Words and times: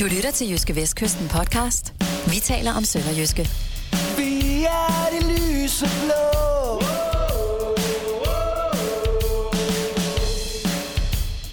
Du 0.00 0.04
lytter 0.04 0.30
til 0.30 0.50
Jyske 0.50 0.76
Vestkysten 0.76 1.28
podcast. 1.28 1.94
Vi 2.26 2.40
taler 2.40 2.72
om 2.72 2.84
Sønderjyske. 2.84 3.42
Vi 4.16 4.64
er 4.64 5.06
det 5.12 5.22
lyse 5.30 5.86
blå. 6.02 6.22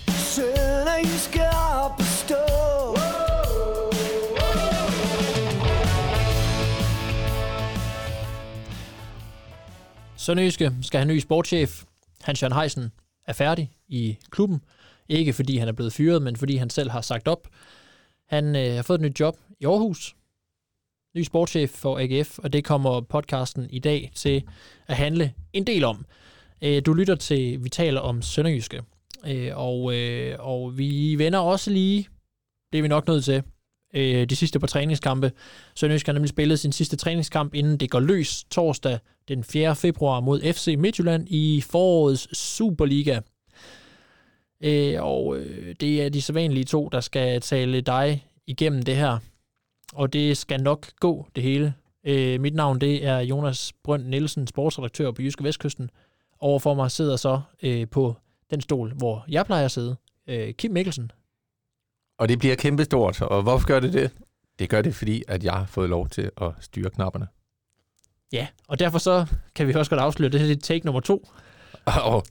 Sønderjyske 0.07 1.41
op 1.83 1.99
at 1.99 2.05
stå. 2.05 2.43
Sønderjyske 10.17 10.71
skal 10.81 10.99
have 10.99 11.07
ny 11.13 11.19
sportschef. 11.19 11.83
Hans 12.21 12.41
Jørgen 12.41 12.57
Heisen 12.57 12.91
er 13.27 13.33
færdig 13.33 13.71
i 13.87 14.17
klubben. 14.29 14.61
Ikke 15.09 15.33
fordi 15.33 15.57
han 15.57 15.67
er 15.67 15.73
blevet 15.73 15.93
fyret, 15.93 16.21
men 16.21 16.35
fordi 16.35 16.55
han 16.55 16.69
selv 16.69 16.89
har 16.89 17.01
sagt 17.01 17.27
op. 17.27 17.47
Han 18.27 18.55
øh, 18.55 18.75
har 18.75 18.81
fået 18.81 18.97
et 18.97 19.01
nyt 19.01 19.19
job 19.19 19.37
i 19.59 19.65
Aarhus. 19.65 20.15
Ny 21.15 21.23
sportschef 21.23 21.69
for 21.69 21.99
AGF, 21.99 22.39
og 22.39 22.53
det 22.53 22.63
kommer 22.63 23.01
podcasten 23.01 23.69
i 23.69 23.79
dag 23.79 24.11
til 24.15 24.43
at 24.87 24.95
handle 24.95 25.33
en 25.53 25.67
del 25.67 25.83
om. 25.83 26.05
Øh, 26.61 26.81
du 26.85 26.93
lytter 26.93 27.15
til, 27.15 27.63
vi 27.63 27.69
taler 27.69 28.01
om 28.01 28.21
Sønderjyske. 28.21 28.81
Øh, 29.27 29.51
og, 29.55 29.95
øh, 29.95 30.35
og 30.39 30.77
vi 30.77 31.15
vender 31.17 31.39
også 31.39 31.71
lige, 31.71 32.07
det 32.71 32.77
er 32.77 32.81
vi 32.81 32.87
nok 32.87 33.07
nødt 33.07 33.23
til, 33.23 33.43
øh, 33.93 34.29
de 34.29 34.35
sidste 34.35 34.59
par 34.59 34.67
træningskampe. 34.67 35.31
Sønderjysk 35.75 36.05
har 36.05 36.13
nemlig 36.13 36.29
spillet 36.29 36.59
sin 36.59 36.71
sidste 36.71 36.95
træningskamp, 36.95 37.53
inden 37.53 37.77
det 37.77 37.89
går 37.89 37.99
løs 37.99 38.43
torsdag 38.51 38.99
den 39.27 39.43
4. 39.43 39.75
februar 39.75 40.19
mod 40.19 40.53
FC 40.53 40.75
Midtjylland 40.77 41.27
i 41.29 41.61
forårets 41.61 42.37
Superliga. 42.37 43.19
Øh, 44.61 45.03
og 45.03 45.37
øh, 45.37 45.75
det 45.79 46.03
er 46.03 46.09
de 46.09 46.21
sædvanlige 46.21 46.63
to, 46.63 46.89
der 46.91 46.99
skal 46.99 47.41
tale 47.41 47.81
dig 47.81 48.27
igennem 48.47 48.81
det 48.81 48.95
her. 48.95 49.17
Og 49.93 50.13
det 50.13 50.37
skal 50.37 50.63
nok 50.63 50.87
gå, 50.99 51.27
det 51.35 51.43
hele. 51.43 51.73
Øh, 52.03 52.41
mit 52.41 52.55
navn 52.55 52.81
det 52.81 53.05
er 53.05 53.19
Jonas 53.19 53.73
Brønd 53.83 54.05
Nielsen, 54.05 54.47
sportsredaktør 54.47 55.11
på 55.11 55.21
Jyske 55.21 55.43
Vestkysten. 55.43 55.89
Overfor 56.39 56.73
mig 56.73 56.91
sidder 56.91 57.15
så 57.15 57.41
øh, 57.63 57.87
på 57.87 58.15
den 58.49 58.61
stol, 58.61 58.93
hvor 58.93 59.25
jeg 59.27 59.45
plejer 59.45 59.65
at 59.65 59.71
sidde, 59.71 59.95
øh, 60.27 60.53
Kim 60.53 60.71
Mikkelsen. 60.71 61.11
Og 62.17 62.29
det 62.29 62.39
bliver 62.39 62.55
kæmpestort. 62.55 63.21
Og 63.21 63.43
hvorfor 63.43 63.67
gør 63.67 63.79
det 63.79 63.93
det? 63.93 64.11
Det 64.59 64.69
gør 64.69 64.81
det, 64.81 64.95
fordi 64.95 65.23
at 65.27 65.43
jeg 65.43 65.53
har 65.53 65.65
fået 65.65 65.89
lov 65.89 66.09
til 66.09 66.31
at 66.41 66.51
styre 66.61 66.89
knapperne. 66.89 67.27
Ja, 68.33 68.47
og 68.67 68.79
derfor 68.79 68.97
så 68.97 69.25
kan 69.55 69.67
vi 69.67 69.73
også 69.73 69.89
godt 69.89 70.01
afsløre, 70.01 70.25
at 70.25 70.33
det 70.33 70.41
her 70.41 70.51
er 70.51 70.59
take 70.59 70.85
nummer 70.85 71.01
to. 71.01 71.27
Og, 72.05 72.23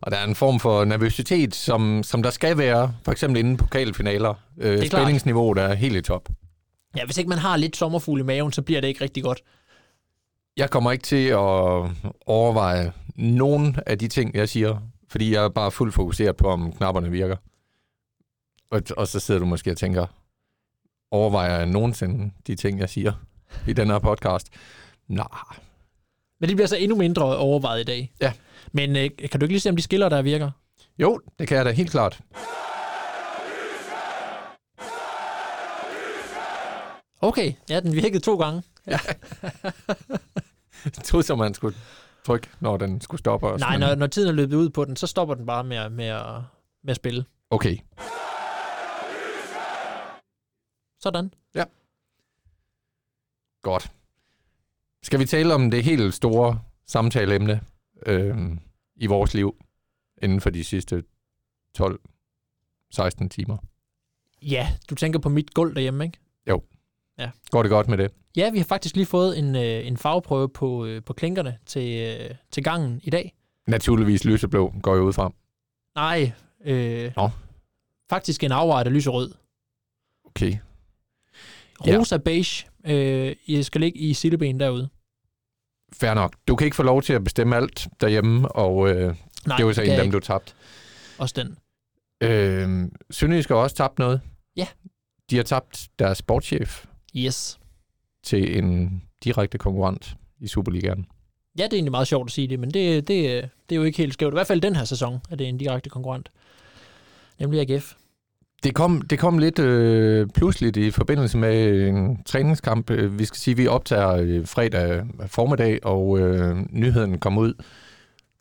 og 0.00 0.10
der 0.10 0.16
er 0.16 0.24
en 0.24 0.34
form 0.34 0.60
for 0.60 0.84
nervøsitet, 0.84 1.54
som, 1.54 2.02
som 2.02 2.22
der 2.22 2.30
skal 2.30 2.58
være, 2.58 2.94
for 3.04 3.12
eksempel 3.12 3.38
inden 3.38 3.56
pokalfinaler. 3.56 4.34
Øh, 4.58 4.86
spændingsniveauet 4.86 5.58
er 5.58 5.74
helt 5.74 5.96
i 5.96 6.00
top. 6.00 6.28
Ja, 6.96 7.04
hvis 7.04 7.18
ikke 7.18 7.28
man 7.28 7.38
har 7.38 7.56
lidt 7.56 7.76
sommerfugl 7.76 8.20
i 8.20 8.22
maven, 8.22 8.52
så 8.52 8.62
bliver 8.62 8.80
det 8.80 8.88
ikke 8.88 9.04
rigtig 9.04 9.22
godt. 9.22 9.42
Jeg 10.56 10.70
kommer 10.70 10.92
ikke 10.92 11.02
til 11.02 11.26
at 11.26 11.38
overveje 12.26 12.92
nogen 13.16 13.76
af 13.86 13.98
de 13.98 14.08
ting, 14.08 14.34
jeg 14.34 14.48
siger, 14.48 14.78
fordi 15.08 15.34
jeg 15.34 15.44
er 15.44 15.48
bare 15.48 15.70
fuldt 15.70 15.94
fokuseret 15.94 16.36
på, 16.36 16.48
om 16.48 16.72
knapperne 16.72 17.10
virker. 17.10 17.36
Og, 18.70 18.82
og 18.96 19.08
så 19.08 19.20
sidder 19.20 19.40
du 19.40 19.46
måske 19.46 19.70
og 19.70 19.76
tænker, 19.76 20.06
overvejer 21.10 21.56
jeg 21.56 21.66
nogensinde 21.66 22.30
de 22.46 22.54
ting, 22.54 22.78
jeg 22.78 22.90
siger 22.90 23.12
i 23.68 23.72
den 23.72 23.90
her 23.90 23.98
podcast? 23.98 24.48
Nej, 25.08 25.26
Men 26.40 26.48
det 26.48 26.56
bliver 26.56 26.68
så 26.68 26.76
endnu 26.76 26.96
mindre 26.96 27.36
overvejet 27.36 27.80
i 27.80 27.84
dag. 27.84 28.12
Ja. 28.20 28.32
Men 28.72 28.96
øh, 28.96 29.10
kan 29.30 29.40
du 29.40 29.44
ikke 29.44 29.52
lige 29.54 29.60
se, 29.60 29.70
om 29.70 29.76
de 29.76 29.82
skiller, 29.82 30.08
der 30.08 30.22
virker? 30.22 30.50
Jo, 30.98 31.20
det 31.38 31.48
kan 31.48 31.56
jeg 31.56 31.64
da 31.64 31.70
helt 31.70 31.90
klart. 31.90 32.20
Okay, 37.20 37.52
ja, 37.70 37.80
den 37.80 37.92
virkede 37.92 38.20
to 38.20 38.36
gange. 38.36 38.62
Jeg 40.84 41.04
troede 41.04 41.26
så, 41.26 41.36
man 41.36 41.54
skulle 41.54 41.76
trykke, 42.26 42.48
når 42.60 42.76
den 42.76 43.00
skulle 43.00 43.18
stoppe. 43.18 43.46
Også, 43.46 43.64
Nej, 43.66 43.78
men- 43.78 43.88
når, 43.88 43.94
når 43.94 44.06
tiden 44.06 44.28
er 44.28 44.32
løbet 44.32 44.56
ud 44.56 44.70
på 44.70 44.84
den, 44.84 44.96
så 44.96 45.06
stopper 45.06 45.34
den 45.34 45.46
bare 45.46 45.64
med, 45.64 45.90
med, 45.90 46.04
at, 46.04 46.24
med 46.84 46.90
at 46.90 46.96
spille. 46.96 47.24
Okay. 47.50 47.76
Sådan. 51.00 51.32
Godt. 53.62 53.92
Skal 55.02 55.20
vi 55.20 55.24
tale 55.24 55.54
om 55.54 55.70
det 55.70 55.84
helt 55.84 56.14
store 56.14 56.60
samtaleemne 56.86 57.60
øh, 58.06 58.36
i 58.96 59.06
vores 59.06 59.34
liv 59.34 59.56
inden 60.22 60.40
for 60.40 60.50
de 60.50 60.64
sidste 60.64 61.02
12-16 61.80 63.28
timer? 63.28 63.56
Ja, 64.42 64.68
du 64.90 64.94
tænker 64.94 65.18
på 65.18 65.28
mit 65.28 65.54
gulv 65.54 65.74
derhjemme, 65.74 66.04
ikke? 66.04 66.18
Går 67.50 67.62
det 67.62 67.70
godt 67.70 67.88
med 67.88 67.98
det? 67.98 68.10
Ja, 68.36 68.50
vi 68.50 68.58
har 68.58 68.64
faktisk 68.64 68.96
lige 68.96 69.06
fået 69.06 69.38
en, 69.38 69.56
øh, 69.56 69.86
en 69.86 69.96
fagprøve 69.96 70.48
på, 70.48 70.84
øh, 70.84 71.02
på 71.04 71.12
klinkerne 71.12 71.58
til, 71.66 72.00
øh, 72.00 72.34
til 72.50 72.64
gangen 72.64 73.00
i 73.04 73.10
dag. 73.10 73.34
Naturligvis 73.66 74.24
lyseblå 74.24 74.74
går 74.82 74.94
jeg 74.94 75.02
ud 75.02 75.12
fra. 75.12 75.32
Nej, 75.94 76.32
øh, 76.64 77.12
Nå. 77.16 77.30
faktisk 78.10 78.44
en 78.44 78.52
afvejet 78.52 78.86
af 78.86 78.92
lyserød. 78.92 79.34
Okay. 80.24 80.56
Ja. 81.86 81.98
Rosa 81.98 82.16
beige 82.16 82.66
øh, 82.86 83.36
I 83.46 83.62
skal 83.62 83.80
ligge 83.80 83.98
i 83.98 84.14
silleben 84.14 84.60
derude. 84.60 84.88
Fair 85.92 86.14
nok. 86.14 86.34
Du 86.48 86.56
kan 86.56 86.64
ikke 86.64 86.76
få 86.76 86.82
lov 86.82 87.02
til 87.02 87.12
at 87.12 87.24
bestemme 87.24 87.56
alt 87.56 87.88
derhjemme, 88.00 88.48
og 88.52 88.88
øh, 88.90 89.14
Nej, 89.46 89.56
det 89.56 89.66
var 89.66 89.72
så 89.72 89.82
en 89.82 89.90
af 89.90 90.02
dem, 90.02 90.12
du 90.12 90.20
tabte. 90.20 90.52
Også 91.18 91.34
den. 91.38 91.56
Øh, 92.28 92.88
Sønderjysk 93.10 93.48
har 93.48 93.56
også 93.56 93.76
tabt 93.76 93.98
noget. 93.98 94.20
Ja. 94.56 94.66
De 95.30 95.36
har 95.36 95.42
tabt 95.42 95.88
deres 95.98 96.18
sportschef 96.18 96.84
Yes. 97.16 97.58
til 98.24 98.58
en 98.58 99.02
direkte 99.24 99.58
konkurrent 99.58 100.16
i 100.40 100.46
Superligaen. 100.48 101.06
Ja, 101.58 101.62
det 101.64 101.72
er 101.72 101.76
egentlig 101.76 101.90
meget 101.90 102.08
sjovt 102.08 102.28
at 102.28 102.32
sige 102.32 102.48
det, 102.48 102.58
men 102.60 102.70
det, 102.70 103.08
det, 103.08 103.48
det 103.68 103.74
er 103.74 103.76
jo 103.76 103.82
ikke 103.82 103.98
helt 103.98 104.12
skævt. 104.14 104.32
I 104.32 104.36
hvert 104.36 104.46
fald 104.46 104.60
den 104.60 104.76
her 104.76 104.84
sæson 104.84 105.18
er 105.30 105.36
det 105.36 105.48
en 105.48 105.58
direkte 105.58 105.90
konkurrent. 105.90 106.30
Nemlig 107.38 107.60
AGF. 107.70 107.94
Det 108.64 108.74
kom, 108.74 109.02
det 109.02 109.18
kom 109.18 109.38
lidt 109.38 109.58
øh, 109.58 110.26
pludseligt 110.34 110.76
i 110.76 110.90
forbindelse 110.90 111.38
med 111.38 111.88
en 111.88 112.22
træningskamp. 112.26 112.90
Vi 112.90 113.24
skal 113.24 113.38
sige, 113.38 113.52
at 113.52 113.58
vi 113.58 113.66
optager 113.66 114.16
øh, 114.16 114.46
fredag 114.46 115.04
formiddag, 115.26 115.78
og 115.82 116.18
øh, 116.18 116.56
nyheden 116.70 117.18
kom 117.18 117.38
ud 117.38 117.54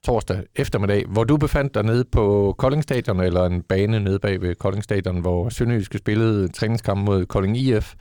torsdag 0.03 0.43
eftermiddag, 0.55 1.05
hvor 1.07 1.23
du 1.23 1.37
befandt 1.37 1.73
dig 1.73 1.83
nede 1.83 2.05
på 2.11 2.55
Kolding 2.57 2.83
Stadion, 2.83 3.19
eller 3.19 3.45
en 3.45 3.61
bane 3.61 3.99
nede 3.99 4.19
bag 4.19 4.41
ved 4.41 4.55
Kolding 4.55 4.83
Stadion, 4.83 5.21
hvor 5.21 5.49
Sønderjyske 5.49 5.97
spillede 5.97 6.47
træningskamp 6.47 7.05
mod 7.05 7.25
Kolding 7.25 7.57
IF. 7.57 7.95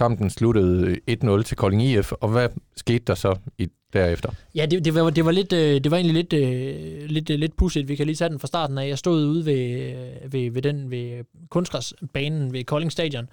Kampen 0.00 0.30
sluttede 0.30 0.98
øh, 1.08 1.16
1-0 1.38 1.42
til 1.42 1.56
Kolding 1.56 1.82
IF, 1.82 2.12
og 2.12 2.28
hvad 2.28 2.48
skete 2.76 3.04
der 3.06 3.14
så 3.14 3.36
i, 3.58 3.68
derefter? 3.92 4.30
Ja, 4.54 4.66
det, 4.66 4.84
det, 4.84 4.94
var, 4.94 5.10
det, 5.10 5.24
var 5.24 5.30
lidt, 5.30 5.52
øh, 5.52 5.84
det 5.84 5.90
var 5.90 5.96
egentlig 5.96 6.14
lidt, 6.14 6.32
øh, 6.32 7.10
lidt, 7.10 7.28
lidt 7.28 7.56
pudsigt. 7.56 7.88
Vi 7.88 7.96
kan 7.96 8.06
lige 8.06 8.16
tage 8.16 8.28
den 8.28 8.38
fra 8.38 8.46
starten 8.46 8.78
af. 8.78 8.88
Jeg 8.88 8.98
stod 8.98 9.26
ude 9.26 9.46
ved, 9.46 9.94
ved, 10.30 10.50
ved 10.50 10.62
den 10.62 10.90
ved 10.90 11.24
kunstgræsbanen 11.48 12.52
ved 12.52 12.64
Kolding 12.64 12.92
Stadion. 12.92 13.28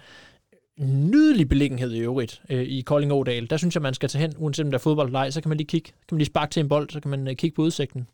Nydelig 0.79 1.49
beliggenhed 1.49 1.93
i 1.93 1.99
øvrigt 1.99 2.41
i 2.49 2.81
Kolding 2.85 3.13
Ådal. 3.13 3.49
Der 3.49 3.57
synes 3.57 3.75
jeg, 3.75 3.81
man 3.81 3.93
skal 3.93 4.09
tage 4.09 4.21
hen, 4.21 4.33
uanset 4.37 4.65
om 4.65 4.71
der 4.71 4.77
er 4.77 4.81
fodbold 4.81 5.07
eller 5.07 5.19
ej, 5.19 5.29
så 5.29 5.41
kan 5.41 5.49
man 5.49 5.57
lige 5.57 5.67
kigge. 5.67 5.87
kan 6.07 6.15
man 6.15 6.17
lige 6.17 6.25
sparke 6.25 6.51
til 6.51 6.59
en 6.59 6.69
bold, 6.69 6.89
så 6.89 6.99
kan 6.99 7.11
man 7.11 7.35
kigge 7.35 7.55
på 7.55 7.61
udsigten, 7.61 8.07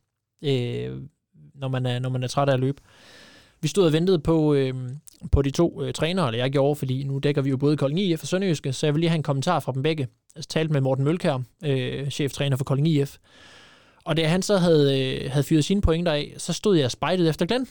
øh, 0.43 0.97
når, 1.55 1.67
man 1.67 1.85
er, 1.85 1.99
når 1.99 2.09
man 2.09 2.23
er 2.23 2.27
træt 2.27 2.49
af 2.49 2.53
at 2.53 2.59
løbe. 2.59 2.81
Vi 3.63 3.67
stod 3.67 3.85
og 3.85 3.93
ventede 3.93 4.19
på, 4.19 4.53
øh, 4.53 4.73
på 5.31 5.41
de 5.41 5.51
to 5.51 5.83
øh, 5.83 5.93
trænere, 5.93 6.27
eller 6.27 6.39
jeg 6.39 6.51
gjorde, 6.51 6.75
fordi 6.75 7.03
nu 7.03 7.19
dækker 7.19 7.41
vi 7.41 7.49
jo 7.49 7.57
både 7.57 7.77
Kolding 7.77 7.99
IF 7.99 8.21
og 8.21 8.27
Sønderjyske, 8.27 8.73
så 8.73 8.85
jeg 8.85 8.93
vil 8.93 8.99
lige 8.99 9.09
have 9.09 9.15
en 9.15 9.23
kommentar 9.23 9.59
fra 9.59 9.71
dem 9.71 9.83
begge. 9.83 10.03
Altså, 10.03 10.17
jeg 10.35 10.43
talte 10.61 10.73
med 10.73 10.81
Morten 10.81 11.03
Mølkær, 11.03 11.39
øh, 11.65 12.09
cheftræner 12.09 12.57
for 12.57 12.63
Kolding 12.63 12.87
IF. 12.87 13.17
Og 14.05 14.17
da 14.17 14.27
han 14.27 14.41
så 14.41 14.57
havde, 14.57 15.01
øh, 15.01 15.31
havde 15.31 15.43
fyret 15.43 15.65
sine 15.65 15.81
pointer 15.81 16.11
af, 16.11 16.33
så 16.37 16.53
stod 16.53 16.77
jeg 16.77 16.91
spejdet 16.91 17.29
efter 17.29 17.45
Glenn. 17.45 17.67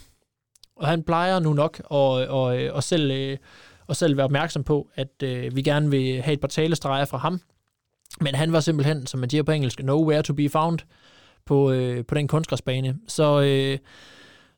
Og 0.76 0.88
han 0.88 1.02
plejer 1.02 1.38
nu 1.38 1.52
nok 1.52 1.78
at, 1.78 1.86
og, 2.28 2.60
øh, 2.60 2.74
og 2.74 2.82
selv, 2.82 3.10
øh, 3.10 3.36
og 3.86 3.96
selv 3.96 4.16
være 4.16 4.24
opmærksom 4.24 4.64
på, 4.64 4.88
at 4.94 5.22
øh, 5.22 5.56
vi 5.56 5.62
gerne 5.62 5.90
vil 5.90 6.22
have 6.22 6.32
et 6.32 6.40
par 6.40 6.48
talestreger 6.48 7.04
fra 7.04 7.18
ham. 7.18 7.40
Men 8.20 8.34
han 8.34 8.52
var 8.52 8.60
simpelthen, 8.60 9.06
som 9.06 9.20
man 9.20 9.30
siger 9.30 9.42
på 9.42 9.52
engelsk, 9.52 9.82
nowhere 9.82 10.22
to 10.22 10.32
be 10.34 10.48
found 10.48 10.78
på, 11.46 11.72
øh, 11.72 12.04
på 12.04 12.14
den 12.14 12.28
kunstgræsbane. 12.28 12.98
Så, 13.08 13.40
øh, 13.40 13.78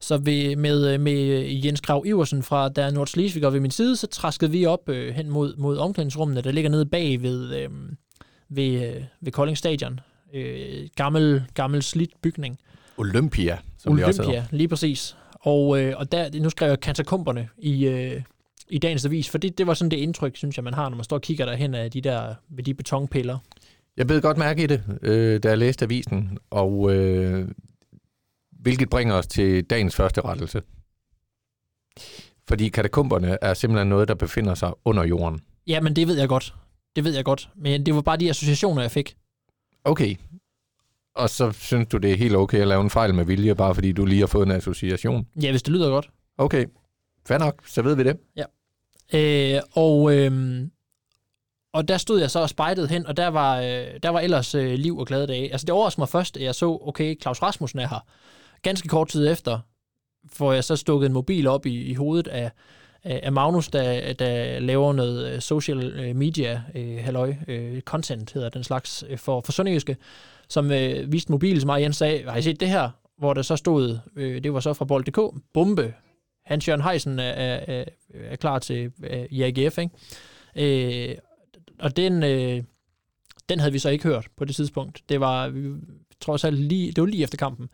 så 0.05 0.17
ved, 0.17 0.57
med, 0.57 0.99
med 0.99 1.45
Jens 1.65 1.81
Krav 1.81 2.03
Iversen 2.07 2.43
fra 2.43 2.69
der 2.69 2.91
Nordslesvig 2.91 3.47
og 3.47 3.53
ved 3.53 3.61
min 3.61 3.71
side, 3.71 3.97
så 3.97 4.07
traskede 4.07 4.51
vi 4.51 4.67
op 4.67 4.89
øh, 4.89 5.15
hen 5.15 5.31
mod, 5.31 5.57
mod 5.57 5.79
omklædningsrummene, 5.79 6.41
der 6.41 6.53
ligger 6.53 6.71
nede 6.71 6.87
bag 6.87 7.23
ved, 7.23 7.57
øh, 7.57 7.69
ved, 8.49 8.89
øh, 8.89 9.03
ved 9.21 9.33
Kolding 9.33 9.59
Stadion. 9.59 10.01
Øh, 10.35 10.89
gammel, 10.97 11.45
gammel 11.55 11.83
slidt 11.83 12.11
bygning. 12.23 12.59
Olympia, 12.97 13.59
som 13.79 13.97
det 13.97 14.05
også 14.05 14.23
hedder. 14.23 14.39
Olympia, 14.39 14.57
lige 14.57 14.69
præcis. 14.69 15.17
Og, 15.41 15.81
øh, 15.81 15.95
og 15.97 16.13
der, 16.13 16.41
nu 16.41 16.51
skrev 16.51 16.69
jeg 16.69 16.81
katakomberne 16.81 17.49
i, 17.59 17.87
øh, 17.87 18.23
i 18.69 18.79
dagens 18.79 19.05
avis, 19.05 19.29
for 19.31 19.39
det, 19.39 19.59
det 19.59 19.67
var 19.67 19.75
sådan 19.75 19.91
det 19.91 19.97
indtryk, 19.97 20.37
synes 20.37 20.57
jeg, 20.57 20.65
man 20.65 20.75
har, 20.75 20.89
når 20.89 20.97
man 20.97 21.05
står 21.05 21.17
og 21.17 21.23
kigger 21.23 21.47
derhen 21.47 21.75
af 21.75 21.91
de 21.91 22.01
der, 22.01 22.35
ved 22.51 22.65
de 22.65 22.75
betonpiller. 22.75 23.39
Jeg 23.97 24.07
blev 24.07 24.21
godt 24.21 24.37
mærke 24.37 24.63
i 24.63 24.67
det, 24.67 24.83
øh, 25.03 25.43
da 25.43 25.49
jeg 25.49 25.59
læste 25.59 25.85
avisen, 25.85 26.39
og 26.51 26.95
øh, 26.95 27.49
hvilket 28.65 28.91
bringer 28.91 29.15
os 29.15 29.27
til 29.27 29.65
dagens 29.65 29.97
første 29.97 30.21
rettelse. 30.21 30.63
Fordi 32.49 32.69
katakomberne 32.69 33.39
er 33.43 33.55
simpelthen 33.55 33.89
noget, 33.89 34.09
der 34.09 34.15
befinder 34.15 34.55
sig 34.55 34.73
under 34.85 35.05
jorden. 35.05 35.41
Ja, 35.67 35.81
men 35.81 35.97
det 35.97 36.09
ved 36.09 36.19
jeg 36.19 36.29
godt. 36.29 36.55
Det 36.97 37.05
ved 37.05 37.15
jeg 37.15 37.25
godt. 37.25 37.49
Men 37.57 37.87
det 37.87 37.95
var 37.95 38.01
bare 38.01 38.17
de 38.17 38.31
associationer, 38.31 38.83
jeg 38.83 38.91
fik. 38.91 39.17
Okay. 39.85 40.17
Og 41.15 41.31
så 41.31 41.53
synes 41.53 41.89
du, 41.89 41.97
det 41.97 42.13
er 42.13 42.17
helt 42.17 42.37
okay 42.37 42.59
at 42.59 42.69
lave 42.69 42.81
en 42.81 42.91
fejl 42.91 43.15
med 43.15 43.25
vilje, 43.25 43.55
bare 43.55 43.75
fordi 43.75 43.93
du 43.93 44.05
lige 44.05 44.21
har 44.21 44.27
fået 44.27 44.47
en 44.47 44.53
association? 44.53 45.27
Ja, 45.43 45.51
hvis 45.51 45.63
det 45.63 45.73
lyder 45.73 45.91
godt. 45.91 46.11
Okay. 46.39 46.67
Fair 47.27 47.39
nok, 47.39 47.63
så 47.67 47.83
ved 47.83 47.97
vi 47.97 48.05
det. 48.05 48.17
Øh, 49.15 49.61
og, 49.73 50.17
øh, 50.17 50.61
og 51.73 51.89
der 51.89 51.97
stod 51.97 52.21
jeg 52.21 52.31
så 52.31 52.39
og 52.39 52.49
spejdede 52.49 52.89
hen, 52.89 53.07
og 53.07 53.17
der 53.17 53.29
var, 53.29 53.61
øh, 53.61 53.87
der 54.03 54.09
var 54.09 54.21
ellers 54.21 54.55
øh, 54.55 54.73
liv 54.73 54.99
og 54.99 55.07
glade 55.07 55.27
dage. 55.27 55.53
Altså 55.53 55.65
det 55.65 55.73
overraskede 55.73 56.01
mig 56.01 56.09
først, 56.09 56.37
at 56.37 56.43
jeg 56.43 56.55
så, 56.55 56.79
okay, 56.83 57.21
Claus 57.23 57.43
Rasmussen 57.43 57.79
er 57.79 57.89
her. 57.89 58.07
Ganske 58.65 58.89
kort 58.89 59.09
tid 59.09 59.29
efter 59.29 59.59
får 60.33 60.53
jeg 60.53 60.65
så 60.65 60.77
stukket 60.77 61.07
en 61.07 61.13
mobil 61.13 61.47
op 61.47 61.67
i, 61.67 61.83
i 61.83 61.95
hovedet 61.95 62.29
af, 62.29 62.51
af 63.03 63.33
Magnus, 63.33 63.69
der, 63.69 64.13
der 64.13 64.59
laver 64.59 64.93
noget 64.93 65.35
øh, 65.35 65.41
social 65.41 65.85
øh, 65.85 66.17
media, 66.17 66.63
øh, 66.75 66.99
halløj, 67.05 67.35
øh, 67.49 67.81
content 67.81 68.33
hedder 68.33 68.49
den 68.49 68.65
slags, 68.65 69.05
øh, 69.09 69.19
for, 69.19 69.41
for 69.45 69.53
Sønderjyske, 69.53 69.97
som 70.49 70.71
øh, 70.71 71.13
viste 71.13 71.33
mobil, 71.33 71.61
som 71.61 71.71
Jens 71.71 71.97
sagde, 71.97 72.31
har 72.31 72.37
I 72.37 72.43
set 72.43 72.61
det 72.61 72.69
her? 72.69 72.91
Hvor 73.19 73.35
der 73.35 73.43
så 73.43 73.57
stod, 73.57 73.99
øh, 74.17 74.45
det 74.45 74.55
var 74.55 74.61
så 74.61 74.73
fra 74.73 74.85
bold.dk, 74.85 75.19
bombe, 75.55 75.95
Hans 76.45 76.69
Jørgen 76.69 76.83
Heisen 76.83 77.19
er, 77.19 77.33
er, 77.33 77.85
er, 78.15 78.37
klar 78.37 78.59
til 78.59 78.93
øh, 79.03 79.25
IAGF, 79.31 79.79
ikke? 79.79 81.11
Øh, 81.11 81.17
og 81.79 81.97
den, 81.97 82.23
øh, 82.23 82.63
den 83.49 83.59
havde 83.59 83.73
vi 83.73 83.79
så 83.79 83.89
ikke 83.91 84.05
hørt 84.05 84.27
på 84.37 84.45
det 84.45 84.57
tidspunkt. 84.57 85.03
Det 85.09 85.21
var, 85.21 85.49
vi 85.49 85.71
tror 86.21 86.37
så 86.37 86.51
lige, 86.51 86.93
det 86.93 87.03
var 87.03 87.07
lige 87.07 87.23
efter 87.23 87.37
kampen. 87.37 87.69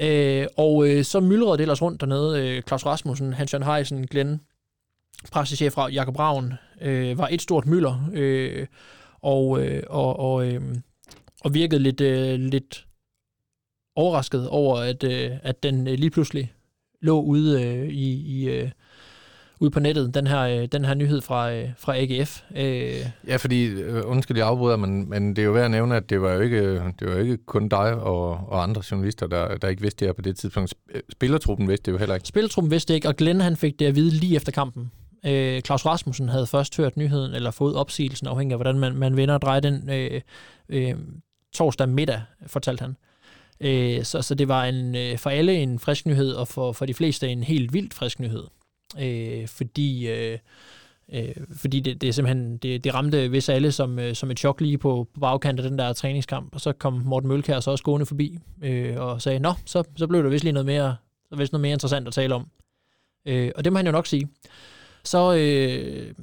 Øh, 0.00 0.46
og 0.56 0.88
øh, 0.88 1.04
så 1.04 1.20
myldrede 1.20 1.56
det 1.56 1.62
ellers 1.62 1.82
rundt 1.82 2.00
dernede. 2.00 2.48
Øh, 2.48 2.62
Claus 2.62 2.86
Rasmussen, 2.86 3.32
Hans 3.32 3.52
Jørgen 3.52 3.66
Heisen, 3.66 4.06
Glenn, 4.06 4.40
pressechef 5.32 5.72
fra 5.72 5.88
Jakob 5.88 6.18
Ravn, 6.18 6.52
øh, 6.80 7.18
var 7.18 7.28
et 7.30 7.42
stort 7.42 7.66
mylder. 7.66 8.10
Øh, 8.12 8.66
og, 9.22 9.66
øh, 9.66 9.82
og, 9.88 10.18
og, 10.18 10.46
øh, 10.46 10.62
og 11.40 11.54
virkede 11.54 11.82
lidt, 11.82 12.00
øh, 12.00 12.40
lidt 12.40 12.86
overrasket 13.96 14.48
over, 14.48 14.78
at, 14.78 15.04
øh, 15.04 15.30
at 15.42 15.62
den 15.62 15.86
øh, 15.86 15.94
lige 15.94 16.10
pludselig 16.10 16.52
lå 17.00 17.20
ude 17.20 17.62
øh, 17.62 17.88
i, 17.88 18.12
i 18.12 18.48
øh, 18.48 18.70
ude 19.60 19.70
på 19.70 19.80
nettet, 19.80 20.14
den 20.14 20.26
her, 20.26 20.40
øh, 20.40 20.68
den 20.72 20.84
her 20.84 20.94
nyhed 20.94 21.20
fra, 21.20 21.52
øh, 21.52 21.68
fra 21.78 21.96
AGF. 21.96 22.42
Øh, 22.56 23.06
Ja, 23.26 23.36
fordi, 23.36 23.64
øh, 23.66 24.02
undskyld, 24.06 24.36
jeg 24.36 24.46
afbryder, 24.46 24.76
men, 24.76 25.10
men 25.10 25.28
det 25.36 25.38
er 25.42 25.46
jo 25.46 25.52
værd 25.52 25.64
at 25.64 25.70
nævne, 25.70 25.96
at 25.96 26.10
det 26.10 26.22
var 26.22 26.32
jo 26.32 26.40
ikke, 26.40 26.74
det 26.74 27.08
var 27.08 27.12
jo 27.12 27.18
ikke 27.18 27.36
kun 27.46 27.68
dig 27.68 27.94
og, 27.94 28.30
og 28.30 28.62
andre 28.62 28.82
journalister, 28.90 29.26
der, 29.26 29.56
der 29.56 29.68
ikke 29.68 29.82
vidste 29.82 30.00
det 30.00 30.08
her 30.08 30.12
på 30.12 30.22
det 30.22 30.36
tidspunkt. 30.36 30.74
Sp- 30.74 31.00
Spillertruppen 31.12 31.68
vidste 31.68 31.86
det 31.86 31.92
jo 31.92 31.98
heller 31.98 32.14
ikke. 32.14 32.28
Spilletruppen 32.28 32.70
vidste 32.70 32.88
det 32.88 32.94
ikke, 32.94 33.08
og 33.08 33.16
Glenn 33.16 33.40
han 33.40 33.56
fik 33.56 33.78
det 33.78 33.86
at 33.86 33.94
vide 33.94 34.10
lige 34.10 34.36
efter 34.36 34.52
kampen. 34.52 34.90
Øh, 35.26 35.60
Claus 35.60 35.86
Rasmussen 35.86 36.28
havde 36.28 36.46
først 36.46 36.76
hørt 36.76 36.96
nyheden, 36.96 37.34
eller 37.34 37.50
fået 37.50 37.74
opsigelsen, 37.76 38.26
afhængig 38.26 38.52
af, 38.54 38.58
hvordan 38.58 38.78
man, 38.78 38.94
man 38.94 39.16
vender 39.16 39.34
og 39.34 39.42
drejer 39.42 39.60
den 39.60 39.90
øh, 39.90 40.20
øh, 40.68 40.94
torsdag 41.54 41.88
middag, 41.88 42.22
fortalte 42.46 42.82
han. 42.82 42.96
Øh, 43.60 44.04
så, 44.04 44.22
så 44.22 44.34
det 44.34 44.48
var 44.48 44.64
en, 44.64 44.94
øh, 44.96 45.18
for 45.18 45.30
alle 45.30 45.54
en 45.54 45.78
frisk 45.78 46.06
nyhed, 46.06 46.32
og 46.32 46.48
for, 46.48 46.72
for 46.72 46.86
de 46.86 46.94
fleste 46.94 47.28
en 47.28 47.42
helt 47.42 47.72
vildt 47.72 47.94
frisk 47.94 48.20
nyhed. 48.20 48.42
Øh, 48.98 49.48
fordi 49.48 50.08
øh, 50.08 50.38
øh, 51.12 51.34
fordi 51.56 51.80
det, 51.80 52.00
det 52.00 52.08
er 52.08 52.12
simpelthen, 52.12 52.56
det, 52.56 52.84
det 52.84 52.94
ramte 52.94 53.28
hvis 53.28 53.48
alle 53.48 53.72
som, 53.72 53.98
øh, 53.98 54.14
som 54.14 54.30
et 54.30 54.38
chok 54.38 54.60
lige 54.60 54.78
på, 54.78 55.08
på 55.14 55.20
bagkant 55.20 55.60
af 55.60 55.68
den 55.68 55.78
der 55.78 55.92
træningskamp, 55.92 56.54
og 56.54 56.60
så 56.60 56.72
kom 56.72 56.92
Morten 57.04 57.28
Mølkær 57.28 57.60
så 57.60 57.70
også 57.70 57.84
gående 57.84 58.06
forbi 58.06 58.38
øh, 58.62 59.00
og 59.00 59.22
sagde, 59.22 59.38
nå, 59.38 59.52
så, 59.66 59.84
så 59.96 60.06
blev 60.06 60.22
der 60.22 60.30
vist 60.30 60.44
lige 60.44 60.52
noget 60.52 60.66
mere, 60.66 60.96
så 61.28 61.36
vist 61.36 61.52
noget 61.52 61.62
mere 61.62 61.72
interessant 61.72 62.08
at 62.08 62.14
tale 62.14 62.34
om. 62.34 62.46
Øh, 63.26 63.52
og 63.56 63.64
det 63.64 63.72
må 63.72 63.78
han 63.78 63.86
jo 63.86 63.92
nok 63.92 64.06
sige. 64.06 64.28
Så, 65.04 65.34
øh, 65.34 66.14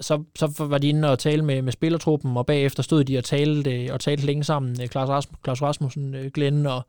så, 0.00 0.24
så 0.36 0.52
var 0.58 0.78
de 0.78 0.88
inde 0.88 1.10
og 1.10 1.18
tale 1.18 1.44
med, 1.44 1.62
med 1.62 1.72
spillertruppen, 1.72 2.36
og 2.36 2.46
bagefter 2.46 2.82
stod 2.82 3.04
de 3.04 3.18
og 3.18 3.24
talte, 3.24 3.84
øh, 3.84 3.88
og 3.92 4.00
talte 4.00 4.26
længe 4.26 4.44
sammen. 4.44 4.82
Øh, 4.82 4.88
Klaus, 4.88 5.08
Rasmus, 5.08 5.38
Klaus 5.42 5.62
Rasmussen, 5.62 6.14
øh, 6.14 6.30
Glenn 6.34 6.66
og, 6.66 6.82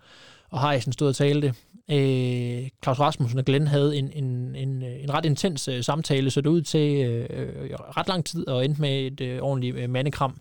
og 0.49 0.69
Heisen 0.69 0.93
stod 0.93 1.07
og 1.07 1.15
talte. 1.15 1.53
Øh, 1.91 2.69
Claus 2.83 2.99
Rasmussen 2.99 3.39
og 3.39 3.45
Glenn 3.45 3.67
havde 3.67 3.97
en, 3.97 4.11
en, 4.13 4.55
en, 4.55 4.83
en 4.83 5.13
ret 5.13 5.25
intens 5.25 5.67
øh, 5.67 5.83
samtale, 5.83 6.31
så 6.31 6.41
det 6.41 6.49
ud 6.49 6.61
til 6.61 7.05
øh, 7.05 7.27
øh, 7.29 7.69
ret 7.73 8.07
lang 8.07 8.25
tid, 8.25 8.47
og 8.47 8.65
endte 8.65 8.81
med 8.81 8.99
et 8.99 9.21
øh, 9.21 9.41
ordentligt 9.41 9.75
øh, 9.75 9.89
mandekram. 9.89 10.37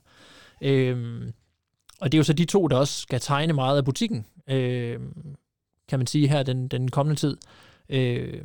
Øh, 0.63 1.23
og 2.01 2.13
det 2.13 2.19
er 2.19 2.19
jo 2.19 2.25
så 2.25 2.33
de 2.33 2.45
to, 2.45 2.67
der 2.67 2.77
også 2.77 3.01
skal 3.01 3.21
tegne 3.21 3.53
meget 3.53 3.77
af 3.77 3.85
butikken, 3.85 4.27
øh, 4.51 5.01
kan 5.89 5.99
man 5.99 6.07
sige 6.07 6.29
her 6.29 6.43
den, 6.43 6.69
den 6.69 6.91
kommende 6.91 7.21
tid. 7.21 7.37
Øh, 7.89 8.43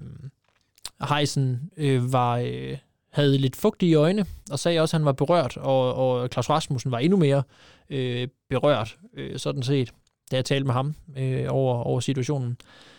Heisen 1.09 1.71
øh, 1.77 2.13
var, 2.13 2.37
øh, 2.37 2.77
havde 3.09 3.37
lidt 3.37 3.55
fugtige 3.55 3.95
øjne, 3.95 4.25
og 4.51 4.59
sagde 4.59 4.79
også, 4.79 4.97
at 4.97 4.99
han 4.99 5.05
var 5.05 5.11
berørt, 5.11 5.57
og, 5.57 5.95
og 5.95 6.29
Claus 6.31 6.49
Rasmussen 6.49 6.91
var 6.91 6.99
endnu 6.99 7.17
mere 7.17 7.43
øh, 7.89 8.27
berørt, 8.49 8.97
øh, 9.13 9.39
sådan 9.39 9.63
set, 9.63 9.89
da 10.31 10.35
jeg 10.35 10.45
talte 10.45 10.65
med 10.65 10.73
ham 10.73 10.95
øh, 11.17 11.45
over, 11.49 11.75
over 11.75 11.99
situationen. 11.99 12.51
Øh, 12.51 12.92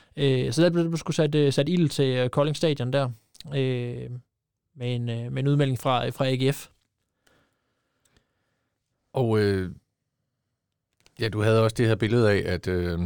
så 0.52 0.62
der 0.62 0.70
blev 0.70 0.90
der 0.90 0.96
skulle 0.96 1.16
sat, 1.16 1.34
øh, 1.34 1.52
sat 1.52 1.68
ild 1.68 1.88
til 1.88 2.06
øh, 2.06 2.28
Kolding 2.28 2.56
Stadion 2.56 2.92
der, 2.92 3.10
øh, 3.46 4.10
med, 4.76 4.94
en, 4.94 5.08
øh, 5.08 5.32
med 5.32 5.42
en 5.42 5.48
udmelding 5.48 5.78
fra, 5.78 6.08
fra 6.08 6.26
AGF. 6.28 6.68
Og 9.12 9.38
øh, 9.38 9.70
ja, 11.20 11.28
du 11.28 11.42
havde 11.42 11.62
også 11.62 11.74
det 11.74 11.86
her 11.86 11.94
billede 11.94 12.30
af, 12.30 12.42
at, 12.52 12.68
øh, 12.68 12.98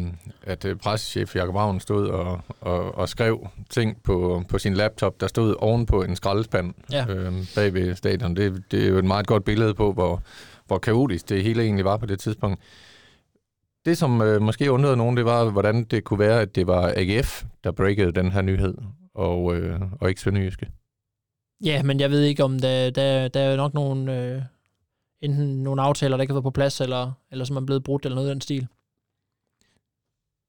at 0.42 0.64
øh, 0.64 0.76
pressechef 0.76 1.36
Jakob 1.36 1.54
Ravn 1.54 1.80
stod 1.80 2.08
og, 2.08 2.40
og, 2.60 2.94
og 2.94 3.08
skrev 3.08 3.48
ting 3.70 4.02
på, 4.02 4.44
på 4.48 4.58
sin 4.58 4.74
laptop, 4.74 5.20
der 5.20 5.26
stod 5.26 5.54
ovenpå 5.58 6.02
en 6.02 6.16
skraldespand 6.16 6.74
Ja. 6.92 7.06
øh, 7.08 7.32
bag 7.54 7.74
ved 7.74 7.94
stadion. 7.94 8.36
Det, 8.36 8.62
det 8.70 8.84
er 8.84 8.88
jo 8.88 8.98
et 8.98 9.04
meget 9.04 9.26
godt 9.26 9.44
billede 9.44 9.74
på, 9.74 9.92
hvor, 9.92 10.22
hvor 10.66 10.78
kaotisk 10.78 11.28
det 11.28 11.42
hele 11.42 11.62
egentlig 11.62 11.84
var 11.84 11.96
på 11.96 12.06
det 12.06 12.20
tidspunkt. 12.20 12.60
Det, 13.84 13.98
som 13.98 14.22
øh, 14.22 14.42
måske 14.42 14.72
undrede 14.72 14.96
nogen, 14.96 15.16
det 15.16 15.24
var, 15.24 15.50
hvordan 15.50 15.84
det 15.84 16.04
kunne 16.04 16.18
være, 16.18 16.40
at 16.40 16.54
det 16.54 16.66
var 16.66 16.92
AGF, 16.96 17.44
der 17.64 17.70
breakede 17.72 18.12
den 18.12 18.32
her 18.32 18.42
nyhed, 18.42 18.74
og, 19.14 19.56
øh, 19.56 19.80
og 20.00 20.08
ikke 20.08 20.20
Sønderjyske. 20.20 20.70
Ja, 21.64 21.82
men 21.82 22.00
jeg 22.00 22.10
ved 22.10 22.22
ikke, 22.22 22.44
om 22.44 22.58
der, 22.58 22.90
der, 22.90 23.28
der 23.28 23.40
er 23.40 23.56
nok 23.56 23.74
nogle, 23.74 24.20
øh, 24.20 24.42
enten 25.20 25.62
nogle 25.62 25.82
aftaler, 25.82 26.16
der 26.16 26.22
ikke 26.22 26.32
har 26.32 26.36
været 26.36 26.42
på 26.42 26.50
plads, 26.50 26.80
eller, 26.80 27.12
eller 27.30 27.44
som 27.44 27.56
er 27.56 27.60
blevet 27.60 27.84
brudt, 27.84 28.04
eller 28.04 28.16
noget 28.16 28.28
i 28.28 28.32
den 28.32 28.40
stil. 28.40 28.68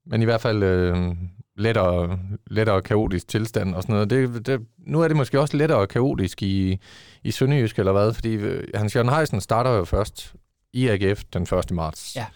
Men 0.06 0.22
i 0.22 0.24
hvert 0.24 0.40
fald 0.40 0.62
øh, 0.62 1.16
lettere, 1.56 2.18
lettere 2.46 2.82
kaotisk 2.82 3.28
tilstand 3.28 3.74
og 3.74 3.82
sådan 3.82 3.92
noget. 3.92 4.10
Det, 4.10 4.46
det, 4.46 4.66
nu 4.78 5.00
er 5.00 5.08
det 5.08 5.16
måske 5.16 5.40
også 5.40 5.56
lettere 5.56 5.86
kaotisk 5.86 6.42
i, 6.42 6.78
i 7.24 7.30
Sønderjysk, 7.30 7.78
eller 7.78 7.92
hvad? 7.92 8.12
Fordi 8.12 8.32
øh, 8.32 8.68
Hans 8.74 8.96
Jørgen 8.96 9.12
Heisen 9.12 9.40
starter 9.40 9.70
jo 9.70 9.84
først 9.84 10.34
i 10.72 10.88
AGF 10.88 11.24
den 11.32 11.42
1. 11.42 11.70
marts. 11.70 12.16
Ja. 12.16 12.26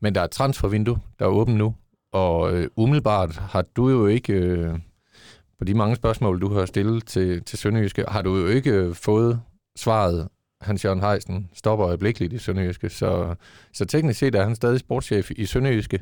Men 0.00 0.14
der 0.14 0.20
er 0.20 0.24
et 0.24 0.30
transfervindue, 0.30 0.98
der 1.18 1.24
er 1.24 1.28
åbent 1.28 1.56
nu, 1.56 1.74
og 2.12 2.52
øh, 2.52 2.68
umiddelbart 2.76 3.36
har 3.36 3.62
du 3.62 3.88
jo 3.88 4.06
ikke, 4.06 4.32
øh, 4.32 4.78
på 5.58 5.64
de 5.64 5.74
mange 5.74 5.96
spørgsmål, 5.96 6.40
du 6.40 6.48
har 6.48 6.66
stillet 6.66 7.06
til, 7.06 7.44
til 7.44 7.58
Sønderjyske, 7.58 8.04
har 8.08 8.22
du 8.22 8.36
jo 8.36 8.46
ikke 8.46 8.70
øh, 8.70 8.94
fået 8.94 9.40
svaret, 9.76 10.28
Hans 10.60 10.84
Jørgen 10.84 11.00
Heisen 11.00 11.50
stopper 11.52 11.86
øjeblikkeligt 11.86 12.32
i 12.32 12.38
Sønderjyske, 12.38 12.88
så, 12.88 13.34
så 13.72 13.84
teknisk 13.84 14.18
set 14.18 14.34
er 14.34 14.44
han 14.44 14.54
stadig 14.54 14.80
sportschef 14.80 15.30
i 15.30 15.46
Sønderjyske, 15.46 16.00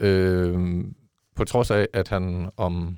øh, 0.00 0.84
på 1.36 1.44
trods 1.44 1.70
af, 1.70 1.88
at 1.92 2.08
han 2.08 2.50
om 2.56 2.96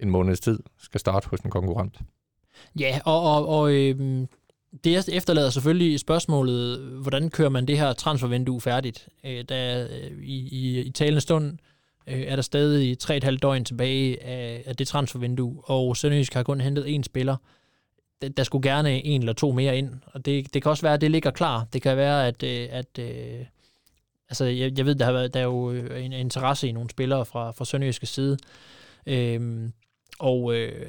en 0.00 0.10
måneds 0.10 0.40
tid 0.40 0.58
skal 0.78 1.00
starte 1.00 1.28
hos 1.28 1.40
en 1.40 1.50
konkurrent. 1.50 2.00
Ja, 2.78 3.00
og, 3.04 3.22
og, 3.22 3.48
og 3.48 3.74
øh, 3.74 4.26
det 4.84 5.08
efterlader 5.08 5.50
selvfølgelig 5.50 6.00
spørgsmålet, 6.00 6.78
hvordan 6.78 7.30
kører 7.30 7.48
man 7.48 7.66
det 7.66 7.78
her 7.78 7.92
transfervindue 7.92 8.60
færdigt? 8.60 9.08
Øh, 9.24 9.44
der, 9.48 9.88
øh, 9.90 10.22
i, 10.22 10.48
i, 10.48 10.80
I 10.80 10.90
talende 10.90 11.20
stund 11.20 11.58
øh, 12.06 12.20
er 12.20 12.36
der 12.36 12.42
stadig 12.42 12.96
3,5 13.02 13.36
døgn 13.36 13.64
tilbage 13.64 14.22
af, 14.22 14.62
af 14.66 14.76
det 14.76 14.88
transfervindue, 14.88 15.62
og 15.64 15.96
Sønderjysk 15.96 16.34
har 16.34 16.42
kun 16.42 16.60
hentet 16.60 16.84
én 16.84 17.02
spiller. 17.02 17.36
Der, 18.22 18.28
der 18.28 18.42
skulle 18.42 18.70
gerne 18.70 19.04
en 19.04 19.20
eller 19.20 19.32
to 19.32 19.52
mere 19.52 19.78
ind, 19.78 19.90
og 20.06 20.24
det, 20.24 20.54
det 20.54 20.62
kan 20.62 20.70
også 20.70 20.82
være, 20.82 20.94
at 20.94 21.00
det 21.00 21.10
ligger 21.10 21.30
klar. 21.30 21.66
Det 21.72 21.82
kan 21.82 21.96
være, 21.96 22.26
at, 22.26 22.42
øh, 22.42 22.68
at 22.70 22.98
øh, 22.98 23.44
altså, 24.28 24.44
jeg, 24.44 24.78
jeg 24.78 24.86
ved, 24.86 24.94
der, 24.94 25.04
har 25.04 25.12
været, 25.12 25.34
der 25.34 25.40
er 25.40 25.44
jo 25.44 25.72
øh, 25.72 26.04
en 26.04 26.12
interesse 26.12 26.68
i 26.68 26.72
nogle 26.72 26.90
spillere 26.90 27.24
fra, 27.26 27.50
fra 27.50 27.64
Sønderjyske 27.64 28.06
side, 28.06 28.36
Øhm, 29.06 29.72
og, 30.18 30.54
øh, 30.54 30.86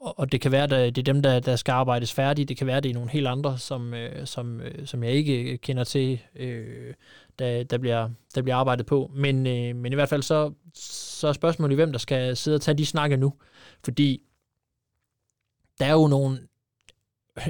og 0.00 0.18
og 0.18 0.32
det 0.32 0.40
kan 0.40 0.52
være, 0.52 0.64
at 0.64 0.70
det 0.70 0.98
er 0.98 1.12
dem, 1.12 1.22
der, 1.22 1.40
der 1.40 1.56
skal 1.56 1.72
arbejdes 1.72 2.12
færdigt. 2.12 2.48
Det 2.48 2.56
kan 2.56 2.66
være, 2.66 2.76
at 2.76 2.82
det 2.82 2.90
er 2.90 2.94
nogle 2.94 3.10
helt 3.10 3.26
andre, 3.26 3.58
som, 3.58 3.94
øh, 3.94 4.26
som, 4.26 4.60
øh, 4.60 4.86
som 4.86 5.04
jeg 5.04 5.12
ikke 5.12 5.42
øh, 5.42 5.58
kender 5.58 5.84
til, 5.84 6.20
øh, 6.36 6.94
der, 7.38 7.64
der, 7.64 7.78
bliver, 7.78 8.08
der 8.34 8.42
bliver 8.42 8.56
arbejdet 8.56 8.86
på. 8.86 9.10
Men, 9.14 9.46
øh, 9.46 9.76
men 9.76 9.92
i 9.92 9.94
hvert 9.94 10.08
fald 10.08 10.22
så, 10.22 10.52
så 10.74 11.28
er 11.28 11.32
spørgsmålet, 11.32 11.76
hvem 11.76 11.92
der 11.92 11.98
skal 11.98 12.36
sidde 12.36 12.54
og 12.54 12.60
tage 12.60 12.78
de 12.78 12.86
snakke 12.86 13.16
nu. 13.16 13.34
Fordi 13.84 14.22
der 15.80 15.86
er 15.86 15.92
jo 15.92 16.06
nogle 16.06 16.38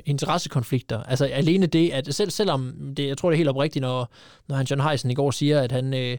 interessekonflikter. 0.07 1.02
Altså 1.02 1.25
alene 1.25 1.67
det, 1.67 1.90
at 1.90 2.14
selv, 2.14 2.31
selvom 2.31 2.95
det, 2.97 3.07
jeg 3.07 3.19
tror 3.19 3.31
det 3.31 3.35
er 3.35 3.38
helt 3.38 3.49
oprigtigt, 3.49 3.81
når, 3.83 4.12
når 4.49 4.57
han 4.57 4.67
John 4.67 4.81
Heisen 4.83 5.11
i 5.11 5.14
går 5.14 5.31
siger, 5.31 5.61
at 5.61 5.73
han, 5.73 5.95
øh, 5.95 6.19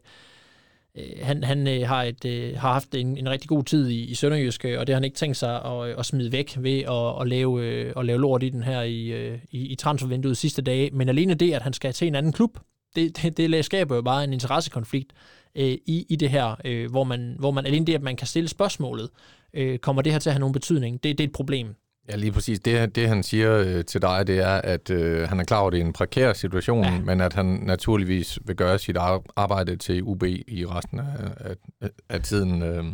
Øh, 0.98 1.04
han, 1.22 1.44
han 1.44 1.68
øh, 1.68 1.88
har, 1.88 2.04
et, 2.04 2.26
øh, 2.26 2.58
har 2.58 2.74
haft 2.74 2.96
en, 2.96 3.18
en 3.18 3.30
rigtig 3.30 3.50
god 3.50 3.64
tid 3.64 3.90
i, 3.90 4.04
i 4.04 4.14
Sønderjyske, 4.14 4.80
og 4.80 4.88
det 4.88 4.94
har 4.94 4.98
han 4.98 5.04
ikke 5.04 5.18
tænkt 5.18 5.38
sig 5.38 5.66
at, 5.66 6.00
at 6.00 6.06
smide 6.06 6.32
væk 6.32 6.58
ved 6.60 6.80
at, 6.80 7.22
at, 7.22 7.28
lave, 7.28 7.66
øh, 7.66 7.94
at 7.98 8.06
lave 8.06 8.20
lort 8.20 8.44
i 8.44 8.50
den 8.50 8.64
her 8.64 8.82
i, 8.82 9.08
øh, 9.08 9.40
i, 9.52 9.68
i 9.68 9.76
transfervinduet 9.76 10.38
sidste 10.38 10.62
dage. 10.62 10.90
Men 10.94 11.10
alene 11.10 11.34
det, 11.34 11.54
at 11.54 11.62
han 11.62 11.74
skal 11.74 11.94
til 11.94 12.08
en 12.08 12.16
anden 12.16 12.34
klub, 12.34 12.60
det, 12.96 13.18
det, 13.22 13.38
det 13.38 13.66
skaber 13.66 13.96
jo 13.96 14.02
bare 14.02 14.24
en 14.24 14.34
interessekonflikt 14.34 15.14
øh, 15.56 15.78
i, 15.86 16.06
i 16.10 16.16
det 16.16 16.30
her, 16.30 16.56
øh, 16.66 16.92
hvor, 16.92 17.04
man, 17.04 17.36
hvor 17.40 17.52
man 17.52 17.66
alene 17.66 17.86
det, 17.86 17.96
at 17.96 18.02
man 18.02 18.16
kan 18.16 18.28
stille 18.28 18.50
spørgsmålet, 18.50 19.10
øh, 19.54 19.80
kommer 19.80 20.02
det 20.02 20.12
her 20.12 20.20
til 20.20 20.30
at 20.30 20.34
have 20.34 20.40
nogen 20.40 20.54
betydning, 20.54 21.04
det, 21.04 21.18
det 21.18 21.24
er 21.24 21.28
et 21.28 21.34
problem. 21.34 21.76
Ja, 22.10 22.16
lige 22.16 22.32
præcis. 22.32 22.60
Det, 22.60 22.96
det 22.96 23.08
han 23.08 23.24
siger 23.24 23.58
øh, 23.58 23.86
til 23.86 24.02
dig, 24.02 24.28
det 24.28 24.40
er, 24.40 24.62
at 24.62 24.90
øh, 24.90 25.30
han 25.30 25.40
er 25.40 25.44
klar 25.44 25.58
over, 25.60 25.68
at 25.68 25.74
det 25.74 25.82
er 25.82 25.86
en 25.86 25.94
prekær 25.94 26.34
situation, 26.34 26.84
ja. 26.84 27.00
men 27.00 27.22
at 27.22 27.34
han 27.34 27.46
naturligvis 27.46 28.40
vil 28.46 28.56
gøre 28.56 28.80
sit 28.80 28.98
arbejde 29.36 29.76
til 29.76 30.04
UB 30.04 30.24
i 30.24 30.66
resten 30.66 31.00
af, 31.00 31.56
af, 31.82 31.90
af 32.10 32.22
tiden. 32.22 32.62
Øh. 32.62 32.86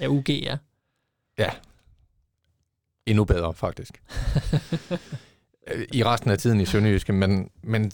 Ja, 0.00 0.06
UG, 0.06 0.28
ja. 0.28 0.56
Ja. 1.38 1.50
Endnu 3.06 3.24
bedre, 3.24 3.54
faktisk. 3.54 4.02
I 5.98 6.04
resten 6.04 6.30
af 6.30 6.38
tiden 6.38 6.60
i 6.60 6.66
Sønderjyske, 6.66 7.12
men, 7.12 7.50
men, 7.62 7.92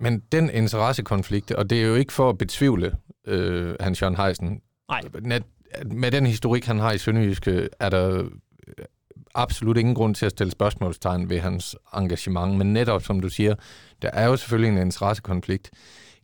men 0.00 0.22
den 0.32 0.50
interessekonflikt, 0.50 1.50
og 1.50 1.70
det 1.70 1.82
er 1.82 1.86
jo 1.86 1.94
ikke 1.94 2.12
for 2.12 2.30
at 2.30 2.38
betvivle 2.38 2.96
øh, 3.26 3.74
Hans 3.80 4.02
Jørgen 4.02 4.16
Heisen. 4.16 4.60
Nej. 4.88 5.00
Med 5.84 6.10
den 6.10 6.26
historik, 6.26 6.64
han 6.64 6.78
har 6.78 6.92
i 6.92 6.98
Sønderjyske, 6.98 7.68
er 7.80 7.88
der 7.88 8.24
absolut 9.34 9.76
ingen 9.76 9.94
grund 9.94 10.14
til 10.14 10.26
at 10.26 10.32
stille 10.32 10.50
spørgsmålstegn 10.50 11.30
ved 11.30 11.40
hans 11.40 11.76
engagement, 11.96 12.56
men 12.58 12.72
netop 12.72 13.02
som 13.02 13.20
du 13.20 13.28
siger, 13.28 13.54
der 14.02 14.10
er 14.12 14.26
jo 14.26 14.36
selvfølgelig 14.36 14.76
en 14.76 14.86
interessekonflikt. 14.86 15.70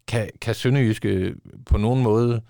Kan, 0.08 0.30
kan 0.40 0.54
Sønderjyske 0.54 1.34
på 1.66 1.78
nogen 1.78 2.02
måde 2.02 2.40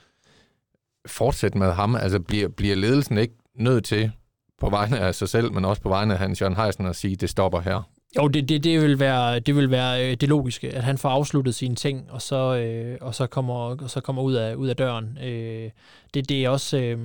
fortsætte 1.07 1.59
med 1.59 1.73
ham? 1.73 1.95
Altså 1.95 2.21
bliver, 2.21 2.49
bliver 2.49 2.76
ledelsen 2.76 3.19
ikke 3.19 3.35
nødt 3.55 3.85
til 3.85 4.12
på 4.61 4.71
vegne 4.71 4.99
af 4.99 5.14
sig 5.14 5.29
selv, 5.29 5.52
men 5.52 5.64
også 5.64 5.83
på 5.83 5.88
vegne 5.88 6.14
af 6.14 6.19
Hans 6.19 6.40
Jørgen 6.40 6.57
Heisen 6.57 6.87
at 6.87 6.97
sige, 6.97 7.17
det 7.17 7.31
stopper 7.31 7.61
her? 7.61 7.83
Jo, 8.17 8.29
det, 8.29 8.49
det, 8.49 8.64
det, 8.64 8.83
vil 8.83 8.99
være, 8.99 9.38
det 9.38 9.57
vil 9.57 9.71
være 9.71 10.11
øh, 10.11 10.17
det 10.17 10.29
logiske, 10.29 10.71
at 10.71 10.85
han 10.85 10.99
får 10.99 11.09
afsluttet 11.09 11.55
sine 11.55 11.75
ting, 11.75 12.11
og 12.11 12.23
så, 12.23 12.57
øh, 12.57 12.99
og 13.00 13.14
så 13.14 13.26
kommer, 13.26 13.55
og 13.55 13.90
så 13.90 14.00
kommer 14.00 14.23
ud, 14.23 14.35
af, 14.35 14.55
ud 14.55 14.69
af 14.69 14.76
døren. 14.76 15.19
Øh, 15.25 15.71
det, 16.14 16.29
det 16.29 16.45
er 16.45 16.49
også... 16.49 16.79
Øh, 16.79 16.99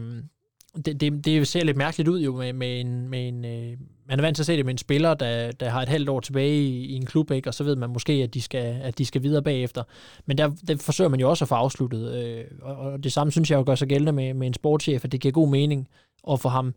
det, 0.86 1.02
det, 1.02 1.26
det 1.26 1.48
ser 1.48 1.64
lidt 1.64 1.78
mærkeligt 1.78 2.10
ud 2.10 2.20
jo 2.20 2.36
med, 2.38 2.54
med 2.54 2.82
en... 2.82 3.10
Med 3.10 3.28
en 3.28 3.46
øh, 3.46 3.78
man 4.08 4.20
er 4.20 4.24
vant 4.24 4.36
til 4.36 4.42
at 4.42 4.46
se 4.46 4.58
det 4.58 4.66
med 4.66 4.74
en 4.74 4.78
spiller, 4.78 5.14
der, 5.14 5.52
der 5.52 5.70
har 5.70 5.82
et 5.82 5.90
halvt 5.90 6.10
år 6.10 6.20
tilbage 6.20 6.62
i, 6.62 6.86
i 6.86 6.94
en 6.94 7.06
klub, 7.06 7.32
ikke? 7.32 7.50
og 7.50 7.54
så 7.54 7.64
ved 7.64 7.76
man 7.76 7.90
måske, 7.90 8.14
at 8.14 8.34
de 8.34 8.42
skal, 8.42 8.80
at 8.82 8.98
de 8.98 9.06
skal 9.06 9.24
videre 9.24 9.44
bagefter. 9.44 9.84
Men 10.26 10.38
der, 10.38 10.52
der 10.68 10.78
forsøger 10.78 11.10
man 11.10 11.20
jo 11.20 11.30
også 11.30 11.46
at 11.46 11.50
få 11.50 11.56
afsluttet. 11.56 12.16
Øh, 12.16 12.44
og, 12.62 12.76
og 12.76 13.04
det 13.04 13.14
samme 13.14 13.32
synes 13.32 13.52
jeg 13.52 13.58
jo 13.58 13.64
gør 13.66 13.76
sig 13.76 13.88
gældende 13.88 14.12
med, 14.12 14.34
med 14.34 14.48
en 14.48 14.54
sportschef, 14.54 15.06
at 15.06 15.12
det 15.12 15.22
giver 15.22 15.32
god 15.32 15.50
mening 15.50 15.88
at 16.32 16.40
få 16.40 16.50
ham, 16.50 16.76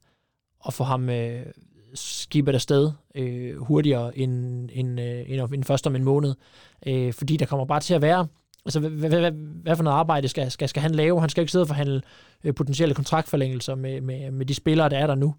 at 0.66 0.74
få 0.74 0.84
ham 0.84 1.10
øh, 1.10 1.46
skibet 1.94 2.54
afsted 2.54 2.90
øh, 3.14 3.56
hurtigere 3.56 4.18
end, 4.18 4.68
end, 4.72 5.00
øh, 5.00 5.30
end, 5.30 5.54
end 5.54 5.64
først 5.64 5.86
om 5.86 5.96
en 5.96 6.04
måned. 6.04 6.34
Øh, 6.86 7.12
fordi 7.12 7.36
der 7.36 7.46
kommer 7.46 7.66
bare 7.66 7.80
til 7.80 7.94
at 7.94 8.02
være 8.02 8.26
Altså, 8.64 8.80
hvad, 8.80 8.90
hvad, 8.90 9.20
hvad, 9.20 9.30
hvad 9.62 9.76
for 9.76 9.82
noget 9.82 9.96
arbejde 9.96 10.28
skal, 10.28 10.50
skal, 10.50 10.68
skal 10.68 10.82
han 10.82 10.94
lave? 10.94 11.20
Han 11.20 11.30
skal 11.30 11.42
ikke 11.42 11.52
sidde 11.52 11.62
og 11.62 11.68
forhandle 11.68 12.02
øh, 12.44 12.54
potentielle 12.54 12.94
kontraktforlængelser 12.94 13.74
med, 13.74 14.00
med, 14.00 14.30
med 14.30 14.46
de 14.46 14.54
spillere, 14.54 14.88
der 14.88 14.98
er 14.98 15.06
der 15.06 15.14
nu. 15.14 15.34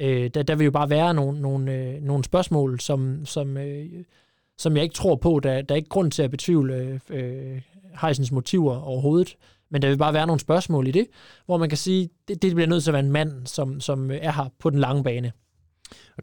Øh, 0.00 0.30
der, 0.34 0.42
der 0.42 0.54
vil 0.54 0.64
jo 0.64 0.70
bare 0.70 0.90
være 0.90 1.14
nogle, 1.14 1.40
nogle, 1.40 1.72
øh, 1.72 2.02
nogle 2.02 2.24
spørgsmål, 2.24 2.80
som, 2.80 3.26
som, 3.26 3.56
øh, 3.56 3.86
som 4.58 4.76
jeg 4.76 4.82
ikke 4.82 4.94
tror 4.94 5.16
på. 5.16 5.40
Der, 5.42 5.62
der 5.62 5.74
er 5.74 5.76
ikke 5.76 5.88
grund 5.88 6.10
til 6.10 6.22
at 6.22 6.30
betvivle 6.30 7.00
øh, 7.10 7.60
Heisens 8.02 8.32
motiver 8.32 8.76
overhovedet. 8.76 9.36
Men 9.70 9.82
der 9.82 9.88
vil 9.88 9.98
bare 9.98 10.14
være 10.14 10.26
nogle 10.26 10.40
spørgsmål 10.40 10.86
i 10.86 10.90
det, 10.90 11.06
hvor 11.46 11.56
man 11.56 11.68
kan 11.68 11.78
sige, 11.78 12.08
det, 12.28 12.42
det 12.42 12.54
bliver 12.54 12.68
nødt 12.68 12.82
til 12.82 12.90
at 12.90 12.92
være 12.92 13.04
en 13.04 13.12
mand, 13.12 13.46
som, 13.46 13.80
som 13.80 14.10
er 14.10 14.32
her 14.32 14.48
på 14.58 14.70
den 14.70 14.78
lange 14.78 15.04
bane. 15.04 15.32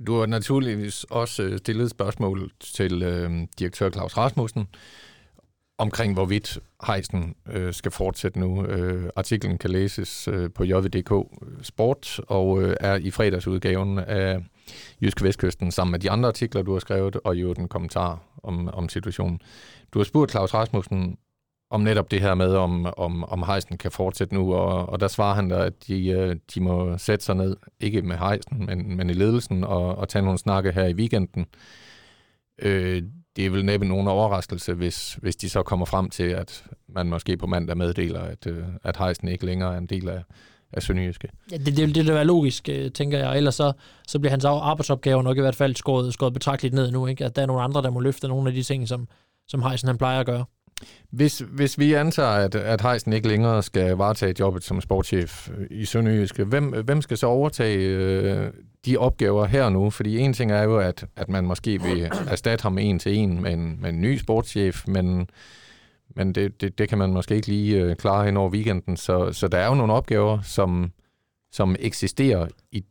Du 0.07 0.19
har 0.19 0.25
naturligvis 0.25 1.03
også 1.03 1.43
øh, 1.43 1.57
stillet 1.57 1.89
spørgsmål 1.89 2.51
til 2.59 3.03
øh, 3.03 3.31
direktør 3.59 3.89
Claus 3.89 4.17
Rasmussen, 4.17 4.67
omkring 5.81 6.13
hvorvidt 6.13 6.59
hejsen 6.87 7.35
øh, 7.51 7.73
skal 7.73 7.91
fortsætte 7.91 8.39
nu. 8.39 8.65
Øh, 8.65 9.09
artiklen 9.15 9.57
kan 9.57 9.69
læses 9.69 10.27
øh, 10.27 10.49
på 10.55 10.63
JVDK 10.63 11.11
øh, 11.11 11.63
Sport 11.63 12.19
og 12.27 12.63
øh, 12.63 12.75
er 12.79 12.95
i 12.95 13.11
fredagsudgaven 13.11 13.99
af 13.99 14.39
Jysk 15.01 15.23
Vestkysten 15.23 15.71
sammen 15.71 15.91
med 15.91 15.99
de 15.99 16.11
andre 16.11 16.27
artikler, 16.27 16.61
du 16.61 16.73
har 16.73 16.79
skrevet, 16.79 17.15
og 17.23 17.35
jo 17.35 17.53
den 17.53 17.67
kommentar 17.67 18.19
om, 18.43 18.67
om 18.67 18.89
situationen. 18.89 19.39
Du 19.93 19.99
har 19.99 20.03
spurgt 20.03 20.31
Claus 20.31 20.53
Rasmussen 20.53 21.17
om 21.69 21.81
netop 21.81 22.11
det 22.11 22.21
her 22.21 22.35
med, 22.35 22.55
om, 22.55 22.85
om, 22.97 23.23
om 23.23 23.43
hejsen 23.43 23.77
kan 23.77 23.91
fortsætte 23.91 24.33
nu, 24.33 24.53
og, 24.53 24.89
og 24.89 24.99
der 24.99 25.07
svarer 25.07 25.35
han 25.35 25.49
der, 25.49 25.59
at 25.59 25.87
de, 25.87 26.07
øh, 26.07 26.35
de 26.55 26.61
må 26.61 26.97
sætte 26.97 27.25
sig 27.25 27.35
ned, 27.35 27.57
ikke 27.79 28.01
med 28.01 28.17
hejsen, 28.17 28.65
men, 28.65 28.97
men 28.97 29.09
i 29.09 29.13
ledelsen, 29.13 29.63
og, 29.63 29.95
og 29.95 30.09
tage 30.09 30.23
nogle 30.23 30.37
snakke 30.37 30.71
her 30.71 30.87
i 30.87 30.93
weekenden. 30.93 31.45
Øh, 32.61 33.03
det 33.35 33.45
er 33.45 33.49
vel 33.49 33.65
næppe 33.65 33.85
nogen 33.85 34.07
overraskelse, 34.07 34.73
hvis, 34.73 35.13
hvis 35.13 35.35
de 35.35 35.49
så 35.49 35.63
kommer 35.63 35.85
frem 35.85 36.09
til, 36.09 36.23
at 36.23 36.63
man 36.87 37.07
måske 37.07 37.37
på 37.37 37.47
mandag 37.47 37.77
meddeler, 37.77 38.21
at, 38.21 38.47
øh, 38.47 38.63
at 38.83 38.97
hejsen 38.97 39.27
ikke 39.27 39.45
længere 39.45 39.73
er 39.73 39.77
en 39.77 39.85
del 39.85 40.09
af, 40.09 40.23
af 40.73 40.83
Sønderjyske. 40.83 41.29
Ja, 41.51 41.57
det, 41.57 41.77
det, 41.77 41.95
det 41.95 42.05
vil 42.05 42.13
være 42.13 42.25
logisk, 42.25 42.69
øh, 42.69 42.91
tænker 42.91 43.17
jeg. 43.17 43.37
Ellers 43.37 43.55
så, 43.55 43.73
så 44.07 44.19
bliver 44.19 44.31
hans 44.31 44.45
arbejdsopgave 44.45 45.23
nok 45.23 45.37
i 45.37 45.41
hvert 45.41 45.55
fald 45.55 45.75
skåret, 45.75 46.13
skåret 46.13 46.33
betragteligt 46.33 46.75
ned 46.75 46.91
nu. 46.91 47.07
Ikke? 47.07 47.25
At 47.25 47.35
der 47.35 47.41
er 47.41 47.45
nogle 47.45 47.61
andre, 47.61 47.81
der 47.81 47.89
må 47.89 47.99
løfte 47.99 48.27
nogle 48.27 48.49
af 48.49 48.53
de 48.53 48.63
ting, 48.63 48.87
som, 48.87 49.07
som 49.47 49.63
Heisen 49.63 49.87
han 49.87 49.97
plejer 49.97 50.19
at 50.19 50.25
gøre. 50.25 50.45
Hvis, 51.09 51.43
hvis 51.51 51.79
vi 51.79 51.93
antager, 51.93 52.29
at, 52.29 52.55
at 52.55 52.81
Heisen 52.81 53.13
ikke 53.13 53.27
længere 53.27 53.63
skal 53.63 53.97
varetage 53.97 54.35
jobbet 54.39 54.63
som 54.63 54.81
sportschef 54.81 55.49
i 55.71 55.85
Sønderjyske, 55.85 56.43
hvem, 56.43 56.83
hvem 56.85 57.01
skal 57.01 57.17
så 57.17 57.27
overtage 57.27 57.77
øh, 57.77 58.51
de 58.85 58.97
opgaver 58.97 59.45
her 59.45 59.69
nu? 59.69 59.89
Fordi 59.89 60.17
en 60.17 60.33
ting 60.33 60.51
er 60.51 60.63
jo, 60.63 60.77
at, 60.77 61.05
at 61.15 61.29
man 61.29 61.45
måske 61.45 61.81
vil 61.81 62.11
erstatte 62.27 62.63
ham 62.63 62.77
en 62.77 62.99
til 62.99 63.15
en 63.17 63.41
med 63.41 63.53
en, 63.53 63.77
med 63.81 63.89
en 63.89 64.01
ny 64.01 64.17
sportschef, 64.17 64.87
men, 64.87 65.29
men 66.15 66.35
det, 66.35 66.61
det, 66.61 66.77
det 66.77 66.89
kan 66.89 66.97
man 66.97 67.13
måske 67.13 67.35
ikke 67.35 67.47
lige 67.47 67.81
øh, 67.81 67.95
klare 67.95 68.25
hen 68.25 68.37
over 68.37 68.49
weekenden. 68.49 68.97
Så, 68.97 69.33
så 69.33 69.47
der 69.47 69.57
er 69.57 69.67
jo 69.67 69.75
nogle 69.75 69.93
opgaver, 69.93 70.41
som, 70.41 70.91
som 71.51 71.75
eksisterer 71.79 72.47
i, 72.71 72.83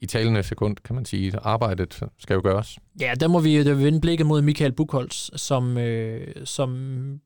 i 0.00 0.06
talende 0.06 0.42
sekund, 0.42 0.76
kan 0.84 0.94
man 0.94 1.04
sige. 1.04 1.38
Arbejdet 1.42 2.02
skal 2.18 2.34
jo 2.34 2.40
gøres. 2.44 2.78
Ja, 3.00 3.14
der 3.20 3.28
må 3.28 3.40
vi, 3.40 3.64
der 3.64 3.74
vende 3.74 4.00
blikket 4.00 4.26
mod 4.26 4.42
Michael 4.42 4.72
Buchholz, 4.72 5.30
som, 5.36 5.78
øh, 5.78 6.26
som 6.44 7.20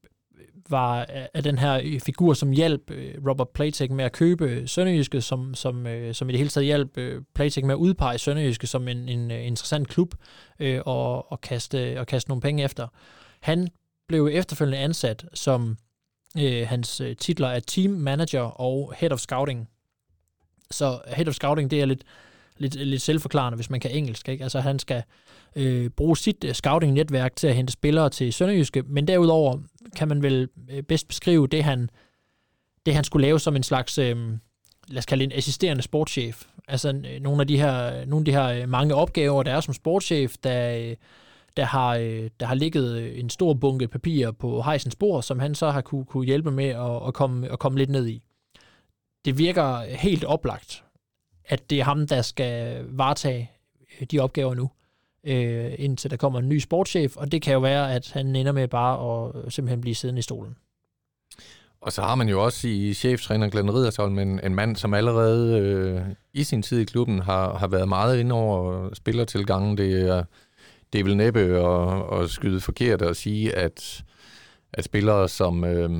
var 0.70 1.06
af 1.34 1.42
den 1.42 1.58
her 1.58 2.00
figur, 2.04 2.34
som 2.34 2.50
hjalp 2.50 2.90
øh, 2.90 3.14
Robert 3.28 3.48
Playtech 3.48 3.92
med 3.92 4.04
at 4.04 4.12
købe 4.12 4.68
Sønderjyske, 4.68 5.20
som, 5.20 5.54
som, 5.54 5.86
øh, 5.86 6.14
som 6.14 6.28
i 6.28 6.32
det 6.32 6.38
hele 6.38 6.50
taget 6.50 6.64
hjalp 6.64 6.98
øh, 6.98 7.22
Playtech 7.34 7.66
med 7.66 7.74
at 7.74 7.78
udpege 7.78 8.18
Sønderjyske 8.18 8.66
som 8.66 8.88
en, 8.88 9.08
en 9.08 9.30
øh, 9.30 9.46
interessant 9.46 9.88
klub 9.88 10.14
øh, 10.60 10.80
og, 10.86 11.32
og, 11.32 11.40
kaste, 11.40 12.00
og 12.00 12.06
kaste 12.06 12.30
nogle 12.30 12.40
penge 12.40 12.64
efter. 12.64 12.88
Han 13.40 13.68
blev 14.08 14.28
efterfølgende 14.32 14.78
ansat 14.78 15.24
som 15.34 15.76
øh, 16.38 16.68
hans 16.68 17.02
titler 17.18 17.48
er 17.48 17.60
Team 17.60 17.90
Manager 17.90 18.42
og 18.42 18.94
Head 18.96 19.12
of 19.12 19.18
Scouting. 19.18 19.68
Så 20.70 21.00
Head 21.06 21.28
of 21.28 21.34
Scouting, 21.34 21.70
det 21.70 21.80
er 21.80 21.84
lidt, 21.84 22.04
lidt, 22.62 22.74
lidt 22.74 23.02
selvforklarende, 23.02 23.56
hvis 23.56 23.70
man 23.70 23.80
kan 23.80 23.90
engelsk. 23.90 24.28
Ikke? 24.28 24.42
Altså 24.42 24.60
han 24.60 24.78
skal 24.78 25.02
øh, 25.56 25.90
bruge 25.90 26.16
sit 26.16 26.44
øh, 26.44 26.54
scouting-netværk 26.54 27.36
til 27.36 27.46
at 27.46 27.54
hente 27.54 27.72
spillere 27.72 28.10
til 28.10 28.32
Sønderjyske, 28.32 28.82
men 28.86 29.08
derudover 29.08 29.58
kan 29.96 30.08
man 30.08 30.22
vel 30.22 30.48
øh, 30.70 30.82
bedst 30.82 31.08
beskrive 31.08 31.46
det, 31.46 31.64
han, 31.64 31.90
det, 32.86 32.94
han 32.94 33.04
skulle 33.04 33.26
lave 33.26 33.40
som 33.40 33.56
en 33.56 33.62
slags, 33.62 33.98
øh, 33.98 34.16
lad 34.88 34.98
os 34.98 35.06
kalde 35.06 35.24
en 35.24 35.32
assisterende 35.32 35.82
sportschef. 35.82 36.44
Altså 36.68 36.88
øh, 36.88 37.20
nogle 37.20 37.40
af 37.40 37.46
de 37.46 37.58
her, 37.58 38.00
øh, 38.00 38.06
nogle 38.06 38.20
af 38.20 38.24
de 38.24 38.32
her 38.32 38.66
mange 38.66 38.94
opgaver, 38.94 39.42
der 39.42 39.52
er 39.52 39.60
som 39.60 39.74
sportschef, 39.74 40.34
der, 40.44 40.94
der, 41.56 41.64
har, 41.64 41.94
der 42.40 42.46
har 42.46 42.54
ligget 42.54 43.20
en 43.20 43.30
stor 43.30 43.54
bunke 43.54 43.88
papirer 43.88 44.30
på 44.30 44.62
Heisens 44.62 44.96
bord, 44.96 45.22
som 45.22 45.38
han 45.38 45.54
så 45.54 45.70
har 45.70 45.80
kunne, 45.80 46.04
kunne 46.04 46.26
hjælpe 46.26 46.50
med 46.50 46.68
at, 46.68 47.06
at, 47.06 47.14
komme, 47.14 47.52
at 47.52 47.58
komme 47.58 47.78
lidt 47.78 47.90
ned 47.90 48.06
i. 48.06 48.22
Det 49.24 49.38
virker 49.38 49.96
helt 49.96 50.24
oplagt, 50.24 50.84
at 51.52 51.70
det 51.70 51.80
er 51.80 51.84
ham, 51.84 52.06
der 52.06 52.22
skal 52.22 52.84
varetage 52.88 53.50
øh, 54.00 54.06
de 54.10 54.20
opgaver 54.20 54.54
nu 54.54 54.70
øh, 55.24 55.74
indtil 55.78 56.10
der 56.10 56.16
kommer 56.16 56.38
en 56.38 56.48
ny 56.48 56.58
sportschef, 56.58 57.16
og 57.16 57.32
det 57.32 57.42
kan 57.42 57.52
jo 57.52 57.60
være, 57.60 57.94
at 57.94 58.10
han 58.12 58.36
ender 58.36 58.52
med 58.52 58.68
bare 58.68 59.26
at 59.26 59.44
øh, 59.44 59.50
simpelthen 59.50 59.80
blive 59.80 59.94
siddende 59.94 60.18
i 60.18 60.22
stolen. 60.22 60.56
Og 61.80 61.92
så 61.92 62.02
har 62.02 62.14
man 62.14 62.28
jo 62.28 62.44
også 62.44 62.68
i 62.68 62.94
cheftræner 62.94 63.48
Glenn 63.48 63.74
Riddersholm 63.74 64.18
en, 64.18 64.40
en 64.44 64.54
mand, 64.54 64.76
som 64.76 64.94
allerede 64.94 65.58
øh, 65.58 66.00
i 66.32 66.44
sin 66.44 66.62
tid 66.62 66.80
i 66.80 66.84
klubben 66.84 67.18
har, 67.18 67.58
har 67.58 67.66
været 67.66 67.88
meget 67.88 68.20
inde 68.20 68.34
over 68.34 68.94
spillertilgangen. 68.94 69.78
Det 69.78 70.08
er, 70.08 70.24
det 70.92 71.00
er 71.00 71.04
vel 71.04 71.16
næppe 71.16 71.40
at, 71.40 72.20
at 72.20 72.30
skyde 72.30 72.60
forkert 72.60 73.02
at 73.02 73.16
sige, 73.16 73.56
at, 73.56 74.04
at 74.72 74.84
spillere 74.84 75.28
som 75.28 75.64
øh, 75.64 75.90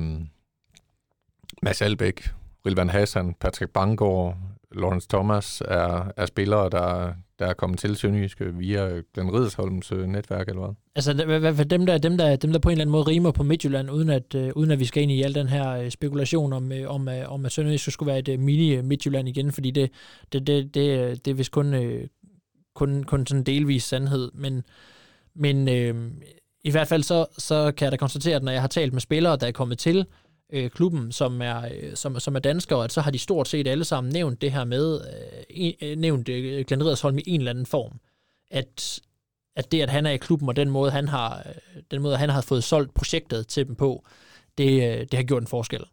Mads 1.61 1.81
Albæk, 1.81 2.29
Rilvan 2.65 2.89
Hassan, 2.89 3.33
Patrick 3.33 3.71
Bangor, 3.71 4.37
Lawrence 4.75 5.07
Thomas 5.07 5.61
er, 5.67 6.11
er 6.17 6.25
spillere, 6.25 6.69
der, 6.69 7.13
der 7.39 7.45
er 7.45 7.53
kommet 7.53 7.79
til 7.79 7.95
Sønderjyske 7.95 8.53
via 8.53 9.01
Glenn 9.13 9.33
Ridersholms 9.35 9.91
øh, 9.91 10.07
netværk, 10.07 10.47
eller 10.47 10.61
hvad? 10.61 10.75
Altså 10.95 11.11
i 11.11 11.25
hvad- 11.25 11.39
hvad- 11.39 11.65
dem 11.65 11.85
der, 11.85 11.97
dem, 11.97 12.17
der, 12.17 12.35
dem 12.35 12.51
der 12.51 12.59
på 12.59 12.69
en 12.69 12.71
eller 12.71 12.81
anden 12.81 12.91
måde 12.91 13.03
rimer 13.03 13.31
på 13.31 13.43
Midtjylland, 13.43 13.91
uden 13.91 14.09
at, 14.09 14.35
øh, 14.35 14.51
uden 14.55 14.71
at 14.71 14.79
vi 14.79 14.85
skal 14.85 15.03
ind 15.03 15.11
i 15.11 15.21
al 15.21 15.35
den 15.35 15.47
her 15.47 15.69
øh, 15.69 15.89
spekulation 15.89 16.53
om, 16.53 16.71
øh, 16.71 16.89
om, 16.89 17.07
øh, 17.07 17.31
om 17.31 17.45
at 17.45 17.51
Sønderjysk 17.51 17.91
skulle 17.91 18.07
være 18.07 18.19
et 18.19 18.27
øh, 18.29 18.39
mini-Midtjylland 18.39 19.27
igen, 19.29 19.51
fordi 19.51 19.71
det, 19.71 19.91
det, 20.33 20.47
det, 20.47 20.73
det, 20.75 21.25
det 21.25 21.31
er 21.31 21.35
vist 21.35 21.51
kun, 21.51 21.73
øh, 21.73 22.07
kun, 22.75 23.03
kun 23.03 23.27
sådan 23.27 23.43
delvis 23.43 23.83
sandhed. 23.83 24.31
Men, 24.33 24.63
men 25.35 25.67
øh, 25.69 26.11
i 26.63 26.71
hvert 26.71 26.87
fald 26.87 27.03
så, 27.03 27.25
så 27.37 27.71
kan 27.77 27.85
jeg 27.85 27.91
da 27.91 27.97
konstatere, 27.97 28.35
at 28.35 28.43
når 28.43 28.51
jeg 28.51 28.61
har 28.61 28.67
talt 28.67 28.93
med 28.93 29.01
spillere, 29.01 29.37
der 29.37 29.47
er 29.47 29.51
kommet 29.51 29.77
til 29.77 30.05
øh, 30.53 30.69
klubben, 30.69 31.11
som 31.11 31.41
er, 31.41 31.61
øh, 31.81 31.95
som, 31.95 32.19
som 32.19 32.35
er 32.35 32.39
danskere, 32.39 32.83
at 32.83 32.91
så 32.91 33.01
har 33.01 33.11
de 33.11 33.19
stort 33.19 33.47
set 33.47 33.67
alle 33.67 33.85
sammen 33.85 34.13
nævnt 34.13 34.41
det 34.41 34.51
her 34.51 34.63
med, 34.63 35.01
øh, 35.57 35.71
øh, 35.81 35.97
nævnt 35.97 36.29
øh, 36.29 36.65
Glenn 36.65 36.83
Riddersholm 36.83 37.17
i 37.17 37.23
en 37.25 37.41
eller 37.41 37.51
anden 37.51 37.65
form. 37.65 37.99
At 38.51 38.99
at 39.55 39.71
det, 39.71 39.81
at 39.81 39.89
han 39.89 40.05
er 40.05 40.11
i 40.11 40.17
klubben, 40.17 40.49
og 40.49 40.55
den 40.55 40.69
måde, 40.69 40.91
han 40.91 41.07
har, 41.07 41.37
øh, 41.37 41.81
den 41.91 42.01
måde, 42.01 42.17
han 42.17 42.29
har 42.29 42.41
fået 42.41 42.63
solgt 42.63 42.93
projektet 42.93 43.47
til 43.47 43.67
dem 43.67 43.75
på, 43.75 44.05
det, 44.57 44.71
øh, 44.73 44.99
det 44.99 45.13
har 45.13 45.23
gjort 45.23 45.43
en 45.43 45.47
forskel. 45.47 45.83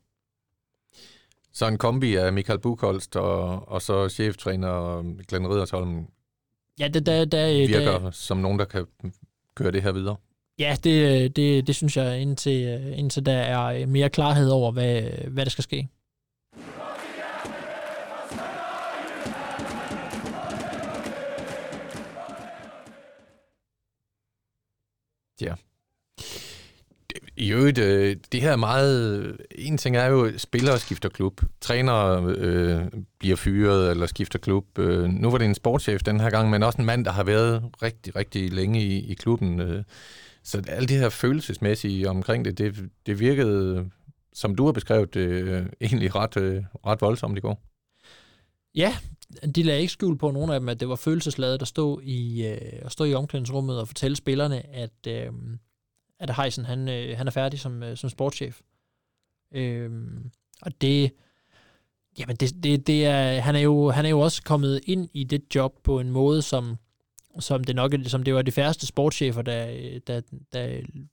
Så 1.52 1.67
en 1.67 1.79
kombi 1.79 2.14
af 2.14 2.33
Michael 2.33 2.59
Bukholst 2.59 3.17
og, 3.17 3.69
og 3.69 3.83
så 3.83 4.09
cheftræner 4.09 5.02
Glenn 5.29 5.49
Ridersholm 5.49 6.07
Ja, 6.79 6.88
det, 6.88 7.07
der, 7.07 7.25
der, 7.25 7.67
virker 7.67 7.99
der, 7.99 8.11
som 8.11 8.38
nogen, 8.38 8.59
der 8.59 8.64
kan 8.64 8.87
køre 9.55 9.73
det 9.73 9.83
her 9.83 9.93
videre 9.93 10.17
ja 10.59 10.76
det, 10.85 11.37
det, 11.37 11.66
det 11.66 11.76
synes 11.76 11.97
jeg, 11.97 12.21
indtil, 12.21 12.92
indtil 12.97 13.26
der 13.26 13.33
er 13.33 13.64
øh, 13.64 13.88
mere 13.88 14.11
klarhed 14.11 14.49
over, 14.49 14.73
hvad, 14.73 15.02
hvad 15.28 15.45
der 15.45 15.50
skal 15.50 15.64
ske. 15.64 15.88
I 27.40 27.52
øvrigt, 27.52 27.78
øh, 27.78 28.16
det 28.33 28.40
her 28.40 28.52
er 28.52 28.57
meget... 28.57 29.37
En 29.50 29.78
ting 29.78 29.97
er 29.97 30.07
jo, 30.07 30.25
at 30.25 30.40
spillere 30.40 30.78
skifter 30.78 31.09
klub. 31.09 31.40
Trænere 31.61 32.35
øh, 32.37 32.80
bliver 33.19 33.37
fyret 33.37 33.90
eller 33.90 34.07
skifter 34.07 34.38
klub. 34.38 34.78
Øh, 34.78 35.09
nu 35.09 35.30
var 35.30 35.38
det 35.38 35.45
en 35.45 35.54
sportschef 35.54 36.02
den 36.02 36.21
her 36.21 36.30
gang, 36.30 36.50
men 36.50 36.62
også 36.62 36.78
en 36.78 36.87
mand, 36.87 37.04
der 37.04 37.12
har 37.12 37.25
været 37.25 37.64
rigtig, 37.83 38.16
rigtig 38.16 38.52
længe 38.52 38.80
i, 38.80 39.11
i 39.11 39.14
klubben. 39.14 39.61
Øh, 39.61 39.85
så 40.42 40.62
alt 40.68 40.88
det 40.88 40.99
her 40.99 41.09
følelsesmæssige 41.09 42.11
omkring 42.11 42.44
det, 42.44 42.59
det, 42.59 42.90
det 43.06 43.20
virkede, 43.20 43.90
som 44.32 44.54
du 44.54 44.64
har 44.64 44.73
beskrevet, 44.73 45.14
det, 45.14 45.28
øh, 45.28 45.66
egentlig 45.80 46.14
ret, 46.14 46.37
øh, 46.37 46.64
ret 46.87 47.00
voldsomt 47.00 47.38
i 47.38 47.40
går. 47.40 47.62
Ja, 48.75 48.97
de 49.54 49.62
lagde 49.62 49.80
ikke 49.80 49.92
skjul 49.92 50.18
på 50.18 50.30
nogen 50.30 50.50
af 50.50 50.61
dem, 50.61 50.68
at 50.68 50.80
det 50.80 50.88
var 50.88 50.97
følelsesladet 50.97 51.62
at 51.62 51.68
stå 51.68 52.00
i, 52.02 52.47
øh, 52.47 52.80
at 52.82 52.92
stå 52.92 53.04
i 53.04 53.14
omklædningsrummet 53.14 53.80
og 53.80 53.88
fortælle 53.88 54.16
spillerne, 54.16 54.75
at, 54.75 55.06
øh, 55.09 55.32
at 56.18 56.37
Heisen 56.37 56.64
han, 56.64 56.88
øh, 56.88 57.16
han 57.16 57.26
er 57.26 57.30
færdig 57.30 57.61
som, 57.61 57.82
øh, 57.82 57.97
som 57.97 58.11
sportschef. 58.11 58.61
Øh, 59.54 59.90
og 60.62 60.80
det, 60.80 61.12
jamen 62.18 62.37
det, 62.37 62.64
det, 62.64 62.87
det 62.87 63.06
er, 63.06 63.40
han, 63.40 63.56
er 63.56 63.61
jo, 63.61 63.90
han 63.90 64.04
er 64.04 64.11
jo 64.11 64.20
også 64.20 64.42
kommet 64.42 64.80
ind 64.87 65.09
i 65.14 65.25
det 65.25 65.54
job 65.54 65.82
på 65.82 66.00
en 66.00 66.11
måde, 66.11 66.42
som, 66.42 66.76
som 67.40 67.64
det 67.64 67.76
nok 67.76 67.94
som 68.06 68.23
det 68.23 68.35
var 68.35 68.42
de 68.42 68.52
færreste 68.52 68.87
sportschefer, 68.87 69.42
der, 69.42 69.66
der, 70.06 70.20
der, 70.52 70.66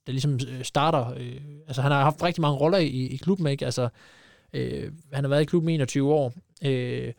der 0.07 0.11
ligesom 0.11 0.33
øh, 0.33 0.63
starter. 0.63 1.13
Øh, 1.17 1.41
altså 1.67 1.81
han 1.81 1.91
har 1.91 2.03
haft 2.03 2.23
rigtig 2.23 2.41
mange 2.41 2.57
roller 2.57 2.77
i, 2.77 3.07
i 3.07 3.17
klubben, 3.17 3.47
ikke? 3.47 3.65
Altså, 3.65 3.89
øh, 4.53 4.91
han 5.13 5.23
har 5.23 5.29
været 5.29 5.41
i 5.41 5.45
klubben 5.45 5.69
i 5.69 5.73
21 5.73 6.13
år. 6.13 6.33
Øh, 6.65 7.13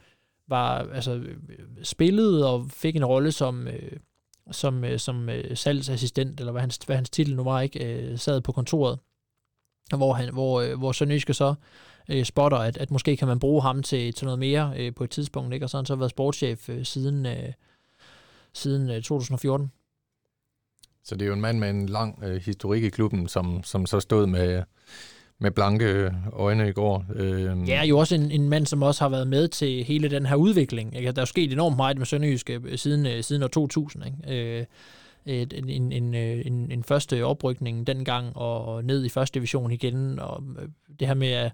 var 0.48 0.88
altså 0.94 1.22
spillet 1.82 2.46
og 2.46 2.66
fik 2.70 2.96
en 2.96 3.04
rolle 3.04 3.32
som 3.32 3.68
øh, 3.68 3.92
som 4.50 4.84
øh, 4.84 4.98
som 4.98 5.28
øh, 5.28 5.56
salgsassistent 5.56 6.40
eller 6.40 6.52
hvad 6.52 6.60
hans 6.60 6.76
hvad 6.76 6.96
hans 6.96 7.10
titel 7.10 7.36
nu 7.36 7.44
var 7.44 7.60
ikke 7.60 7.84
øh, 7.84 8.18
sad 8.18 8.40
på 8.40 8.52
kontoret 8.52 8.98
hvor 9.96 10.12
han 10.12 10.32
hvor 10.32 10.60
øh, 10.60 10.78
hvor 10.78 10.92
Sønderjyske 10.92 11.34
så 11.34 11.54
øh, 12.08 12.24
spotter 12.24 12.58
at, 12.58 12.76
at 12.76 12.90
måske 12.90 13.16
kan 13.16 13.28
man 13.28 13.38
bruge 13.38 13.62
ham 13.62 13.82
til 13.82 14.12
til 14.12 14.24
noget 14.24 14.38
mere 14.38 14.72
øh, 14.76 14.94
på 14.94 15.04
et 15.04 15.10
tidspunkt 15.10 15.54
ikke 15.54 15.66
og 15.66 15.70
så 15.70 15.76
har 15.76 15.82
han 15.82 15.86
så 15.86 15.96
været 15.96 16.10
sportschef 16.10 16.68
øh, 16.68 16.84
siden 16.84 17.26
øh, 17.26 17.52
siden 18.58 18.90
øh, 18.90 18.96
2014. 18.96 19.70
Så 21.04 21.14
det 21.14 21.22
er 21.22 21.26
jo 21.26 21.32
en 21.32 21.40
mand 21.40 21.58
med 21.58 21.70
en 21.70 21.86
lang 21.86 22.24
øh, 22.24 22.42
historik 22.42 22.83
i 22.83 22.88
klubben, 22.88 23.28
som, 23.28 23.62
som 23.64 23.87
så 23.87 24.00
stod 24.00 24.26
med, 24.26 24.62
med 25.38 25.50
blanke 25.50 26.14
øjne 26.33 26.68
i 26.68 26.72
går. 26.72 27.04
Øh, 27.14 27.68
Ja, 27.68 27.85
jo 27.85 27.98
også 27.98 28.14
en, 28.14 28.30
en 28.30 28.48
mand, 28.48 28.66
som 28.66 28.83
også 28.83 29.04
har 29.04 29.09
været 29.09 29.26
med 29.26 29.48
til 29.48 29.85
hele 29.85 30.11
den 30.11 30.26
her 30.26 30.37
udvikling. 30.37 30.96
Ikke? 30.96 31.12
Der 31.12 31.18
er 31.18 31.22
jo 31.22 31.26
sket 31.26 31.52
enormt 31.52 31.76
meget 31.76 31.98
med 31.98 32.06
Sønderjyske 32.06 32.61
øh, 32.64 32.78
siden, 32.78 33.06
øh, 33.06 33.22
siden 33.22 33.42
år 33.42 33.48
2000. 33.48 34.04
Ikke? 34.06 34.59
Øh, 34.59 34.66
et, 35.26 35.52
en, 35.52 35.68
en, 35.68 35.92
en, 35.92 36.14
øh, 36.14 36.42
en, 36.46 36.85
første 36.85 37.24
oprykning 37.24 37.87
dengang, 37.87 38.37
og 38.37 38.85
ned 38.85 39.04
i 39.04 39.09
første 39.09 39.35
division 39.35 39.70
igen, 39.70 40.18
og 40.18 40.42
øh, 40.62 40.68
det 41.00 41.09
her 41.09 41.14
med 41.14 41.28
at 41.28 41.52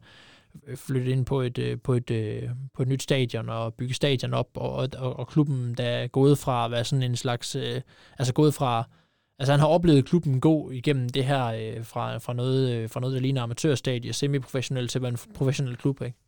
flytte 0.75 1.11
ind 1.11 1.27
på 1.27 1.40
et, 1.40 1.59
øh, 1.59 1.79
på 1.85 1.93
et, 1.93 2.11
øh, 2.11 2.43
på 2.75 2.83
et 2.83 2.88
nyt 2.88 3.03
stadion 3.03 3.49
og 3.49 3.75
bygge 3.75 3.95
stadion 3.95 4.35
op, 4.35 4.49
og, 4.55 4.88
og, 4.99 5.19
og 5.19 5.29
klubben, 5.29 5.75
der 5.75 5.85
er 5.85 6.07
gået 6.07 6.38
fra 6.38 6.64
at 6.64 6.71
være 6.71 6.85
sådan 6.85 7.03
en 7.03 7.17
slags, 7.17 7.57
øh, 7.57 7.81
altså 8.19 8.35
gået 8.35 8.55
fra, 8.55 8.85
altså 9.38 9.53
han 9.53 9.61
har 9.61 9.67
oplevet 9.67 10.05
klubben 10.05 10.40
gå 10.40 10.71
igennem 10.71 11.09
det 11.09 11.25
her 11.25 11.45
øh, 11.47 11.85
fra, 11.85 12.19
fra, 12.19 12.33
noget, 12.33 12.75
øh, 12.75 12.90
fra 12.90 13.01
noget, 13.01 13.14
der 13.14 13.21
ligner 13.21 13.43
amatørstadie, 13.43 14.12
semiprofessionel 14.12 14.88
til 14.88 14.99
at 14.99 15.03
være 15.03 15.12
en 15.12 15.19
professionel 15.35 15.77
klub, 15.77 16.03
ikke? 16.03 16.19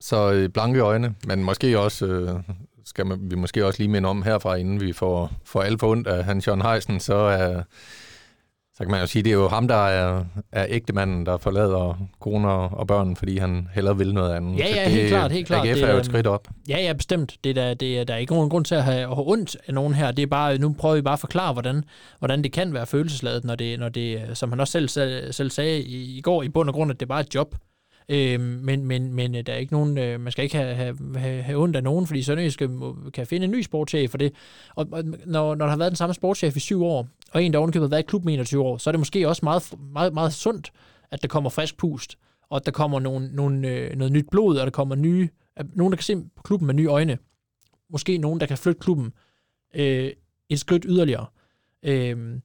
Så 0.00 0.32
øh, 0.32 0.48
blanke 0.48 0.80
øjne, 0.80 1.14
men 1.26 1.44
måske 1.44 1.78
også, 1.78 2.06
øh, 2.06 2.40
skal 2.84 3.06
man, 3.06 3.30
vi 3.30 3.36
måske 3.36 3.66
også 3.66 3.78
lige 3.82 3.90
minde 3.90 4.08
om 4.08 4.22
herfra, 4.22 4.54
inden 4.54 4.80
vi 4.80 4.92
får, 4.92 5.32
får 5.44 5.62
alt 5.62 5.80
på 5.80 5.90
ondt 5.90 6.06
af 6.06 6.24
Hans 6.24 6.46
Jørgen 6.46 6.62
Heisen, 6.62 7.00
så, 7.00 7.14
er, 7.14 7.62
så 8.76 8.84
kan 8.84 8.90
man 8.90 9.00
jo 9.00 9.06
sige, 9.06 9.22
det 9.22 9.30
er 9.30 9.34
jo 9.34 9.48
ham, 9.48 9.68
der 9.68 9.86
er, 9.86 10.24
er 10.52 10.66
ægte 10.68 10.92
manden, 10.92 11.26
der 11.26 11.38
forlader 11.38 12.06
koner 12.20 12.48
og 12.48 12.86
børn, 12.86 13.16
fordi 13.16 13.38
han 13.38 13.68
hellere 13.74 13.98
vil 13.98 14.14
noget 14.14 14.34
andet. 14.34 14.58
Ja, 14.58 14.66
ja, 14.74 14.84
det, 14.84 14.92
helt 14.92 15.08
klart, 15.08 15.32
helt 15.32 15.46
klart. 15.46 15.66
AGF 15.66 15.74
Det 15.74 15.88
er 15.88 15.92
jo 15.92 15.98
et 15.98 16.06
skridt 16.06 16.26
op. 16.26 16.48
Ja, 16.68 16.78
ja, 16.78 16.92
bestemt. 16.92 17.36
Det 17.44 17.50
er 17.50 17.54
der, 17.54 17.74
det 17.74 17.98
er, 17.98 18.04
der 18.04 18.14
er 18.14 18.18
ikke 18.18 18.32
nogen 18.32 18.50
grund 18.50 18.64
til 18.64 18.74
at 18.74 18.84
have, 18.84 19.00
at 19.00 19.08
have 19.08 19.28
ondt 19.28 19.56
af 19.66 19.74
nogen 19.74 19.94
her. 19.94 20.12
Det 20.12 20.22
er 20.22 20.26
bare, 20.26 20.58
nu 20.58 20.74
prøver 20.78 20.94
vi 20.94 21.02
bare 21.02 21.12
at 21.12 21.20
forklare, 21.20 21.52
hvordan, 21.52 21.84
hvordan 22.18 22.44
det 22.44 22.52
kan 22.52 22.74
være 22.74 22.86
følelsesladet, 22.86 23.44
når 23.44 23.54
det, 23.54 23.78
når 23.78 23.88
det 23.88 24.22
som 24.34 24.50
han 24.50 24.60
også 24.60 24.72
selv, 24.72 24.88
selv, 24.88 25.32
selv 25.32 25.50
sagde 25.50 25.80
i, 25.80 26.18
i 26.18 26.20
går, 26.20 26.42
i 26.42 26.48
bund 26.48 26.68
og 26.68 26.74
grund, 26.74 26.90
at 26.90 27.00
det 27.00 27.06
er 27.06 27.08
bare 27.08 27.20
et 27.20 27.34
job. 27.34 27.54
Øh, 28.08 28.40
men, 28.40 28.84
men, 28.84 29.14
men 29.14 29.34
øh, 29.34 29.46
der 29.46 29.52
er 29.52 29.56
ikke 29.56 29.72
nogen, 29.72 29.98
øh, 29.98 30.20
man 30.20 30.32
skal 30.32 30.44
ikke 30.44 30.56
have, 30.56 30.74
have, 30.74 30.98
have, 31.16 31.42
have 31.42 31.58
ondt 31.58 31.76
af 31.76 31.82
nogen, 31.82 32.06
fordi 32.06 32.22
Sønderjysk 32.22 32.62
kan 33.14 33.26
finde 33.26 33.44
en 33.44 33.50
ny 33.50 33.62
sportschef 33.62 34.10
for 34.10 34.18
det. 34.18 34.32
Og, 34.74 34.88
og 34.92 35.04
når, 35.04 35.54
når 35.54 35.64
der 35.64 35.70
har 35.70 35.76
været 35.76 35.90
den 35.90 35.96
samme 35.96 36.14
sportschef 36.14 36.56
i 36.56 36.60
syv 36.60 36.84
år, 36.84 37.08
og 37.32 37.44
en, 37.44 37.52
der 37.52 37.58
ovenkøbet 37.58 37.88
har 37.88 37.90
været 37.90 38.02
i 38.02 38.06
klubben 38.06 38.30
i 38.30 38.34
21 38.34 38.62
år, 38.62 38.78
så 38.78 38.90
er 38.90 38.92
det 38.92 38.98
måske 38.98 39.28
også 39.28 39.40
meget, 39.44 39.74
meget, 39.92 40.14
meget 40.14 40.32
sundt, 40.32 40.72
at 41.10 41.22
der 41.22 41.28
kommer 41.28 41.50
frisk 41.50 41.76
pust, 41.76 42.18
og 42.50 42.56
at 42.56 42.66
der 42.66 42.72
kommer 42.72 43.00
nogle, 43.00 43.30
nogle, 43.32 43.68
øh, 43.68 43.96
noget 43.96 44.12
nyt 44.12 44.26
blod, 44.30 44.56
og 44.56 44.66
der 44.66 44.70
kommer 44.70 44.94
nye, 44.94 45.28
nogen, 45.74 45.92
der 45.92 45.96
kan 45.96 46.04
se 46.04 46.16
på 46.36 46.42
klubben 46.42 46.66
med 46.66 46.74
nye 46.74 46.88
øjne. 46.88 47.18
Måske 47.90 48.18
nogen, 48.18 48.40
der 48.40 48.46
kan 48.46 48.58
flytte 48.58 48.80
klubben 48.80 49.12
øh, 49.74 50.10
et 50.48 50.60
skridt 50.60 50.84
yderligere. 50.88 51.26
Øh, 51.82 52.40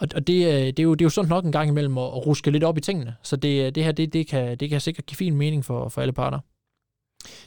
og, 0.00 0.08
og 0.14 0.26
det, 0.26 0.46
øh, 0.46 0.66
det, 0.66 0.78
er 0.78 0.82
jo, 0.82 0.94
det 0.94 1.00
er 1.00 1.06
jo 1.06 1.10
sundt 1.10 1.30
nok 1.30 1.44
en 1.44 1.52
gang 1.52 1.68
imellem 1.68 1.98
at, 1.98 2.04
at 2.04 2.26
ruske 2.26 2.50
lidt 2.50 2.64
op 2.64 2.78
i 2.78 2.80
tingene. 2.80 3.14
Så 3.22 3.36
det, 3.36 3.66
øh, 3.66 3.74
det 3.74 3.84
her, 3.84 3.92
det, 3.92 4.12
det, 4.12 4.26
kan, 4.26 4.56
det 4.56 4.70
kan 4.70 4.80
sikkert 4.80 5.06
give 5.06 5.16
fin 5.16 5.36
mening 5.36 5.64
for, 5.64 5.88
for 5.88 6.00
alle 6.00 6.12
parter. 6.12 6.38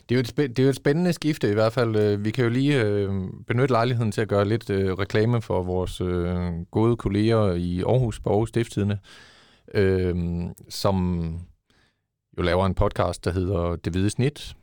Det 0.09 0.15
er, 0.15 0.19
jo 0.19 0.19
et, 0.19 0.29
spæ- 0.29 0.47
det 0.47 0.59
er 0.59 0.63
jo 0.63 0.69
et 0.69 0.75
spændende 0.75 1.13
skifte 1.13 1.49
i 1.49 1.53
hvert 1.53 1.73
fald. 1.73 1.95
Øh, 1.95 2.25
vi 2.25 2.31
kan 2.31 2.43
jo 2.43 2.49
lige 2.49 2.81
øh, 2.81 3.09
benytte 3.47 3.73
lejligheden 3.73 4.11
til 4.11 4.21
at 4.21 4.27
gøre 4.27 4.47
lidt 4.47 4.69
øh, 4.69 4.93
reklame 4.93 5.41
for 5.41 5.63
vores 5.63 6.01
øh, 6.01 6.51
gode 6.71 6.97
kolleger 6.97 7.53
i 7.53 7.81
Aarhus 7.81 8.19
på 8.19 8.29
Aarhus 8.29 8.49
Stiftstidende, 8.49 8.97
øh, 9.73 10.15
som 10.69 11.25
jo 12.37 12.43
laver 12.43 12.65
en 12.65 12.75
podcast, 12.75 13.25
der 13.25 13.31
hedder 13.31 13.75
Det 13.75 13.93
Hvide 13.93 14.09
Snit, 14.09 14.55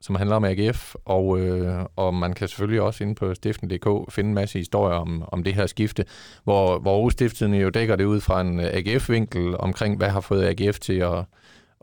som 0.00 0.14
handler 0.14 0.36
om 0.36 0.44
AGF, 0.44 0.94
og, 1.04 1.40
øh, 1.40 1.84
og 1.96 2.14
man 2.14 2.32
kan 2.32 2.48
selvfølgelig 2.48 2.80
også 2.80 3.04
inde 3.04 3.14
på 3.14 3.34
stiften.dk 3.34 4.12
finde 4.12 4.28
en 4.28 4.34
masse 4.34 4.58
historier 4.58 4.96
om, 4.96 5.24
om 5.32 5.44
det 5.44 5.54
her 5.54 5.66
skifte, 5.66 6.04
hvor, 6.44 6.78
hvor 6.78 6.94
Aarhus 6.94 7.12
Stiftstidende 7.12 7.58
jo 7.58 7.68
dækker 7.68 7.96
det 7.96 8.04
ud 8.04 8.20
fra 8.20 8.40
en 8.40 8.60
AGF-vinkel 8.60 9.56
omkring, 9.58 9.96
hvad 9.96 10.08
har 10.08 10.20
fået 10.20 10.60
AGF 10.60 10.78
til 10.78 10.98
at, 10.98 11.24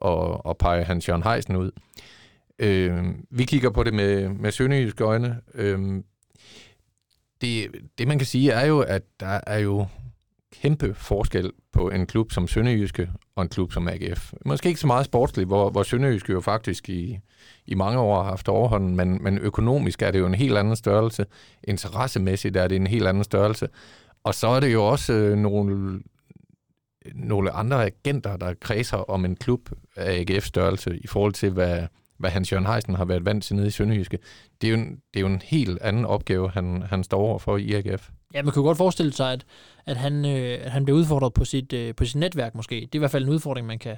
at, 0.05 0.41
at 0.49 0.57
pege 0.57 0.83
Hans 0.83 1.09
Jørgen 1.09 1.23
Heisen 1.23 1.55
ud. 1.55 1.71
Øh, 2.59 3.03
vi 3.29 3.43
kigger 3.43 3.69
på 3.69 3.83
det 3.83 3.93
med, 3.93 4.29
med 4.29 4.51
sønderjyske 4.51 5.03
øjne. 5.03 5.41
Øh, 5.53 6.03
det, 7.41 7.67
det 7.97 8.07
man 8.07 8.17
kan 8.17 8.27
sige 8.27 8.51
er 8.51 8.65
jo, 8.65 8.79
at 8.79 9.01
der 9.19 9.39
er 9.47 9.57
jo 9.57 9.85
kæmpe 10.61 10.93
forskel 10.93 11.51
på 11.73 11.89
en 11.89 12.05
klub 12.05 12.31
som 12.31 12.47
Sønderjyske 12.47 13.09
og 13.35 13.43
en 13.43 13.49
klub 13.49 13.73
som 13.73 13.87
AGF. 13.87 14.33
Måske 14.45 14.69
ikke 14.69 14.79
så 14.79 14.87
meget 14.87 15.05
sportsligt, 15.05 15.47
hvor, 15.47 15.69
hvor 15.69 15.83
Sønderjyske 15.83 16.33
jo 16.33 16.41
faktisk 16.41 16.89
i, 16.89 17.19
i 17.65 17.75
mange 17.75 17.99
år 17.99 18.23
har 18.23 18.29
haft 18.29 18.47
overhånden, 18.47 18.95
men, 18.95 19.23
men 19.23 19.37
økonomisk 19.37 20.01
er 20.01 20.11
det 20.11 20.19
jo 20.19 20.25
en 20.25 20.33
helt 20.33 20.57
anden 20.57 20.75
størrelse. 20.75 21.25
Interessemæssigt 21.63 22.57
er 22.57 22.67
det 22.67 22.75
en 22.75 22.87
helt 22.87 23.07
anden 23.07 23.23
størrelse. 23.23 23.67
Og 24.23 24.35
så 24.35 24.47
er 24.47 24.59
det 24.59 24.73
jo 24.73 24.85
også 24.85 25.13
øh, 25.13 25.37
nogle, 25.37 25.99
nogle 27.15 27.51
andre 27.51 27.85
agenter, 27.85 28.37
der 28.37 28.53
kredser 28.53 28.97
om 28.97 29.25
en 29.25 29.35
klub 29.35 29.69
af 29.95 30.19
AGF-størrelse 30.19 30.97
i 30.97 31.07
forhold 31.07 31.33
til, 31.33 31.51
hvad, 31.51 31.87
hvad 32.17 32.29
Hans 32.29 32.51
Jørgen 32.51 32.67
Heisen 32.67 32.95
har 32.95 33.05
været 33.05 33.25
vant 33.25 33.43
til 33.43 33.55
nede 33.55 33.67
i 33.67 33.71
Sønderjyske. 33.71 34.19
Det 34.61 34.67
er 34.67 34.71
jo 34.71 34.77
en, 34.77 34.89
det 34.89 35.19
er 35.19 35.21
jo 35.21 35.27
en 35.27 35.41
helt 35.45 35.81
anden 35.81 36.05
opgave, 36.05 36.49
han, 36.49 36.81
han 36.81 37.03
står 37.03 37.19
over 37.19 37.39
for 37.39 37.57
i 37.57 37.73
AGF. 37.73 38.09
Ja, 38.33 38.43
man 38.43 38.53
kunne 38.53 38.65
godt 38.65 38.77
forestille 38.77 39.13
sig, 39.13 39.31
at, 39.31 39.45
at, 39.85 39.97
han, 39.97 40.25
øh, 40.25 40.65
at 40.65 40.71
han 40.71 40.85
bliver 40.85 40.97
udfordret 40.97 41.33
på 41.33 41.45
sit, 41.45 41.73
øh, 41.73 41.95
på 41.95 42.05
sit 42.05 42.15
netværk 42.15 42.55
måske. 42.55 42.75
Det 42.75 42.83
er 42.83 42.95
i 42.95 42.97
hvert 42.97 43.11
fald 43.11 43.23
en 43.23 43.29
udfordring, 43.29 43.67
man 43.67 43.79
kan 43.79 43.97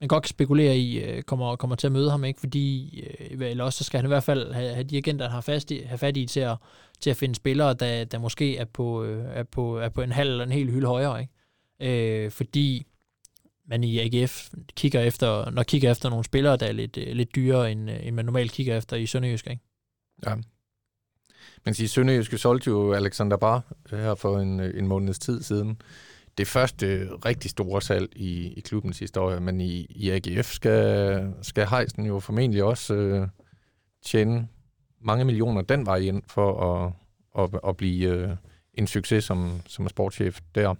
man 0.00 0.08
godt 0.08 0.22
kan 0.22 0.28
spekulere 0.28 0.78
i, 0.78 0.98
øh, 0.98 1.22
kommer, 1.22 1.56
kommer 1.56 1.76
til 1.76 1.86
at 1.86 1.92
møde 1.92 2.10
ham, 2.10 2.24
ikke? 2.24 2.40
fordi 2.40 3.00
øh, 3.30 3.50
eller 3.50 3.64
også 3.64 3.78
så 3.78 3.84
skal 3.84 3.98
han 3.98 4.06
i 4.06 4.08
hvert 4.08 4.24
fald 4.24 4.52
have, 4.52 4.74
have 4.74 4.84
de 4.84 4.96
agenter, 4.96 5.24
han 5.24 5.32
har 5.32 5.40
fast 5.40 5.70
i, 5.70 5.78
have 5.78 5.98
fat 5.98 6.16
i 6.16 6.26
til 6.26 6.40
at, 6.40 6.56
til 7.00 7.10
at 7.10 7.16
finde 7.16 7.34
spillere, 7.34 7.74
der, 7.74 8.04
der 8.04 8.18
måske 8.18 8.56
er 8.56 8.64
på, 8.64 9.04
øh, 9.04 9.24
er, 9.34 9.42
på, 9.42 9.78
er 9.78 9.88
på 9.88 10.02
en 10.02 10.12
halv 10.12 10.30
eller 10.30 10.44
en 10.44 10.52
hel 10.52 10.70
hylde 10.70 10.86
højere. 10.86 11.20
Ikke? 11.20 12.24
Øh, 12.24 12.30
fordi 12.30 12.86
man 13.66 13.84
i 13.84 13.98
AGF 13.98 14.48
kigger 14.76 15.00
efter, 15.00 15.50
når 15.50 15.62
kigger 15.62 15.90
efter 15.90 16.10
nogle 16.10 16.24
spillere, 16.24 16.56
der 16.56 16.66
er 16.66 16.72
lidt, 16.72 16.96
øh, 16.96 17.12
lidt 17.12 17.34
dyrere, 17.34 17.72
end, 17.72 17.90
øh, 17.90 18.06
end 18.06 18.14
man 18.14 18.24
normalt 18.24 18.52
kigger 18.52 18.76
efter 18.76 18.96
i 18.96 19.06
Sønderjysk. 19.06 19.46
Ikke? 19.46 19.62
Ja. 20.26 20.34
Man 21.64 21.74
siger, 21.74 21.88
Sønderjyske 21.88 22.38
solgte 22.38 22.70
jo 22.70 22.92
Alexander 22.92 23.36
Bar 23.36 23.62
øh, 23.92 23.98
her 23.98 24.14
for 24.14 24.38
en, 24.38 24.60
øh, 24.60 24.78
en 24.78 24.86
måneds 24.86 25.18
tid 25.18 25.42
siden. 25.42 25.80
Det 26.38 26.46
første 26.46 26.86
øh, 26.86 27.10
rigtig 27.12 27.50
store 27.50 27.82
salg 27.82 28.08
i, 28.16 28.52
i 28.56 28.60
klubbens 28.60 28.98
historie, 28.98 29.40
men 29.40 29.60
i, 29.60 29.86
i 29.90 30.10
AGF 30.10 30.52
skal, 30.52 31.34
skal 31.42 31.66
Heisen 31.68 32.06
jo 32.06 32.20
formentlig 32.20 32.64
også 32.64 32.94
øh, 32.94 33.28
tjene 34.06 34.48
mange 35.00 35.24
millioner 35.24 35.62
den 35.62 35.86
vej 35.86 35.96
ind 35.96 36.22
for 36.26 36.74
at, 36.74 36.92
at, 37.38 37.60
at 37.68 37.76
blive 37.76 38.08
øh, 38.08 38.36
en 38.74 38.86
succes 38.86 39.24
som, 39.24 39.60
som 39.66 39.88
sportschef 39.88 40.40
der. 40.54 40.74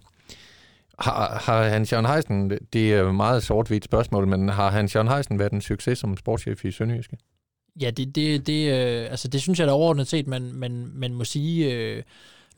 Har, 0.99 1.41
har 1.45 1.63
Hans 1.63 1.93
Jørgen 1.93 2.05
Heisen, 2.05 2.49
det 2.73 2.93
er 2.93 3.03
et 3.03 3.15
meget 3.15 3.43
sort-hvidt 3.43 3.85
spørgsmål, 3.85 4.27
men 4.27 4.49
har 4.49 4.69
Hans 4.69 4.95
Jørgen 4.95 5.07
Heisen 5.07 5.39
været 5.39 5.51
en 5.51 5.61
succes 5.61 5.99
som 5.99 6.17
sportschef 6.17 6.65
i 6.65 6.71
Sønderjyske? 6.71 7.17
Ja, 7.81 7.89
det, 7.89 8.15
det, 8.15 8.47
det, 8.47 8.71
øh, 8.71 9.11
altså 9.11 9.27
det 9.27 9.41
synes 9.41 9.59
jeg 9.59 9.67
da 9.67 9.71
overordnet 9.71 10.07
set, 10.07 10.27
man, 10.27 10.53
man, 10.53 10.91
man 10.93 11.13
må 11.13 11.23
sige. 11.23 11.73
Øh, 11.73 12.03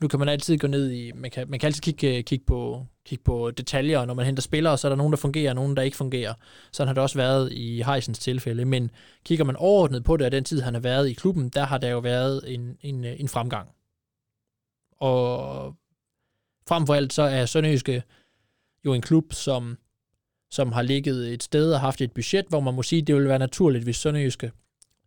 nu 0.00 0.08
kan 0.08 0.18
man 0.18 0.28
altid 0.28 0.58
gå 0.58 0.66
ned 0.66 0.90
i, 0.90 1.12
man 1.12 1.30
kan, 1.30 1.50
man 1.50 1.60
kan 1.60 1.66
altid 1.66 1.80
kigge, 1.80 2.16
øh, 2.16 2.24
kigge, 2.24 2.44
på, 2.44 2.86
kigge 3.04 3.24
på 3.24 3.50
detaljer, 3.50 4.04
når 4.04 4.14
man 4.14 4.26
henter 4.26 4.42
spillere, 4.42 4.78
så 4.78 4.86
er 4.86 4.88
der 4.88 4.96
nogen, 4.96 5.12
der 5.12 5.16
fungerer, 5.16 5.50
og 5.50 5.54
nogen, 5.54 5.76
der 5.76 5.82
ikke 5.82 5.96
fungerer. 5.96 6.34
Sådan 6.72 6.88
har 6.88 6.94
det 6.94 7.02
også 7.02 7.18
været 7.18 7.52
i 7.52 7.82
Heisens 7.82 8.18
tilfælde, 8.18 8.64
men 8.64 8.90
kigger 9.24 9.44
man 9.44 9.56
overordnet 9.56 10.04
på 10.04 10.16
det, 10.16 10.24
af 10.24 10.30
den 10.30 10.44
tid, 10.44 10.60
han 10.60 10.74
har 10.74 10.80
været 10.80 11.08
i 11.08 11.12
klubben, 11.12 11.48
der 11.48 11.64
har 11.64 11.78
der 11.78 11.88
jo 11.88 11.98
været 11.98 12.54
en, 12.54 12.76
en, 12.80 13.04
øh, 13.04 13.20
en 13.20 13.28
fremgang. 13.28 13.68
Og 14.96 15.76
frem 16.68 16.86
for 16.86 16.94
alt, 16.94 17.12
så 17.12 17.22
er 17.22 17.46
Sønderjyske 17.46 18.02
jo 18.84 18.94
en 18.94 19.02
klub, 19.02 19.32
som, 19.32 19.78
som 20.50 20.72
har 20.72 20.82
ligget 20.82 21.32
et 21.32 21.42
sted 21.42 21.72
og 21.72 21.80
haft 21.80 22.00
et 22.00 22.12
budget, 22.12 22.46
hvor 22.48 22.60
man 22.60 22.74
må 22.74 22.82
sige, 22.82 23.02
det 23.02 23.14
ville 23.14 23.28
være 23.28 23.38
naturligt, 23.38 23.84
hvis 23.84 23.96
Sønderjyske 23.96 24.52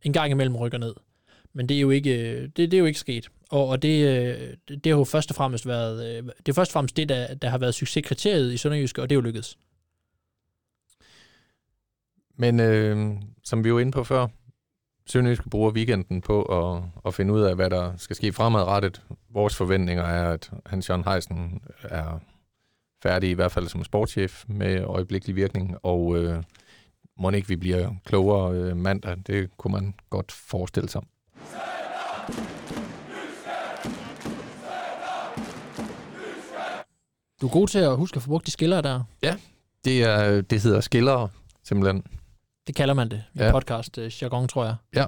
en 0.04 0.14
gang 0.14 0.32
imellem 0.32 0.56
rykker 0.56 0.78
ned. 0.78 0.94
Men 1.54 1.70
det 1.70 1.78
er 1.78 1.82
jo 1.82 1.90
ikke, 1.90 2.32
øh, 2.32 2.42
det, 2.42 2.58
det 2.58 2.74
er 2.74 2.80
jo 2.80 2.86
ikke 2.86 3.00
sket. 3.00 3.30
Og, 3.50 3.68
og 3.68 3.82
det, 3.82 4.08
øh, 4.08 4.58
det 4.68 4.86
har 4.86 4.98
jo 4.98 5.04
først 5.04 5.32
og 5.32 5.36
fremmest 5.36 5.68
været, 5.68 6.18
øh, 6.18 6.24
det 6.24 6.50
er 6.50 6.54
først 6.54 6.72
og 6.72 6.74
fremmest 6.74 6.98
det, 6.98 7.10
der, 7.10 7.34
der 7.34 7.50
har 7.50 7.58
været 7.58 7.76
succeskriteriet 7.76 8.54
i 8.54 8.58
Sønderjysk, 8.58 8.98
og 8.98 9.10
det 9.10 9.16
er 9.16 9.18
jo 9.18 9.22
lykkedes. 9.22 9.58
Men 12.36 12.60
øh, 12.60 13.12
som 13.44 13.64
vi 13.64 13.74
var 13.74 13.80
inde 13.80 13.92
på 13.92 14.04
før, 14.04 14.28
Sønderjyske 15.06 15.50
bruger 15.50 15.72
weekenden 15.72 16.22
på 16.22 16.44
at, 16.44 16.84
at 17.06 17.14
finde 17.14 17.34
ud 17.34 17.42
af, 17.42 17.56
hvad 17.56 17.70
der 17.70 17.98
skal 17.98 18.16
ske 18.16 18.34
fremadrettet. 18.34 19.02
Vores 19.30 19.56
forventninger 19.56 20.04
er, 20.04 20.34
at 20.34 20.52
Hans 20.66 20.90
Jørgen 20.90 21.04
Heisen 21.04 21.62
er 21.84 22.20
færdig, 23.04 23.30
i 23.30 23.34
hvert 23.34 23.52
fald 23.52 23.68
som 23.68 23.84
sportschef 23.84 24.44
med 24.48 24.82
øjeblikkelig 24.84 25.36
virkning, 25.36 25.78
og 25.84 26.18
øh, 26.18 26.44
må 27.24 27.30
ikke 27.30 27.48
vi 27.48 27.56
bliver 27.56 27.90
klogere 28.06 28.54
øh, 28.54 28.78
mandag. 28.78 29.18
Det 29.28 29.58
kunne 29.58 29.72
man 29.72 29.94
godt 30.10 30.32
forestille 30.32 30.90
sig. 30.90 31.02
Du 37.42 37.48
er 37.48 37.52
god 37.52 37.68
til 37.68 37.80
at 37.80 37.98
huske 37.98 38.16
at 38.16 38.22
få 38.22 38.28
brugt 38.30 38.46
de 38.46 38.52
skiller 38.52 38.82
der. 38.82 39.04
Ja, 39.24 39.36
det, 39.86 40.04
er, 40.04 40.42
det 40.42 40.62
hedder 40.64 40.82
skiller, 40.82 41.28
simpelthen. 41.64 42.04
Det 42.68 42.76
kalder 42.76 42.94
man 42.94 43.10
det 43.10 43.24
i 43.34 43.40
Ja. 43.40 43.52
podcast 43.52 43.98
uh, 43.98 44.24
jargon, 44.24 44.48
tror 44.48 44.66
jeg. 44.66 45.08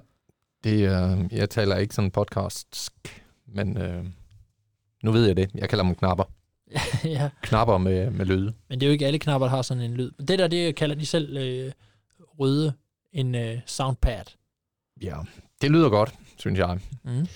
Det 0.63 0.85
er, 0.85 1.27
jeg 1.31 1.49
taler 1.49 1.77
ikke 1.77 1.95
sådan 1.95 2.11
podcast, 2.11 2.91
men 3.47 3.77
øh, 3.77 4.05
nu 5.03 5.11
ved 5.11 5.27
jeg 5.27 5.37
det. 5.37 5.49
Jeg 5.55 5.69
kalder 5.69 5.83
dem 5.85 5.95
knapper. 5.95 6.23
ja. 7.03 7.29
Knapper 7.41 7.77
med, 7.77 8.09
med 8.11 8.25
lyde. 8.25 8.53
Men 8.69 8.79
det 8.79 8.85
er 8.85 8.89
jo 8.89 8.91
ikke 8.93 9.07
alle 9.07 9.19
knapper, 9.19 9.47
der 9.47 9.55
har 9.55 9.61
sådan 9.61 9.83
en 9.83 9.93
lyd. 9.93 10.11
Det 10.27 10.39
der, 10.39 10.47
det 10.47 10.75
kalder 10.75 10.95
de 10.95 11.05
selv 11.05 11.37
øh, 11.37 11.71
røde 12.39 12.73
en 13.13 13.35
øh, 13.35 13.57
soundpad. 13.65 14.23
Ja, 15.01 15.15
det 15.61 15.71
lyder 15.71 15.89
godt, 15.89 16.13
synes 16.37 16.59
jeg. 16.59 16.79
Mm. 17.03 17.27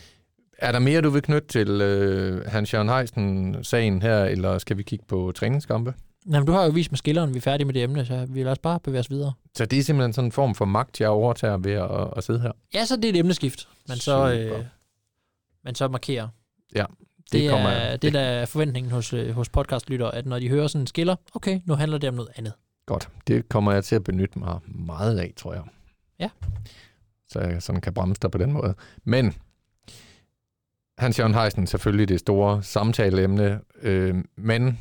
Er 0.58 0.72
der 0.72 0.80
mere, 0.80 1.02
du 1.02 1.10
vil 1.10 1.22
knytte 1.22 1.48
til 1.48 1.70
øh, 1.82 2.46
Hans 2.48 2.74
Jørgen 2.74 2.90
Heisen-sagen 2.90 4.02
her, 4.02 4.24
eller 4.24 4.58
skal 4.58 4.78
vi 4.78 4.84
kigge 4.84 5.06
på 5.08 5.32
træningskampe? 5.36 5.94
Jamen, 6.32 6.46
du 6.48 6.52
har 6.52 6.64
jo 6.66 6.70
vist 6.72 6.92
med 6.92 6.98
skilleren, 6.98 7.34
vi 7.34 7.38
er 7.38 7.42
færdige 7.42 7.66
med 7.66 7.74
det 7.74 7.84
emne, 7.84 8.06
så 8.06 8.26
vi 8.30 8.40
lader 8.40 8.52
os 8.52 8.60
bare 8.60 8.80
bevæge 8.80 9.00
os 9.00 9.10
videre. 9.10 9.34
Så 9.58 9.66
det 9.66 9.80
er 9.80 9.84
simpelthen 9.84 10.14
sådan 10.14 10.26
en 10.28 10.32
form 10.32 10.56
for 10.56 10.66
magt, 10.66 11.02
jeg 11.02 11.10
overtager 11.10 11.58
ved 11.58 11.72
at, 11.72 12.18
at 12.18 12.24
sidde 12.24 12.40
her. 12.40 12.52
Ja, 12.74 12.86
så 12.86 12.96
det 12.96 13.06
er 13.06 13.10
et 13.10 13.16
emneskift, 13.18 13.68
men 13.88 13.98
så, 13.98 14.34
øh, 14.34 14.66
men 15.64 15.76
så 15.76 15.88
markerer. 15.88 16.28
Ja, 16.76 16.86
Det, 16.90 17.32
det 17.32 17.42
det, 17.42 17.50
kommer- 17.50 17.70
er, 17.70 17.98
det 17.98 18.14
der 18.14 18.20
er 18.20 18.46
forventningen 18.46 18.92
hos, 18.92 19.14
øh, 19.14 19.30
hos 19.32 19.50
podcastlyttere, 19.50 20.16
at 20.16 20.26
når 20.26 20.40
de 20.40 20.50
hører 20.50 20.68
sådan 20.68 20.82
en 20.84 20.88
skiller, 20.88 21.16
okay, 21.36 21.60
nu 21.66 21.74
handler 21.74 21.98
det 21.98 22.10
om 22.10 22.16
noget 22.16 22.30
andet. 22.36 22.54
Godt. 22.90 23.10
Det 23.28 23.50
kommer 23.50 23.72
jeg 23.72 23.84
til 23.84 23.96
at 23.96 24.04
benytte 24.04 24.40
mig 24.40 24.60
meget 24.66 25.20
af, 25.20 25.34
tror 25.36 25.54
jeg. 25.54 25.64
Ja. 26.20 26.30
Så 27.28 27.40
jeg 27.40 27.64
sådan 27.64 27.82
kan 27.82 27.94
bremse 27.94 28.22
dig 28.22 28.32
på 28.32 28.38
den 28.38 28.52
måde. 28.52 28.76
Men 29.04 29.34
Hans 30.98 31.20
Jørgen 31.20 31.34
Heisen 31.34 31.68
selvfølgelig 31.68 32.10
det 32.10 32.20
store 32.20 32.64
samtaleemne, 32.64 33.62
øh, 33.82 34.16
men 34.36 34.80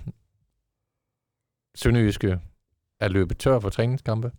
Sønderjyske 1.75 2.41
er 3.01 3.09
løbet 3.09 3.39
tør 3.39 3.61
for 3.61 3.71
træningskampe. 3.71 4.33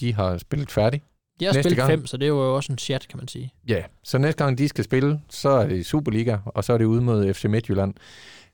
De 0.00 0.14
har 0.14 0.38
spillet 0.38 0.70
færdigt. 0.70 1.04
De 1.40 1.44
har 1.44 1.52
Næste 1.52 1.62
spillet 1.62 1.76
gang. 1.76 1.90
fem, 1.90 2.06
så 2.06 2.16
det 2.16 2.24
er 2.24 2.28
jo 2.28 2.56
også 2.56 2.72
en 2.72 2.78
chat, 2.78 3.08
kan 3.08 3.18
man 3.18 3.28
sige. 3.28 3.52
Ja, 3.68 3.84
så 4.02 4.18
næste 4.18 4.44
gang 4.44 4.58
de 4.58 4.68
skal 4.68 4.84
spille, 4.84 5.20
så 5.28 5.48
er 5.48 5.66
det 5.66 5.76
i 5.76 5.82
Superliga, 5.82 6.38
og 6.44 6.64
så 6.64 6.72
er 6.72 6.78
det 6.78 6.84
ude 6.84 7.00
mod 7.00 7.34
FC 7.34 7.44
Midtjylland. 7.44 7.94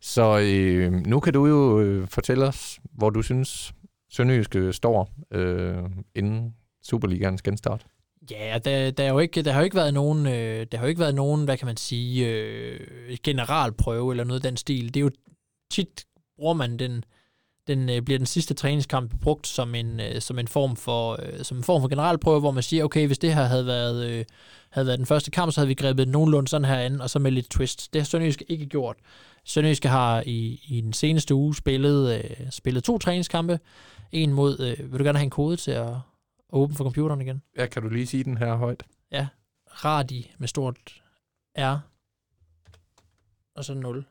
Så 0.00 0.38
øh, 0.38 0.92
nu 0.92 1.20
kan 1.20 1.32
du 1.32 1.46
jo 1.46 1.80
øh, 1.80 2.08
fortælle 2.08 2.46
os, 2.46 2.80
hvor 2.92 3.10
du 3.10 3.22
synes 3.22 3.74
Sønderjyske 4.12 4.58
øh, 4.58 4.72
står 4.72 5.10
øh, 5.30 5.82
inden 6.14 6.54
Superligaens 6.82 7.42
genstart. 7.42 7.86
Ja, 8.30 8.58
der, 8.64 8.90
der, 8.90 9.04
er 9.04 9.08
jo 9.08 9.18
ikke, 9.18 9.42
der 9.42 9.52
har 9.52 9.60
jo 9.60 9.64
ikke 9.64 9.76
været 9.76 9.94
nogen, 9.94 10.26
øh, 10.26 10.66
der 10.72 10.78
har 10.78 10.84
jo 10.84 10.88
ikke 10.88 11.00
været 11.00 11.14
nogen, 11.14 11.44
hvad 11.44 11.56
kan 11.56 11.66
man 11.66 11.76
sige, 11.76 12.28
øh, 12.28 13.16
generalprøve 13.22 14.12
eller 14.12 14.24
noget 14.24 14.44
af 14.44 14.50
den 14.50 14.56
stil. 14.56 14.94
Det 14.94 15.00
er 15.00 15.04
jo 15.04 15.10
tit 15.70 16.06
bruger 16.36 16.54
man 16.54 16.76
den, 16.76 17.04
den 17.66 17.90
øh, 17.90 18.02
bliver 18.02 18.18
den 18.18 18.26
sidste 18.26 18.54
træningskamp 18.54 19.20
brugt 19.20 19.46
som 19.46 19.74
en, 19.74 20.00
øh, 20.00 20.20
som 20.20 20.38
en 20.38 20.48
form 20.48 20.76
for 20.76 21.18
øh, 21.22 21.44
som 21.44 21.56
en 21.56 21.64
form 21.64 21.80
for 21.80 21.88
generalprøve, 21.88 22.40
hvor 22.40 22.50
man 22.50 22.62
siger, 22.62 22.84
okay, 22.84 23.06
hvis 23.06 23.18
det 23.18 23.34
her 23.34 23.44
havde 23.44 23.66
været 23.66 24.06
øh, 24.10 24.24
havde 24.72 24.86
været 24.86 24.98
den 24.98 25.06
første 25.06 25.30
kamp, 25.30 25.52
så 25.52 25.60
havde 25.60 25.68
vi 25.68 25.74
grebet 25.74 26.08
nogenlunde 26.08 26.48
sådan 26.48 26.64
her 26.64 26.76
an, 26.78 27.00
og 27.00 27.10
så 27.10 27.18
med 27.18 27.30
lidt 27.30 27.50
twist. 27.50 27.92
Det 27.92 28.00
har 28.00 28.04
Sønderjyske 28.06 28.44
ikke 28.48 28.66
gjort. 28.66 28.96
Sønderjyske 29.44 29.88
har 29.88 30.22
i, 30.26 30.60
i 30.68 30.80
den 30.80 30.92
seneste 30.92 31.34
uge 31.34 31.54
spillet, 31.56 32.24
øh, 32.24 32.50
spillet 32.50 32.84
to 32.84 32.98
træningskampe. 32.98 33.60
En 34.12 34.32
mod, 34.32 34.60
øh, 34.60 34.92
vil 34.92 34.98
du 34.98 35.04
gerne 35.04 35.18
have 35.18 35.24
en 35.24 35.30
kode 35.30 35.56
til 35.56 35.70
at 35.70 35.94
åbne 36.52 36.76
for 36.76 36.84
computeren 36.84 37.20
igen? 37.20 37.42
Ja, 37.56 37.66
kan 37.66 37.82
du 37.82 37.88
lige 37.88 38.06
sige 38.06 38.24
den 38.24 38.38
her 38.38 38.54
højt? 38.54 38.82
Radi 39.84 40.30
med 40.38 40.48
stort 40.48 41.02
R, 41.58 41.78
og 43.56 43.64
så 43.64 43.74
0, 43.74 44.04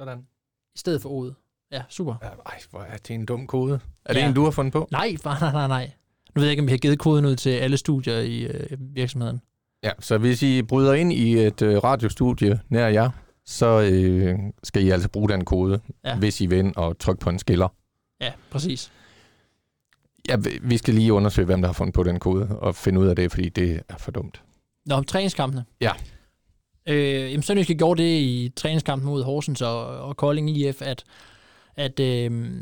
Sådan. 0.00 0.26
i 0.74 0.78
stedet 0.78 1.02
for 1.02 1.08
O'et. 1.30 1.34
Ja, 1.70 1.82
super. 1.88 2.14
Ja, 2.22 2.28
ej, 2.28 2.60
hvor 2.70 2.80
er 2.80 2.96
det 2.96 3.10
en 3.10 3.26
dum 3.26 3.46
kode. 3.46 3.80
Er 4.04 4.12
det 4.12 4.20
Ja. 4.20 4.28
en, 4.28 4.34
du 4.34 4.44
har 4.44 4.50
fundet 4.50 4.72
på? 4.72 4.88
Nej, 4.90 5.16
nej, 5.24 5.38
nej, 5.52 5.66
nej. 5.68 5.90
Nu 6.34 6.40
ved 6.40 6.42
jeg 6.48 6.50
ikke, 6.50 6.60
om 6.60 6.66
vi 6.66 6.72
har 6.72 6.78
givet 6.78 6.98
koden 6.98 7.24
ud 7.24 7.36
til 7.36 7.50
alle 7.50 7.76
studier 7.76 8.18
i 8.18 8.42
øh, 8.42 8.76
virksomheden. 8.80 9.40
Ja, 9.84 9.90
så 10.00 10.18
hvis 10.18 10.42
I 10.42 10.62
bryder 10.62 10.92
ind 10.94 11.12
i 11.12 11.38
et 11.46 11.62
øh, 11.62 11.76
radiostudie 11.84 12.60
nær 12.68 12.88
jer, 12.88 13.10
så 13.46 13.80
øh, 13.92 14.34
skal 14.62 14.84
I 14.84 14.90
altså 14.90 15.08
bruge 15.08 15.28
den 15.28 15.44
kode, 15.44 15.80
Ja. 16.04 16.16
hvis 16.16 16.40
I 16.40 16.46
vil 16.46 16.58
ind 16.58 16.76
og 16.76 16.98
trykke 16.98 17.20
på 17.20 17.30
en 17.30 17.38
skiller. 17.38 17.68
Ja, 18.20 18.32
præcis. 18.50 18.92
Ja, 20.28 20.36
vi- 20.36 20.58
vi 20.62 20.76
skal 20.76 20.94
lige 20.94 21.12
undersøge, 21.12 21.46
hvem 21.46 21.60
der 21.62 21.68
har 21.68 21.72
fundet 21.72 21.94
på 21.94 22.02
den 22.02 22.18
kode, 22.20 22.58
og 22.58 22.74
finde 22.74 23.00
ud 23.00 23.06
af 23.06 23.16
det, 23.16 23.30
fordi 23.32 23.48
det 23.48 23.82
er 23.88 23.96
for 23.98 24.10
dumt. 24.10 24.42
Nå, 24.86 24.94
om 24.94 25.04
træningskampene. 25.04 25.64
Ja. 25.80 25.90
Øh, 26.88 27.30
jamen, 27.32 27.42
Sønderjyske 27.42 27.74
gjorde 27.74 28.02
det 28.02 28.08
i 28.20 28.52
træningskampen 28.56 29.06
mod 29.08 29.22
Horsens 29.22 29.62
og, 29.62 29.86
og 29.86 30.16
Kolding 30.16 30.50
IF, 30.50 30.82
at, 30.82 31.04
at 31.76 32.00
øh, 32.00 32.52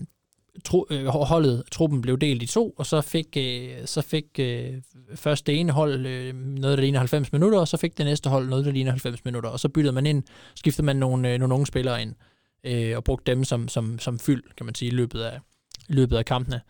tro, 0.64 0.86
øh, 0.90 1.06
holdet, 1.06 1.62
truppen 1.72 2.00
blev 2.00 2.18
delt 2.18 2.42
i 2.42 2.46
to, 2.46 2.70
og 2.70 2.86
så 2.86 3.00
fik, 3.00 3.26
øh, 3.36 3.70
så 3.84 4.02
fik 4.02 4.24
øh, 4.38 4.74
først 5.14 5.46
det 5.46 5.60
ene 5.60 5.72
hold 5.72 6.06
øh, 6.06 6.34
noget, 6.34 6.78
der 6.78 6.82
ligner 6.82 6.98
90 6.98 7.32
minutter, 7.32 7.58
og 7.58 7.68
så 7.68 7.76
fik 7.76 7.98
det 7.98 8.06
næste 8.06 8.30
hold 8.30 8.48
noget, 8.48 8.64
der 8.64 8.72
ligner 8.72 8.90
90 8.90 9.24
minutter, 9.24 9.50
og 9.50 9.60
så 9.60 9.68
byttede 9.68 9.94
man 9.94 10.06
ind, 10.06 10.22
skiftede 10.54 10.86
man 10.86 10.96
nogle, 10.96 11.32
øh, 11.32 11.38
nogle 11.38 11.54
unge 11.54 11.66
spillere 11.66 12.02
ind, 12.02 12.14
øh, 12.64 12.96
og 12.96 13.04
brugte 13.04 13.32
dem 13.32 13.44
som, 13.44 13.68
som, 13.68 13.98
som 13.98 14.18
fyld, 14.18 14.42
kan 14.56 14.66
man 14.66 14.74
sige, 14.74 14.88
i 14.92 14.94
løbet 14.94 15.20
af, 15.20 15.40
i 15.88 15.92
løbet 15.92 16.16
af 16.16 16.24
kampene. 16.24 16.60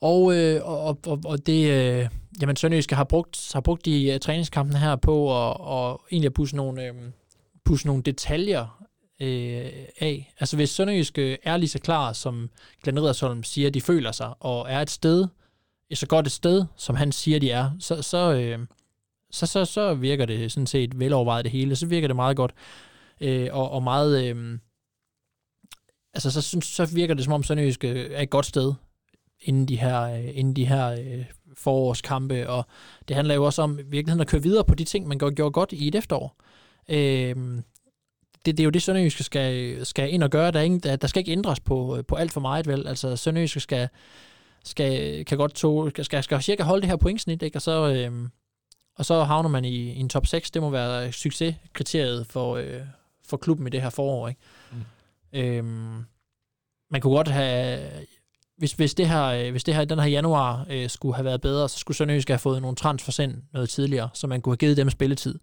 Og, 0.00 0.36
øh, 0.36 0.60
og, 0.64 0.98
og, 1.06 1.20
og 1.24 1.46
det, 1.46 1.70
øh, 1.70 2.08
jamen 2.40 2.56
Sønderjyske 2.56 2.94
har 2.94 3.04
brugt, 3.04 3.50
har 3.52 3.60
brugt 3.60 3.84
de 3.84 4.10
uh, 4.14 4.20
træningskampene 4.20 4.78
her 4.78 4.96
på 4.96 5.22
at 5.30 5.56
og 5.60 6.00
egentlig 6.12 6.26
at 6.26 6.34
pusse 6.34 6.56
nogle, 6.56 6.86
øh, 6.86 6.94
pusse 7.64 7.86
nogle 7.86 8.02
detaljer 8.02 8.79
øh, 9.20 9.72
af. 10.00 10.34
Altså 10.40 10.56
hvis 10.56 10.70
Sønderjyske 10.70 11.38
er 11.42 11.56
lige 11.56 11.68
så 11.68 11.78
klar, 11.78 12.12
som 12.12 12.50
Glenn 12.82 13.00
Riddersholm 13.00 13.42
siger, 13.42 13.70
de 13.70 13.80
føler 13.80 14.12
sig, 14.12 14.34
og 14.40 14.66
er 14.70 14.80
et 14.82 14.90
sted, 14.90 15.28
et 15.90 15.98
så 15.98 16.06
godt 16.06 16.26
et 16.26 16.32
sted, 16.32 16.64
som 16.76 16.96
han 16.96 17.12
siger, 17.12 17.38
de 17.38 17.50
er, 17.50 17.70
så, 17.78 18.02
så, 18.02 18.32
øh, 18.32 18.58
så, 19.30 19.46
så, 19.46 19.64
så 19.64 19.94
virker 19.94 20.26
det 20.26 20.52
sådan 20.52 20.66
set 20.66 20.98
velovervejet 20.98 21.44
det 21.44 21.52
hele. 21.52 21.76
Så 21.76 21.86
virker 21.86 22.08
det 22.08 22.16
meget 22.16 22.36
godt, 22.36 22.52
øh, 23.20 23.48
og, 23.52 23.70
og 23.70 23.82
meget... 23.82 24.24
Øh, 24.24 24.58
altså 26.14 26.30
så, 26.30 26.42
synes, 26.42 26.64
så 26.64 26.86
virker 26.94 27.14
det 27.14 27.24
som 27.24 27.32
om 27.32 27.42
Sønderjysk 27.42 27.84
er 27.84 28.20
et 28.20 28.30
godt 28.30 28.46
sted 28.46 28.74
inden 29.42 29.68
de 29.68 29.76
her, 29.76 30.00
øh, 30.00 30.38
inden 30.38 30.56
de 30.56 30.64
her 30.64 30.90
øh, 30.90 31.24
forårskampe, 31.56 32.48
og 32.48 32.66
det 33.08 33.16
handler 33.16 33.34
jo 33.34 33.44
også 33.44 33.62
om 33.62 33.76
virkeligheden 33.76 34.20
at 34.20 34.26
køre 34.26 34.42
videre 34.42 34.64
på 34.64 34.74
de 34.74 34.84
ting, 34.84 35.08
man 35.08 35.18
gjorde 35.18 35.50
godt 35.50 35.72
i 35.72 35.88
et 35.88 35.94
efterår. 35.94 36.36
Øh, 36.88 37.36
det, 38.46 38.56
det 38.56 38.60
er 38.60 38.64
jo 38.64 38.70
det, 38.70 38.82
Sønderjyske 38.82 39.24
skal, 39.24 39.86
skal 39.86 40.12
ind 40.12 40.22
og 40.22 40.30
gøre. 40.30 40.50
Der, 40.50 40.58
er 40.58 40.64
ingen, 40.64 40.80
der, 40.80 40.96
der 40.96 41.08
skal 41.08 41.20
ikke 41.20 41.32
ændres 41.32 41.60
på, 41.60 42.02
på 42.08 42.14
alt 42.14 42.32
for 42.32 42.40
meget, 42.40 42.66
vel? 42.66 42.86
Altså, 42.86 43.16
Sønderjyske 43.16 43.60
skal, 43.60 43.88
skal, 44.64 45.24
kan 45.24 45.38
godt 45.38 45.54
to, 45.54 45.90
skal, 46.02 46.22
skal 46.22 46.42
cirka 46.42 46.62
holde 46.62 46.80
det 46.80 46.88
her 46.88 46.96
pointsnit, 46.96 47.42
ikke? 47.42 47.58
Og 47.58 47.62
så, 47.62 47.92
øh, 47.92 48.28
og 48.96 49.04
så 49.04 49.24
havner 49.24 49.48
man 49.48 49.64
i, 49.64 49.92
i 49.92 50.00
en 50.00 50.08
top 50.08 50.26
6. 50.26 50.50
Det 50.50 50.62
må 50.62 50.70
være 50.70 51.12
succeskriteriet 51.12 52.26
for, 52.26 52.56
øh, 52.56 52.80
for 53.26 53.36
klubben 53.36 53.66
i 53.66 53.70
det 53.70 53.82
her 53.82 53.90
forår, 53.90 54.28
ikke? 54.28 54.40
Mm. 54.72 55.38
Øhm, 55.38 56.04
man 56.90 57.00
kunne 57.00 57.16
godt 57.16 57.28
have 57.28 57.80
hvis, 58.60 58.72
hvis, 58.72 58.94
det 58.94 59.08
her, 59.08 59.24
øh, 59.24 59.50
hvis 59.50 59.64
det 59.64 59.74
her, 59.74 59.84
den 59.84 59.98
her 59.98 60.06
januar 60.06 60.66
øh, 60.70 60.88
skulle 60.88 61.14
have 61.14 61.24
været 61.24 61.40
bedre, 61.40 61.68
så 61.68 61.78
skulle 61.78 61.96
Sønderjysk 61.96 62.28
have 62.28 62.38
fået 62.38 62.62
nogle 62.62 62.76
transfers 62.76 63.18
ind 63.18 63.42
noget 63.52 63.68
tidligere, 63.70 64.08
så 64.14 64.26
man 64.26 64.40
kunne 64.40 64.52
have 64.52 64.56
givet 64.56 64.76
dem 64.76 64.90
spilletid. 64.90 65.38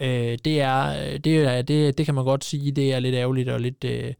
Øh, 0.00 0.38
det, 0.44 0.60
er, 0.60 1.18
det, 1.18 1.36
er, 1.36 1.62
det, 1.62 1.98
det 1.98 2.06
kan 2.06 2.14
man 2.14 2.24
godt 2.24 2.44
sige, 2.44 2.72
det 2.72 2.94
er 2.94 3.00
lidt 3.00 3.14
ærgerligt 3.14 3.48
og 3.48 3.60
lidt... 3.60 3.84
Øh, 3.84 4.14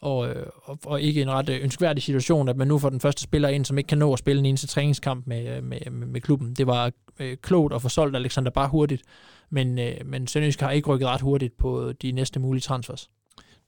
og, 0.00 0.28
øh, 0.28 0.46
og, 0.62 0.78
og 0.84 1.02
ikke 1.02 1.22
en 1.22 1.30
ret 1.30 1.48
ønskværdig 1.48 2.02
situation, 2.02 2.48
at 2.48 2.56
man 2.56 2.68
nu 2.68 2.78
får 2.78 2.90
den 2.90 3.00
første 3.00 3.22
spiller 3.22 3.48
ind, 3.48 3.64
som 3.64 3.78
ikke 3.78 3.88
kan 3.88 3.98
nå 3.98 4.12
at 4.12 4.18
spille 4.18 4.40
en 4.40 4.46
eneste 4.46 4.66
træningskamp 4.66 5.26
med, 5.26 5.62
med, 5.62 5.78
med, 5.90 6.06
med 6.06 6.20
klubben. 6.20 6.54
Det 6.54 6.66
var 6.66 6.92
øh, 7.18 7.36
klogt 7.36 7.74
at 7.74 7.82
få 7.82 7.88
solgt 7.88 8.16
Alexander 8.16 8.50
bare 8.50 8.68
hurtigt, 8.68 9.02
men, 9.50 9.78
øh, 9.78 9.94
men 10.04 10.26
Sønderjysk 10.26 10.60
har 10.60 10.70
ikke 10.70 10.88
rykket 10.88 11.08
ret 11.08 11.20
hurtigt 11.20 11.56
på 11.58 11.92
de 12.02 12.12
næste 12.12 12.40
mulige 12.40 12.60
transfers. 12.60 13.10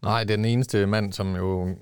Nej, 0.02 0.24
den 0.24 0.44
eneste 0.44 0.86
mand, 0.86 1.12
som 1.12 1.36
jo 1.36 1.76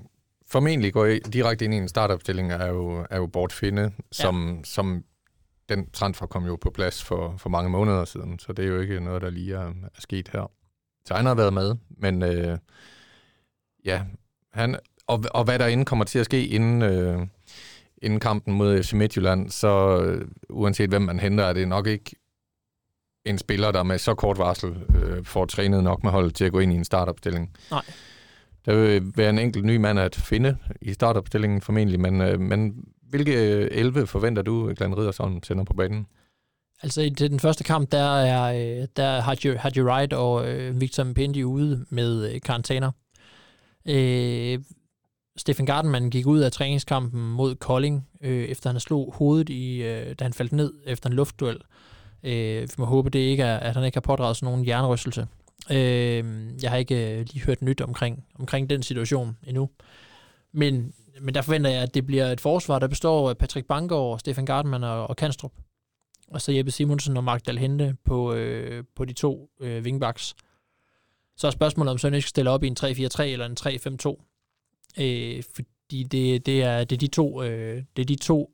formentlig 0.50 0.92
går 0.92 1.06
direkte 1.32 1.64
ind 1.64 1.74
i 1.74 1.76
en 1.76 1.88
startopstilling, 1.88 2.52
er 2.52 2.66
jo, 2.66 3.06
er 3.10 3.16
jo 3.16 3.26
Bort 3.26 3.52
Finde, 3.52 3.90
som, 4.12 4.56
ja. 4.56 4.64
som 4.64 5.04
den 5.68 5.90
transfer 5.90 6.26
kom 6.26 6.46
jo 6.46 6.56
på 6.56 6.70
plads 6.70 7.04
for, 7.04 7.34
for 7.36 7.48
mange 7.48 7.70
måneder 7.70 8.04
siden, 8.04 8.38
så 8.38 8.52
det 8.52 8.64
er 8.64 8.68
jo 8.68 8.80
ikke 8.80 9.00
noget, 9.00 9.22
der 9.22 9.30
lige 9.30 9.54
er, 9.54 9.68
er 9.68 9.98
sket 9.98 10.28
her. 10.32 10.50
Så 11.04 11.14
han 11.14 11.26
har 11.26 11.34
været 11.34 11.52
med, 11.52 11.76
men 11.88 12.22
øh, 12.22 12.58
ja, 13.84 14.02
han, 14.52 14.76
og, 15.06 15.24
og 15.34 15.44
hvad 15.44 15.58
der 15.58 15.66
inden 15.66 15.84
kommer 15.84 16.04
til 16.04 16.18
at 16.18 16.24
ske 16.24 16.46
inden, 16.46 16.82
øh, 16.82 17.26
inden 18.02 18.20
kampen 18.20 18.54
mod 18.54 18.82
FC 18.82 18.92
Midtjylland, 18.92 19.50
så 19.50 20.02
øh, 20.02 20.28
uanset 20.48 20.88
hvem 20.88 21.02
man 21.02 21.20
henter, 21.20 21.44
er 21.44 21.52
det 21.52 21.68
nok 21.68 21.86
ikke 21.86 22.16
en 23.24 23.38
spiller, 23.38 23.72
der 23.72 23.82
med 23.82 23.98
så 23.98 24.14
kort 24.14 24.38
varsel 24.38 24.76
øh, 25.02 25.24
får 25.24 25.46
trænet 25.46 25.84
nok 25.84 26.02
med 26.02 26.10
holdet 26.10 26.34
til 26.34 26.44
at 26.44 26.52
gå 26.52 26.58
ind 26.58 26.72
i 26.72 26.76
en 26.76 26.84
startopstilling. 26.84 27.56
Nej. 27.70 27.84
Der 28.66 28.74
vil 28.74 29.12
være 29.16 29.30
en 29.30 29.38
enkelt 29.38 29.64
ny 29.64 29.76
mand 29.76 29.98
at 29.98 30.14
finde 30.14 30.56
i 30.82 30.92
startopstillingen 30.92 31.60
formentlig, 31.60 32.00
men, 32.00 32.20
øh, 32.20 32.40
men 32.40 32.84
hvilke 33.10 33.54
øh, 33.54 33.68
11 33.70 34.06
forventer 34.06 34.42
du, 34.42 34.68
øh, 34.68 34.76
Glenn 34.76 34.98
Riddersson 34.98 35.42
sender 35.42 35.64
på 35.64 35.74
banen? 35.74 36.06
Altså 36.82 37.02
i 37.02 37.08
den 37.08 37.40
første 37.40 37.64
kamp, 37.64 37.92
der 37.92 38.18
er, 38.18 38.42
øh, 38.80 38.86
der 38.96 39.20
har 39.20 39.58
Haji 39.58 39.82
Wright 39.82 40.12
og 40.12 40.48
øh, 40.48 40.80
Victor 40.80 41.04
Mpendi 41.04 41.44
ude 41.44 41.86
med 41.90 42.40
karantæner. 42.40 42.90
Øh, 43.88 44.58
Stefan 45.36 45.66
Gardenman 45.66 46.10
gik 46.10 46.26
ud 46.26 46.38
af 46.38 46.52
træningskampen 46.52 47.20
mod 47.20 47.54
Kolding, 47.54 48.08
øh, 48.20 48.44
efter 48.44 48.70
han 48.70 48.80
slog 48.80 49.14
hovedet, 49.16 49.48
i, 49.48 49.82
øh, 49.82 50.14
da 50.14 50.24
han 50.24 50.32
faldt 50.32 50.52
ned 50.52 50.72
efter 50.86 51.10
en 51.10 51.16
luftduel. 51.16 51.60
Øh, 52.22 52.62
vi 52.62 52.74
må 52.78 52.84
håbe, 52.84 53.10
det 53.10 53.18
ikke 53.18 53.42
er, 53.42 53.56
at 53.56 53.76
han 53.76 53.84
ikke 53.84 53.96
har 53.96 54.00
pådraget 54.00 54.36
sådan 54.36 54.46
nogen 54.46 54.64
hjernerystelse. 54.64 55.26
Øh, 55.70 56.24
jeg 56.62 56.70
har 56.70 56.76
ikke 56.76 57.18
øh, 57.18 57.26
lige 57.32 57.44
hørt 57.44 57.62
nyt 57.62 57.80
omkring, 57.80 58.24
omkring 58.38 58.70
den 58.70 58.82
situation 58.82 59.36
endnu. 59.46 59.70
Men, 60.52 60.92
men 61.20 61.34
der 61.34 61.42
forventer 61.42 61.70
jeg, 61.70 61.82
at 61.82 61.94
det 61.94 62.06
bliver 62.06 62.26
et 62.26 62.40
forsvar, 62.40 62.78
der 62.78 62.88
består 62.88 63.30
af 63.30 63.38
Patrick 63.38 63.66
Bangor, 63.66 64.16
Stefan 64.16 64.46
Gartmann 64.46 64.84
og, 64.84 65.06
og 65.06 65.16
Kanstrup. 65.16 65.52
Og 66.28 66.40
så 66.40 66.52
Jeppe 66.52 66.70
Simonsen 66.70 67.16
og 67.16 67.24
Mark 67.24 67.46
Dalhente 67.46 67.96
på, 68.04 68.34
øh, 68.34 68.84
på 68.96 69.04
de 69.04 69.12
to 69.12 69.50
øh, 69.60 69.82
wingbacks. 69.82 70.34
Så 71.36 71.46
er 71.46 71.50
spørgsmålet, 71.50 71.90
om 71.90 71.98
Sønderjysk 71.98 72.24
skal 72.24 72.30
stille 72.30 72.50
op 72.50 72.64
i 72.64 72.66
en 72.66 72.76
3-4-3 72.80 73.22
eller 73.22 73.46
en 73.46 73.56
3-5-2. 73.60 75.02
Øh, 75.02 75.42
fordi 75.54 76.02
det, 76.02 76.46
det, 76.46 76.62
er, 76.62 76.84
det, 76.84 76.96
er 76.96 76.98
de 76.98 77.06
to, 77.06 77.42
øh, 77.42 77.82
det 77.96 78.02
er 78.02 78.06
de 78.06 78.16
to 78.16 78.50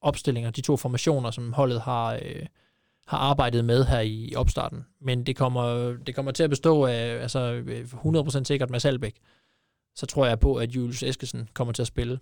opstillinger, 0.00 0.50
de 0.50 0.60
to 0.60 0.76
formationer, 0.76 1.30
som 1.30 1.52
holdet 1.52 1.80
har, 1.80 2.14
øh, 2.22 2.46
har 3.06 3.18
arbejdet 3.18 3.64
med 3.64 3.84
her 3.84 4.00
i 4.00 4.34
opstarten. 4.36 4.84
Men 5.00 5.26
det 5.26 5.36
kommer, 5.36 5.96
det 6.06 6.14
kommer 6.14 6.32
til 6.32 6.42
at 6.42 6.50
bestå 6.50 6.84
af 6.84 7.22
altså 7.22 7.52
øh, 7.66 7.84
100% 7.84 8.44
sikkert 8.44 8.70
med 8.70 8.80
Salbæk. 8.80 9.16
Så 10.00 10.06
tror 10.06 10.26
jeg 10.26 10.40
på, 10.40 10.56
at 10.56 10.70
Julius 10.70 11.02
Eskesen 11.02 11.48
kommer 11.54 11.72
til 11.72 11.82
at 11.82 11.86
spille. 11.86 12.18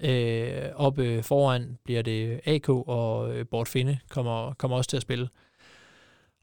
Øh, 0.00 0.70
oppe 0.74 1.22
foran 1.22 1.78
bliver 1.84 2.02
det 2.02 2.40
AK, 2.44 2.68
og 2.68 3.36
øh, 3.36 3.46
Bort 3.46 3.68
Finde 3.68 3.98
kommer, 4.10 4.54
kommer 4.54 4.76
også 4.76 4.90
til 4.90 4.96
at 4.96 5.02
spille. 5.02 5.28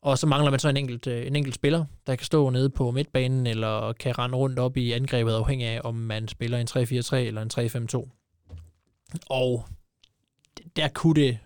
Og 0.02 0.18
så 0.18 0.28
mangler 0.28 0.52
man 0.52 0.60
så 0.60 0.70
en 0.70 0.78
enkelt, 0.78 1.08
øh, 1.08 1.28
en 1.28 1.36
enkelt 1.36 1.56
spiller, 1.56 1.86
der 2.08 2.16
kan 2.16 2.26
stå 2.26 2.50
nede 2.50 2.70
på 2.70 2.92
midtbanen, 2.92 3.48
eller 3.48 3.94
kan 3.94 4.20
rende 4.20 4.38
rundt 4.38 4.60
op 4.60 4.78
i 4.78 4.92
angrebet, 4.92 5.34
afhængig 5.34 5.68
af, 5.68 5.82
om 5.84 5.96
man 5.96 6.28
spiller 6.28 6.58
en 6.58 6.68
3-4-3 6.70 7.16
eller 7.16 7.42
en 7.42 7.52
3-5-2. 7.54 8.10
Og 9.30 9.66
der 10.76 10.88
kunne 10.88 11.22
det 11.22 11.38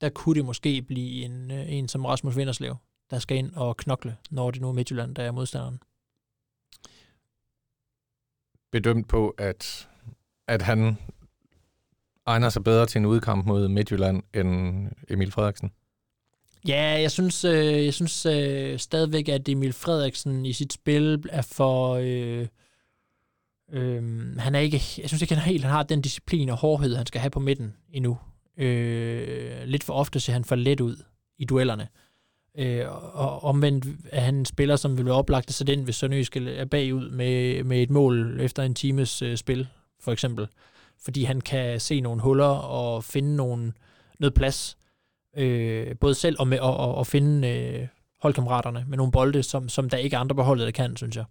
der 0.00 0.08
kunne 0.08 0.34
det 0.34 0.44
måske 0.44 0.82
blive 0.82 1.24
en, 1.24 1.50
øh, 1.50 1.72
en 1.72 1.88
som 1.88 2.04
Rasmus 2.04 2.36
Vinderslev, 2.36 2.76
der 3.10 3.18
skal 3.18 3.36
ind 3.36 3.52
og 3.54 3.76
knokle, 3.76 4.16
når 4.30 4.50
det 4.50 4.60
nu 4.60 4.68
er 4.68 4.72
Midtjylland, 4.72 5.14
der 5.14 5.22
er 5.22 5.32
modstanderen. 5.32 5.80
Bedømt 8.72 9.08
på, 9.08 9.34
at, 9.38 9.88
at 10.48 10.62
han 10.62 10.98
egner 12.26 12.48
sig 12.48 12.64
bedre 12.64 12.86
til 12.86 12.98
en 12.98 13.06
udkamp 13.06 13.46
mod 13.46 13.68
Midtjylland 13.68 14.22
end 14.34 14.88
Emil 15.08 15.32
Frederiksen? 15.32 15.72
Ja, 16.68 17.00
jeg 17.00 17.10
synes, 17.10 17.44
øh, 17.44 17.84
jeg 17.84 17.94
synes 17.94 18.26
øh, 18.26 18.78
stadigvæk, 18.78 19.28
at 19.28 19.48
Emil 19.48 19.72
Frederiksen 19.72 20.46
i 20.46 20.52
sit 20.52 20.72
spil 20.72 21.24
er 21.30 21.42
for... 21.42 21.94
Øh, 21.94 22.46
øh, 23.72 24.36
han 24.38 24.54
er 24.54 24.58
ikke, 24.58 24.82
jeg 24.98 25.08
synes 25.08 25.22
ikke, 25.22 25.34
han, 25.34 25.44
helt, 25.44 25.64
han 25.64 25.72
har 25.72 25.82
den 25.82 26.02
disciplin 26.02 26.48
og 26.48 26.56
hårdhed, 26.56 26.96
han 26.96 27.06
skal 27.06 27.20
have 27.20 27.30
på 27.30 27.40
midten 27.40 27.76
endnu. 27.90 28.18
Øh, 28.56 29.64
lidt 29.64 29.84
for 29.84 29.92
ofte 29.94 30.20
ser 30.20 30.32
han 30.32 30.44
for 30.44 30.54
let 30.54 30.80
ud 30.80 30.96
i 31.38 31.44
duellerne. 31.44 31.82
Øh, 31.82 32.07
Øh, 32.58 32.84
og 33.14 33.44
omvendt 33.44 33.86
er 34.12 34.20
han 34.20 34.34
en 34.34 34.44
spiller, 34.44 34.76
som 34.76 34.98
vil 34.98 35.04
være 35.04 35.14
oplagt 35.14 35.48
til 35.48 35.66
den, 35.66 35.82
hvis 35.82 35.96
Sønderjysk 35.96 36.36
er 36.36 36.64
bagud 36.64 37.10
med, 37.10 37.64
med 37.64 37.82
et 37.82 37.90
mål 37.90 38.40
efter 38.40 38.62
en 38.62 38.74
times 38.74 39.22
øh, 39.22 39.36
spil, 39.36 39.68
for 40.00 40.12
eksempel. 40.12 40.48
Fordi 41.04 41.24
han 41.24 41.40
kan 41.40 41.80
se 41.80 42.00
nogle 42.00 42.22
huller 42.22 42.44
og 42.44 43.04
finde 43.04 43.36
nogle, 43.36 43.72
noget 44.18 44.34
plads, 44.34 44.78
øh, 45.36 45.96
både 46.00 46.14
selv 46.14 46.36
og, 46.38 46.48
med, 46.48 46.58
og, 46.58 46.76
og, 46.76 46.94
og 46.94 47.06
finde 47.06 47.48
øh, 47.48 47.86
holdkammeraterne 48.22 48.84
med 48.88 48.96
nogle 48.96 49.12
bolde, 49.12 49.42
som, 49.42 49.68
som 49.68 49.90
der 49.90 49.96
ikke 49.96 50.16
er 50.16 50.20
andre 50.20 50.36
på 50.36 50.42
holdet, 50.42 50.64
der 50.64 50.72
kan, 50.72 50.96
synes 50.96 51.16
jeg. 51.16 51.24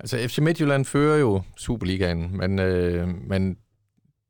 Altså 0.00 0.28
FC 0.28 0.38
Midtjylland 0.38 0.84
fører 0.84 1.18
jo 1.18 1.42
Superligaen, 1.56 2.36
men, 2.36 2.58
øh, 2.58 3.08
men 3.08 3.56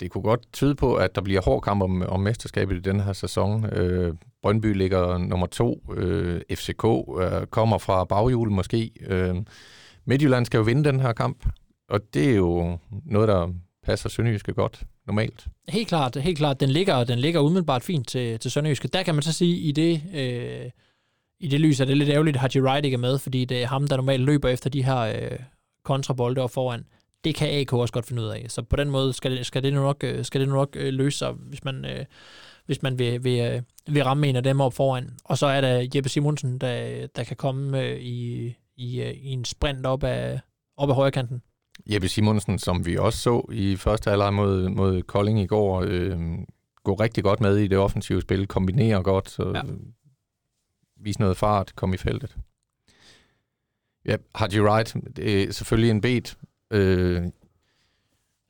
det 0.00 0.10
kunne 0.10 0.22
godt 0.22 0.52
tyde 0.52 0.74
på, 0.74 0.94
at 0.94 1.14
der 1.14 1.20
bliver 1.20 1.40
hård 1.40 1.62
kamp 1.62 1.82
om, 1.82 2.02
om 2.02 2.20
mesterskabet 2.20 2.76
i 2.76 2.80
den 2.80 3.00
her 3.00 3.12
sæson. 3.12 3.64
Øh, 3.64 4.14
Brøndby 4.42 4.76
ligger 4.76 5.18
nummer 5.18 5.46
to. 5.46 5.82
Øh, 5.96 6.40
FCK 6.54 6.84
øh, 7.20 7.46
kommer 7.46 7.78
fra 7.78 8.04
baghjul 8.04 8.50
måske. 8.50 8.90
Øh, 9.06 9.34
Midtjylland 10.04 10.46
skal 10.46 10.58
jo 10.58 10.64
vinde 10.64 10.84
den 10.84 11.00
her 11.00 11.12
kamp, 11.12 11.46
og 11.88 12.00
det 12.14 12.30
er 12.30 12.34
jo 12.34 12.78
noget, 13.06 13.28
der 13.28 13.48
passer 13.84 14.08
Sønderjyske 14.08 14.52
godt 14.52 14.82
normalt. 15.06 15.46
Helt 15.68 15.88
klart, 15.88 16.16
helt 16.16 16.38
klart. 16.38 16.60
Den 16.60 16.68
ligger, 16.68 17.04
den 17.04 17.18
ligger 17.18 17.40
umiddelbart 17.40 17.82
fint 17.82 18.08
til, 18.08 18.38
til 18.38 18.50
Sønderjyske. 18.50 18.88
Der 18.88 19.02
kan 19.02 19.14
man 19.14 19.22
så 19.22 19.32
sige, 19.32 19.56
i 19.56 19.72
det, 19.72 20.02
øh, 20.14 20.70
i 21.40 21.48
det 21.48 21.60
lys 21.60 21.80
er 21.80 21.84
det 21.84 21.96
lidt 21.96 22.10
ærgerligt, 22.10 22.36
at 22.36 22.40
Haji 22.40 22.60
Wright 22.62 22.84
ikke 22.84 22.94
er 22.94 22.98
med, 22.98 23.18
fordi 23.18 23.44
det 23.44 23.62
er 23.62 23.66
ham, 23.66 23.88
der 23.88 23.96
normalt 23.96 24.22
løber 24.22 24.48
efter 24.48 24.70
de 24.70 24.84
her 24.84 24.98
øh, 24.98 25.38
kontrabolde 25.84 26.42
og 26.42 26.50
foran 26.50 26.84
det 27.24 27.34
kan 27.34 27.60
AK 27.60 27.72
også 27.72 27.92
godt 27.92 28.06
finde 28.06 28.22
ud 28.22 28.28
af. 28.28 28.46
Så 28.48 28.62
på 28.62 28.76
den 28.76 28.90
måde 28.90 29.12
skal 29.12 29.30
det, 29.30 29.46
skal 29.46 29.62
det 29.62 29.72
nok, 29.72 30.04
øh, 30.04 30.24
skal 30.24 30.40
det 30.40 30.48
nok 30.48 30.76
øh, 30.76 30.92
løse 30.92 31.18
sig, 31.18 31.32
hvis 31.32 31.64
man, 31.64 31.84
øh, 31.84 32.04
hvis 32.66 32.82
man 32.82 32.98
vil, 32.98 33.24
vil, 33.24 33.64
vil 33.86 34.04
ramme 34.04 34.28
en 34.28 34.36
af 34.36 34.42
dem 34.42 34.60
op 34.60 34.74
foran. 34.74 35.10
Og 35.24 35.38
så 35.38 35.46
er 35.46 35.60
der 35.60 35.86
Jeppe 35.94 36.08
Simonsen, 36.08 36.58
der, 36.58 37.06
der 37.06 37.24
kan 37.24 37.36
komme 37.36 37.98
i, 38.00 38.44
i, 38.76 39.02
i 39.02 39.30
en 39.30 39.44
sprint 39.44 39.86
op 39.86 40.04
af, 40.04 40.40
op 40.76 40.88
af 40.88 40.94
højre 40.94 41.10
kanten. 41.10 41.42
Jeppe 41.86 42.08
Simonsen, 42.08 42.58
som 42.58 42.86
vi 42.86 42.96
også 42.96 43.18
så 43.18 43.48
i 43.52 43.76
første 43.76 44.10
halvleg 44.10 44.34
mod, 44.34 44.68
mod 44.68 45.02
Kolding 45.02 45.40
i 45.40 45.46
går, 45.46 45.84
øh, 45.86 46.18
gå 46.84 46.94
rigtig 46.94 47.24
godt 47.24 47.40
med 47.40 47.56
i 47.56 47.66
det 47.66 47.78
offensive 47.78 48.20
spil, 48.20 48.46
kombinere 48.46 49.02
godt, 49.02 49.30
så 49.30 49.52
ja. 49.54 49.62
vise 51.00 51.20
noget 51.20 51.36
fart, 51.36 51.76
komme 51.76 51.94
i 51.94 51.98
feltet. 51.98 52.36
Ja, 54.06 54.16
Haji 54.34 54.60
Wright, 54.60 54.96
det 55.16 55.42
er 55.42 55.52
selvfølgelig 55.52 55.90
en 55.90 56.00
bet. 56.00 56.38
Øh, 56.70 57.22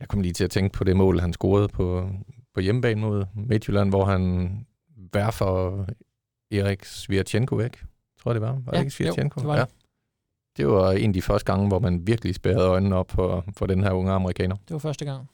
jeg 0.01 0.09
kom 0.09 0.21
lige 0.21 0.33
til 0.33 0.45
at 0.45 0.51
tænke 0.51 0.73
på 0.73 0.85
det 0.85 0.97
mål, 0.97 1.21
han 1.21 1.33
scorede 1.33 1.69
på, 1.69 2.11
på 2.55 2.61
hjemmebane 2.61 3.01
mod 3.01 3.25
Midtjylland, 3.35 3.89
hvor 3.91 4.05
han 4.05 4.67
værfer 5.13 5.85
Erik 6.51 6.85
Svirchenko 6.85 7.55
væk. 7.57 7.85
Tror 8.19 8.31
jeg, 8.31 8.35
det 8.35 8.43
var. 8.43 8.53
Var 8.53 8.63
Ja, 8.73 8.79
det 8.79 8.85
ikke 8.85 8.91
Svirchenko? 8.97 9.41
jo, 9.41 9.43
det 9.43 9.49
var 9.49 9.55
det. 9.55 9.61
ja. 9.61 9.67
Det 10.57 10.67
var 10.67 10.93
en 10.93 11.11
af 11.11 11.15
de 11.15 11.23
første 11.23 11.53
gange, 11.53 11.69
hvor 11.69 11.79
man 11.79 12.07
virkelig 12.07 12.35
spærrede 12.35 12.69
øjnene 12.69 12.97
op 12.97 13.11
for, 13.11 13.45
for 13.57 13.67
den 13.67 13.83
her 13.83 13.91
unge 13.93 14.13
amerikaner. 14.13 14.57
Det 14.57 14.71
var 14.71 14.79
første 14.79 15.05
gang. 15.05 15.31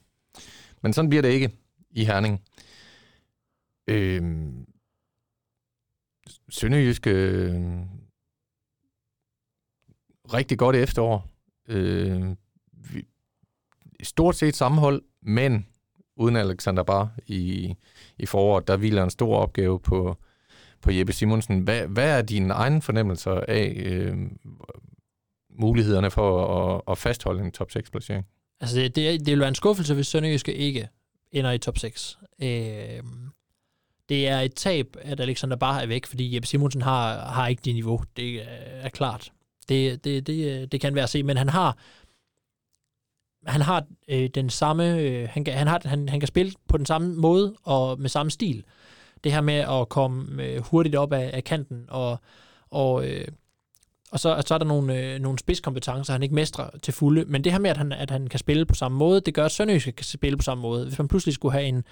Men 0.82 0.92
sådan 0.92 1.08
bliver 1.08 1.22
det 1.22 1.28
ikke 1.28 1.50
i 1.90 2.04
Herning. 2.04 2.42
Øhm, 3.86 4.66
Sønderjysk 6.48 7.06
øh, 7.06 7.54
rigtig 10.34 10.58
godt 10.58 10.76
efterår. 10.76 11.28
Øh, 11.68 12.36
stort 14.02 14.36
set 14.36 14.56
sammenhold, 14.56 15.02
men 15.22 15.66
uden 16.16 16.36
Alexander 16.36 16.82
Bar 16.82 17.10
i, 17.26 17.74
i 18.18 18.26
foråret, 18.26 18.68
der 18.68 18.76
hviler 18.76 19.04
en 19.04 19.10
stor 19.10 19.36
opgave 19.36 19.80
på, 19.80 20.16
på 20.82 20.90
Jeppe 20.90 21.12
Simonsen. 21.12 21.60
Hvad, 21.60 21.86
hvad 21.86 22.18
er 22.18 22.22
dine 22.22 22.54
egne 22.54 22.82
fornemmelser 22.82 23.40
af 23.48 23.72
øh, 23.76 24.16
mulighederne 25.58 26.10
for 26.10 26.46
at, 26.46 26.82
at 26.88 26.98
fastholde 26.98 27.44
en 27.44 27.52
top 27.52 27.70
6-placering? 27.76 28.26
Altså, 28.60 28.76
det, 28.76 28.96
det, 28.96 29.20
det 29.20 29.26
vil 29.26 29.40
være 29.40 29.48
en 29.48 29.54
skuffelse, 29.54 29.94
hvis 29.94 30.06
Sønderjyske 30.06 30.54
ikke 30.54 30.88
ender 31.32 31.50
i 31.52 31.58
top 31.58 31.78
6. 31.78 32.18
Øh, 32.42 33.02
det 34.08 34.28
er 34.28 34.40
et 34.40 34.54
tab, 34.54 34.96
at 35.00 35.20
Alexander 35.20 35.56
Bar 35.56 35.78
er 35.78 35.86
væk, 35.86 36.06
fordi 36.06 36.34
Jeppe 36.34 36.48
Simonsen 36.48 36.82
har, 36.82 37.28
har 37.28 37.48
ikke 37.48 37.62
det 37.64 37.74
niveau. 37.74 38.02
Det 38.16 38.42
er 38.80 38.88
klart. 38.88 39.32
Det, 39.68 40.04
det, 40.04 40.26
det, 40.26 40.72
det 40.72 40.80
kan 40.80 40.94
være 40.94 41.04
at 41.04 41.10
se, 41.10 41.22
men 41.22 41.36
han 41.36 41.48
har 41.48 41.78
han 43.46 43.60
har 43.60 43.84
øh, 44.08 44.28
den 44.34 44.50
samme, 44.50 44.98
øh, 44.98 45.28
han, 45.30 45.44
kan, 45.44 45.54
han, 45.54 45.66
har, 45.66 45.80
han, 45.84 46.08
han 46.08 46.20
kan 46.20 46.26
spille 46.26 46.52
på 46.68 46.76
den 46.76 46.86
samme 46.86 47.14
måde 47.14 47.54
og 47.64 48.00
med 48.00 48.08
samme 48.08 48.30
stil. 48.30 48.64
Det 49.24 49.32
her 49.32 49.40
med 49.40 49.54
at 49.54 49.88
komme 49.88 50.42
øh, 50.42 50.62
hurtigt 50.62 50.96
op 50.96 51.12
af, 51.12 51.30
af 51.32 51.44
kanten, 51.44 51.84
og, 51.88 52.18
og, 52.70 53.08
øh, 53.08 53.28
og 54.12 54.20
så, 54.20 54.42
så 54.46 54.54
er 54.54 54.58
der 54.58 54.64
nogle, 54.64 54.98
øh, 54.98 55.20
nogle 55.20 55.38
spidskompetencer, 55.38 56.12
han 56.12 56.22
ikke 56.22 56.34
mestrer 56.34 56.70
til 56.82 56.94
fulde. 56.94 57.24
Men 57.24 57.44
det 57.44 57.52
her 57.52 57.58
med, 57.58 57.70
at 57.70 57.76
han, 57.76 57.92
at 57.92 58.10
han 58.10 58.26
kan 58.26 58.38
spille 58.38 58.66
på 58.66 58.74
samme 58.74 58.98
måde, 58.98 59.20
det 59.20 59.34
gør, 59.34 59.44
at 59.44 59.52
Sønderjyske 59.52 59.92
kan 59.92 60.04
spille 60.04 60.36
på 60.36 60.42
samme 60.42 60.62
måde. 60.62 60.84
Hvis 60.84 60.98
man 60.98 61.08
pludselig 61.08 61.34
skulle 61.34 61.52
have 61.52 61.64
en, 61.64 61.84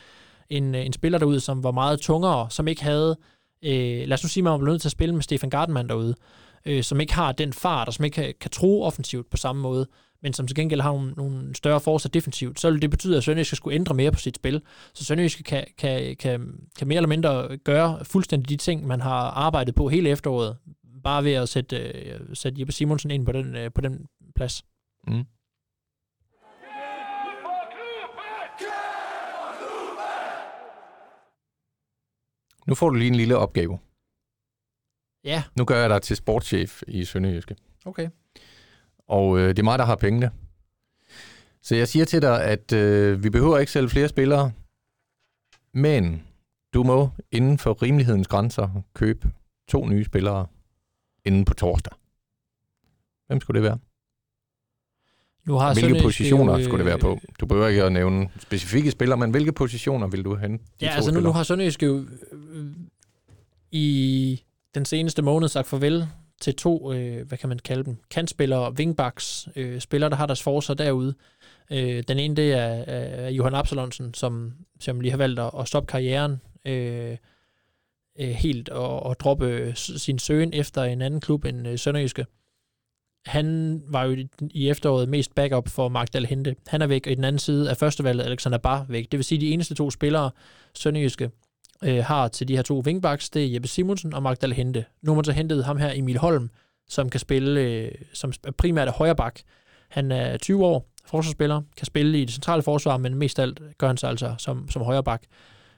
en, 0.51 0.75
øh, 0.75 0.87
en 0.87 0.93
spiller 0.93 1.19
derude, 1.19 1.41
som 1.41 1.65
var 1.65 1.71
meget 1.71 2.01
tungere, 2.01 2.51
som 2.51 2.69
ikke 2.69 2.83
havde, 2.83 3.17
øh, 3.65 4.09
lad 4.09 4.13
os 4.13 4.23
nu 4.23 4.29
sige, 4.29 4.41
at 4.41 4.45
man 4.45 4.53
var 4.61 4.67
nødt 4.67 4.81
til 4.81 4.89
at 4.89 4.93
spille 4.93 5.15
med 5.15 5.23
Stefan 5.23 5.51
Gartmann 5.51 5.89
derude, 5.89 6.15
øh, 6.67 6.83
som 6.83 7.01
ikke 7.01 7.15
har 7.15 7.33
den 7.33 7.53
fart, 7.53 7.89
og 7.89 7.95
som 7.95 8.05
ikke 8.05 8.15
kan, 8.15 8.35
kan 8.41 8.51
tro 8.51 8.83
offensivt 8.83 9.31
på 9.31 9.37
samme 9.37 9.63
måde, 9.63 9.87
men 10.23 10.33
som 10.33 10.47
til 10.47 10.57
gengæld 10.57 10.81
har 10.81 10.93
nogle, 10.93 11.13
nogle 11.13 11.55
større 11.55 11.81
forser 11.81 12.09
defensivt, 12.09 12.61
så 12.61 12.71
vil 12.71 12.83
det 12.83 12.91
betyde, 12.91 13.17
at 13.17 13.25
Sønderjyske 13.25 13.57
skulle 13.57 13.75
ændre 13.75 13.95
mere 13.95 14.13
på 14.13 14.19
sit 14.19 14.37
spil. 14.37 14.63
Så 14.95 15.05
Sønderjyske 15.05 15.43
kan, 15.43 15.65
kan, 15.79 16.17
kan, 16.17 16.69
kan 16.79 16.89
mere 16.89 16.97
eller 16.97 17.09
mindre 17.09 17.59
gøre 17.59 18.05
fuldstændig 18.05 18.49
de 18.49 18.57
ting, 18.57 18.87
man 18.87 19.01
har 19.01 19.21
arbejdet 19.31 19.75
på 19.75 19.89
hele 19.89 20.11
efteråret, 20.11 20.57
bare 21.05 21.25
ved 21.25 21.33
at 21.33 21.49
sætte, 21.49 21.77
øh, 21.79 22.21
sætte 22.35 22.61
Jeppe 22.61 22.73
Simonsen 22.73 23.11
ind 23.11 23.27
på 23.27 23.33
den, 23.33 23.57
øh, 23.57 23.71
på 23.73 23.81
den 23.81 24.07
plads. 24.37 24.65
Mm. 25.07 25.25
Nu 32.67 32.75
får 32.75 32.89
du 32.91 32.95
lige 32.97 33.09
en 33.09 33.15
lille 33.15 33.37
opgave. 33.37 33.79
Ja, 35.25 35.43
Nu 35.57 35.65
gør 35.65 35.81
jeg 35.81 35.91
dig 35.91 36.03
til 36.03 36.17
sportschef 36.17 36.83
i 36.89 37.05
Sønderjyske. 37.05 37.57
okay. 37.85 38.09
Og 39.09 39.39
øh, 39.39 39.49
det 39.49 39.59
er 39.59 39.63
mig, 39.63 39.79
der 39.79 39.85
har 39.85 39.97
pengene. 39.97 40.31
Så 41.63 41.75
jeg 41.75 41.89
siger 41.89 42.05
til 42.05 42.23
dig, 42.23 42.45
at 42.45 42.73
øh, 42.73 43.25
vi 43.25 43.31
behøver 43.31 43.59
ikke 43.59 43.73
sælge 43.73 43.89
flere 43.89 44.09
spillere, 44.09 44.53
men 45.75 46.23
du 46.75 46.83
må 46.83 47.11
inden 47.33 47.59
for 47.59 47.83
rimelighedens 47.83 48.29
grænser 48.29 48.83
købe 48.95 49.31
to 49.69 49.87
nye 49.87 50.05
spillere 50.05 50.47
inden 51.25 51.45
på 51.45 51.55
torsdag. 51.55 51.93
Hvem 53.27 53.41
skulle 53.41 53.63
det 53.63 53.69
være? 53.69 53.79
Nu 55.45 55.55
har 55.55 55.75
Hvilke 55.75 56.03
positioner 56.03 56.53
jo, 56.53 56.59
øh, 56.59 56.65
skulle 56.65 56.79
det 56.79 56.87
være 56.87 56.99
på? 56.99 57.19
Du 57.41 57.47
behøver 57.47 57.69
ikke 57.69 57.85
at 57.85 57.93
nævne 57.93 58.29
specifikke 58.39 58.91
spillere, 58.91 59.19
men 59.19 59.31
hvilke 59.31 59.53
positioner 59.53 60.07
vil 60.07 60.25
du 60.25 60.35
hente 60.35 60.65
Ja, 60.81 60.89
altså 60.89 61.15
nu, 61.15 61.21
nu 61.21 61.33
har 61.33 61.43
Sønderjyske 61.43 61.87
jo 61.87 62.05
øh, 62.33 62.67
i 63.71 64.43
den 64.75 64.85
seneste 64.85 65.23
måned 65.23 65.49
sagt 65.49 65.67
farvel 65.67 66.09
til 66.41 66.57
to, 66.57 66.93
øh, 66.93 67.27
hvad 67.29 67.39
kan 67.39 67.49
man 67.49 67.59
kalde 67.59 67.85
dem, 67.85 67.97
kantspillere, 68.11 68.73
wingbacks, 68.73 69.49
øh, 69.57 69.81
spillere, 69.81 70.11
der 70.11 70.17
har 70.17 70.27
deres 70.27 70.43
forser 70.43 70.75
derude. 70.75 71.15
Øh, 71.73 72.03
den 72.09 72.19
ene, 72.19 72.37
det 72.37 72.53
er, 72.53 72.85
er 72.87 73.29
Johan 73.31 73.55
Absalonsen, 73.55 74.15
som, 74.15 74.53
som 74.81 75.01
lige 75.01 75.11
har 75.11 75.19
valgt 75.19 75.41
at, 75.41 75.51
at 75.59 75.69
stoppe 75.69 75.87
karrieren 75.91 76.41
øh, 76.65 77.17
øh, 78.21 78.29
helt 78.29 78.69
og, 78.69 79.03
og 79.03 79.21
droppe 79.21 79.73
sin 79.77 80.19
søgen 80.19 80.53
efter 80.55 80.83
en 80.85 81.03
anden 81.03 81.21
klub 81.21 81.45
end 81.45 81.69
øh, 81.69 81.79
Sønderjyske. 81.79 82.27
Han 83.27 83.81
var 83.89 84.05
jo 84.05 84.13
i- 84.13 84.29
i 84.51 84.69
efteråret 84.71 85.09
mest 85.09 85.35
backup 85.35 85.69
for 85.69 85.89
Mark 85.89 86.13
Dalhente. 86.13 86.57
Han 86.67 86.83
er 86.83 86.87
væk, 86.87 87.07
og 87.07 87.13
i 87.13 87.15
den 87.15 87.25
anden 87.25 87.39
side 87.39 87.71
er 87.71 87.75
førstevalget 87.75 88.25
Alexander 88.25 88.59
Bar 88.59 88.87
væk. 88.89 89.13
Det 89.13 89.19
vil 89.19 89.25
sige, 89.25 89.37
at 89.37 89.41
de 89.41 89.51
eneste 89.51 89.75
to 89.75 89.91
spillere, 89.91 90.31
Sønderjyske 90.75 91.31
øh, 91.85 92.05
har 92.05 92.29
til 92.29 92.49
de 92.49 92.57
her 92.57 92.63
to 92.63 92.83
wingbacks, 92.87 93.31
det 93.31 93.45
er 93.45 93.53
Jeppe 93.53 93.69
Simonsen 93.69 94.15
og 94.15 94.23
Magdal 94.23 94.53
Hente. 94.53 94.85
Nu 95.03 95.11
har 95.11 95.15
man 95.15 95.25
så 95.25 95.33
hentet 95.33 95.65
ham 95.65 95.77
her, 95.77 95.93
Emil 95.95 96.19
Holm, 96.19 96.51
som 96.89 97.11
kan 97.11 97.21
spille, 97.21 97.61
øh, 97.61 97.91
som 98.13 98.33
primært 98.59 98.89
er. 98.89 99.43
Han 99.89 100.13
er 100.13 100.37
20 100.37 100.67
år, 100.67 100.91
forsvarsspiller, 101.05 101.63
kan 101.77 101.87
spille 101.87 102.21
i 102.21 102.25
det 102.25 102.35
centrale 102.35 102.63
forsvar, 102.63 102.97
men 102.97 103.15
mest 103.15 103.39
af 103.39 103.43
alt 103.43 103.61
gør 103.79 103.87
han 103.87 103.97
sig 103.97 104.11
altså 104.11 104.35
som, 104.39 104.71
som 104.71 104.83
højreback. 104.83 105.25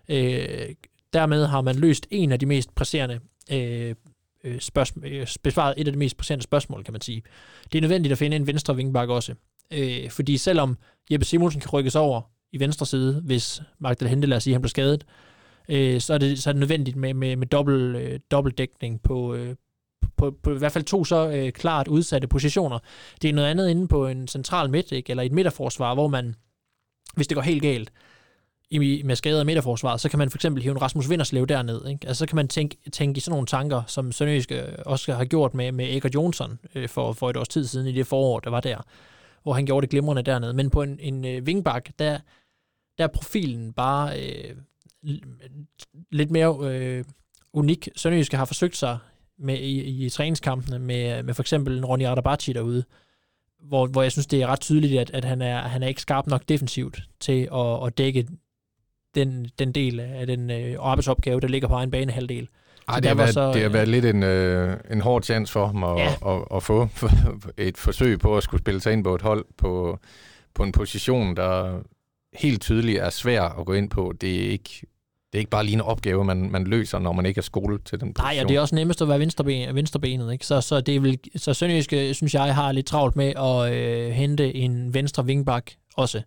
Øh, 0.09 0.69
dermed 1.13 1.47
har 1.47 1.61
man 1.61 1.77
løst 1.77 2.07
en 2.11 2.33
af 2.33 2.39
de 2.39 2.47
mest 2.47 2.75
presserende 2.75 3.21
øh, 3.53 3.95
øh 4.45 4.61
spørgsmål, 4.61 5.05
øh, 5.05 5.27
besvaret 5.43 5.75
et 5.77 5.87
af 5.87 5.93
de 5.93 5.99
mest 5.99 6.17
presserende 6.17 6.43
spørgsmål, 6.43 6.85
kan 6.85 6.93
man 6.93 7.01
sige. 7.01 7.23
Det 7.73 7.79
er 7.79 7.83
nødvendigt 7.83 8.13
at 8.13 8.19
finde 8.19 8.37
en 8.37 8.47
venstre 8.47 8.75
wingback 8.75 9.11
også. 9.11 9.35
Øh, 9.71 10.11
fordi 10.11 10.37
selvom 10.37 10.79
Jeppe 11.13 11.27
Simonsen 11.27 11.61
kan 11.61 11.71
rykkes 11.71 11.97
over 11.97 12.23
i 12.53 12.61
venstre 12.61 12.87
side, 12.87 13.23
hvis 13.25 13.63
Magdal 13.79 14.09
Hente, 14.09 14.27
lad 14.27 14.37
os 14.37 14.43
sige, 14.43 14.55
han 14.55 14.63
bliver 14.63 14.69
skadet, 14.71 15.05
øh, 15.05 15.30
Øh, 15.71 16.01
så, 16.01 16.15
er 16.15 16.19
det, 16.19 16.43
så 16.43 16.51
er 16.51 16.53
det 16.53 16.61
nødvendigt 16.61 16.97
med, 16.97 17.15
med, 17.15 17.37
med 17.37 17.47
dobbelt, 17.47 17.97
øh, 17.97 18.21
dobbeltdækning 18.31 19.03
på, 19.03 19.35
øh, 19.35 19.55
på, 20.17 20.31
på 20.43 20.55
i 20.55 20.59
hvert 20.59 20.73
fald 20.73 20.85
to 20.85 21.05
så 21.05 21.31
øh, 21.31 21.53
klart 21.53 21.89
udsatte 21.89 22.29
positioner. 22.29 22.79
Det 23.23 23.31
er 23.31 23.35
noget 23.35 23.49
andet 23.49 23.69
inde 23.69 23.89
på 23.89 24.07
en 24.07 24.29
central 24.29 24.71
midt, 24.71 24.93
ikke? 24.93 25.11
eller 25.11 25.23
et 25.23 25.33
midterforsvar, 25.33 25.95
hvor 25.95 26.09
man, 26.09 26.35
hvis 27.15 27.27
det 27.27 27.35
går 27.35 27.43
helt 27.43 27.63
galt, 27.63 27.93
i, 28.71 29.03
med 29.05 29.17
skader 29.17 29.43
i 29.43 29.45
midterforsvaret, 29.45 30.01
så 30.01 30.09
kan 30.09 30.19
man 30.19 30.31
for 30.31 30.39
eksempel 30.39 30.63
hive 30.63 30.73
en 30.73 30.83
Rasmus 30.83 31.11
Vinderslev 31.11 31.47
derned. 31.47 31.87
Ikke? 31.87 32.09
Altså, 32.09 32.19
så 32.19 32.27
kan 32.27 32.37
man 32.37 32.49
tænke, 32.49 32.77
tænke 32.93 33.19
i 33.19 33.21
sådan 33.21 33.33
nogle 33.33 33.47
tanker, 33.47 33.83
som 33.87 34.13
Sønderjysk 34.13 34.53
øh, 34.53 34.63
også 34.87 35.13
har 35.13 35.25
gjort 35.25 35.55
med, 35.55 35.73
med 35.73 35.85
Eger 35.85 36.11
Jonsson 36.15 36.59
øh, 36.75 36.89
for, 36.89 37.13
for 37.13 37.31
et 37.31 37.37
års 37.37 37.49
tid 37.49 37.67
siden 37.67 37.87
i 37.87 37.93
det 37.93 38.07
forår, 38.07 38.41
der 38.41 38.51
var 38.51 38.61
der, 38.61 38.79
hvor 39.43 39.53
han 39.53 39.67
gjorde 39.67 39.85
det 39.85 39.91
glimrende 39.91 40.23
dernede. 40.23 40.53
Men 40.53 40.71
på 40.71 40.83
en, 40.83 40.99
en 41.01 41.25
øh, 41.25 41.43
wingback, 41.43 41.91
der, 41.99 42.19
der 42.99 43.05
er 43.05 43.09
profilen 43.09 43.73
bare 43.73 44.21
øh, 44.21 44.55
lidt 46.13 46.31
mere 46.31 46.59
øh, 46.71 47.05
unik. 47.53 47.89
Sønderjyske 47.97 48.37
har 48.37 48.45
forsøgt 48.45 48.77
sig 48.77 48.99
med, 49.39 49.59
i, 49.59 50.05
i 50.07 50.09
træningskampene 50.11 50.79
med, 50.79 51.23
med 51.23 51.35
for 51.35 51.43
eksempel 51.43 51.79
en 51.79 51.85
Ronny 51.85 52.05
Ardabachi 52.05 52.53
derude, 52.53 52.85
hvor, 53.63 53.87
hvor 53.87 54.03
jeg 54.03 54.13
synes, 54.13 54.27
det 54.27 54.43
er 54.43 54.47
ret 54.47 54.61
tydeligt, 54.61 55.01
at, 55.01 55.11
at 55.11 55.25
han, 55.25 55.43
er, 55.43 55.61
han 55.61 55.83
er 55.83 55.89
ikke 55.89 56.03
skarp 56.03 56.27
nok 56.27 56.43
defensivt 56.49 57.03
til 57.21 57.49
at, 57.55 57.87
at 57.87 57.99
dække 57.99 58.27
den, 59.15 59.51
den 59.59 59.73
del 59.73 60.01
af 60.01 60.27
den 60.27 60.51
øh, 60.51 60.77
arbejdsopgave, 60.81 61.41
der 61.41 61.49
ligger 61.49 61.69
på 61.69 61.75
egen 61.75 61.91
banehalvdel. 61.91 62.49
Ej, 62.89 62.95
Så 62.95 63.01
det, 63.01 63.09
har 63.09 63.15
været, 63.15 63.35
så, 63.35 63.53
det 63.53 63.61
har 63.61 63.69
øh, 63.69 63.75
været 63.75 63.89
lidt 63.89 64.05
en, 64.05 64.23
øh, 64.23 64.77
en 64.91 65.01
hård 65.01 65.23
chance 65.23 65.53
for 65.53 65.67
ham 65.67 65.85
at, 65.85 65.97
Ja. 65.99 66.05
ja. 66.05 66.37
at, 66.37 66.45
at 66.55 66.63
få 66.63 66.89
et 67.59 67.77
forsøg 67.77 68.19
på 68.19 68.37
at 68.37 68.43
skulle 68.43 68.61
spille 68.61 68.81
sig 68.81 68.93
ind 68.93 69.05
på 69.05 69.15
et 69.15 69.23
hold 69.23 69.45
på, 69.57 69.99
på 70.55 70.63
en 70.63 70.73
position, 70.73 71.37
der 71.37 71.81
helt 72.35 72.63
tydeligt 72.63 72.99
er 72.99 73.11
svær 73.11 73.43
at 73.43 73.67
gå 73.67 73.73
ind 73.73 73.91
på. 73.91 74.15
Det 74.21 74.47
er 74.47 74.51
ikke, 74.51 74.87
det 75.33 75.39
er 75.39 75.39
ikke 75.39 75.51
bare 75.51 75.65
lige 75.65 75.75
en 75.75 75.81
opgave, 75.81 76.25
man, 76.25 76.51
man 76.51 76.65
løser, 76.65 76.99
når 76.99 77.13
man 77.13 77.27
ikke 77.27 77.39
er 77.39 77.43
skolet 77.43 77.85
til 77.85 78.01
den 78.01 78.15
position. 78.15 78.35
Nej, 78.35 78.43
og 78.43 78.49
det 78.49 78.57
er 78.57 78.61
også 78.61 78.75
nemmest 78.75 79.03
at 79.03 79.09
være 79.09 79.19
venstreben, 79.19 79.75
venstrebenet, 79.75 80.33
ikke? 80.33 80.47
Så, 80.47 80.61
så, 80.61 80.81
det 80.81 80.97
er 80.97 81.01
vel, 81.01 81.19
så 81.37 81.55
Sønderjyske, 81.55 82.15
synes 82.15 82.35
jeg, 82.35 82.55
har 82.55 82.73
lidt 82.73 82.87
travlt 82.87 83.17
med 83.17 83.33
at 83.37 83.73
øh, 83.73 84.11
hente 84.11 84.55
en 84.55 84.95
venstre 84.95 85.25
wingback 85.25 85.77
også. 85.97 86.23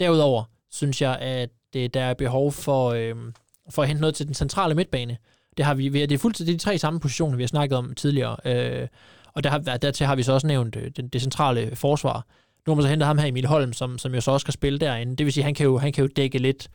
Derudover 0.00 0.44
synes 0.70 1.02
jeg, 1.02 1.18
at 1.18 1.50
det, 1.72 1.94
der 1.94 2.00
er 2.00 2.14
behov 2.14 2.52
for, 2.52 2.88
øh, 2.88 3.14
for 3.70 3.82
at 3.82 3.88
hente 3.88 4.00
noget 4.00 4.14
til 4.14 4.26
den 4.26 4.34
centrale 4.34 4.74
midtbane. 4.74 5.16
Det 5.56 5.64
har 5.64 5.74
vi, 5.74 5.88
vi 5.88 6.00
det 6.00 6.12
er 6.12 6.18
fuldstændig 6.18 6.54
de 6.54 6.58
tre 6.58 6.78
samme 6.78 7.00
positioner, 7.00 7.36
vi 7.36 7.42
har 7.42 7.48
snakket 7.48 7.78
om 7.78 7.94
tidligere. 7.94 8.36
Øh, 8.44 8.88
og 9.34 9.44
der 9.44 9.50
har, 9.50 9.58
dertil 9.58 10.06
har 10.06 10.16
vi 10.16 10.22
så 10.22 10.32
også 10.32 10.46
nævnt 10.46 10.76
øh, 10.76 10.90
det, 10.96 11.12
det 11.12 11.20
centrale 11.20 11.76
forsvar. 11.76 12.26
Nu 12.68 12.72
har 12.72 12.76
man 12.76 12.82
så 12.82 12.88
hentet 12.88 13.06
ham 13.06 13.18
her, 13.18 13.26
Emil 13.26 13.46
Holm, 13.46 13.72
som, 13.72 13.98
som 13.98 14.14
jo 14.14 14.20
så 14.20 14.30
også 14.30 14.44
skal 14.44 14.54
spille 14.54 14.78
derinde. 14.78 15.16
Det 15.16 15.26
vil 15.26 15.32
sige, 15.32 15.44
han 15.44 15.54
kan 15.54 15.64
jo, 15.64 15.78
han 15.78 15.92
kan 15.92 16.04
jo 16.04 16.10
dække 16.16 16.38
lidt 16.38 16.68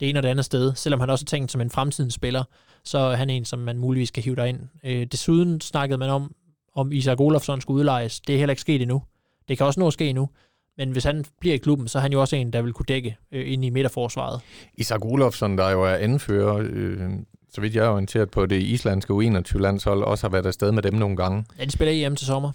det 0.00 0.08
ene 0.08 0.18
og 0.18 0.22
det 0.22 0.28
andet 0.28 0.44
sted. 0.44 0.74
Selvom 0.74 1.00
han 1.00 1.10
også 1.10 1.22
er 1.22 1.26
tænkt 1.26 1.52
som 1.52 1.60
en 1.60 1.70
fremtidens 1.70 2.14
spiller, 2.14 2.44
så 2.84 2.98
er 2.98 3.16
han 3.16 3.30
en, 3.30 3.44
som 3.44 3.58
man 3.58 3.78
muligvis 3.78 4.10
kan 4.10 4.22
hive 4.22 4.36
derind. 4.36 4.60
Øh, 4.84 5.06
desuden 5.06 5.60
snakkede 5.60 5.98
man 5.98 6.10
om, 6.10 6.34
om 6.74 6.92
Isak 6.92 7.20
Olofsson 7.20 7.60
skulle 7.60 7.78
udlejes. 7.78 8.20
Det 8.20 8.34
er 8.34 8.38
heller 8.38 8.52
ikke 8.52 8.60
sket 8.60 8.82
endnu. 8.82 9.02
Det 9.48 9.58
kan 9.58 9.66
også 9.66 9.80
nå 9.80 9.86
at 9.86 9.92
ske 9.92 10.08
endnu. 10.08 10.28
Men 10.76 10.90
hvis 10.90 11.04
han 11.04 11.24
bliver 11.40 11.54
i 11.54 11.58
klubben, 11.58 11.88
så 11.88 11.98
er 11.98 12.02
han 12.02 12.12
jo 12.12 12.20
også 12.20 12.36
en, 12.36 12.52
der 12.52 12.62
vil 12.62 12.72
kunne 12.72 12.86
dække 12.88 13.16
øh, 13.32 13.52
ind 13.52 13.64
i 13.64 13.70
midterforsvaret. 13.70 14.40
Isak 14.74 15.04
Olofsson, 15.04 15.58
der 15.58 15.70
jo 15.70 15.82
er 15.82 15.94
anfører, 15.94 16.56
øh, 16.70 17.10
så 17.52 17.60
vidt 17.60 17.74
jeg 17.74 17.84
er 17.84 17.90
orienteret 17.90 18.30
på 18.30 18.46
det 18.46 18.62
islandske 18.62 19.12
U21-landshold, 19.12 20.02
også 20.02 20.24
har 20.24 20.30
været 20.30 20.46
afsted 20.46 20.72
med 20.72 20.82
dem 20.82 20.94
nogle 20.94 21.16
gange. 21.16 21.44
Ja, 21.58 21.64
de 21.64 21.70
spiller 21.70 22.06
EM 22.06 22.16
til 22.16 22.26
sommer. 22.26 22.52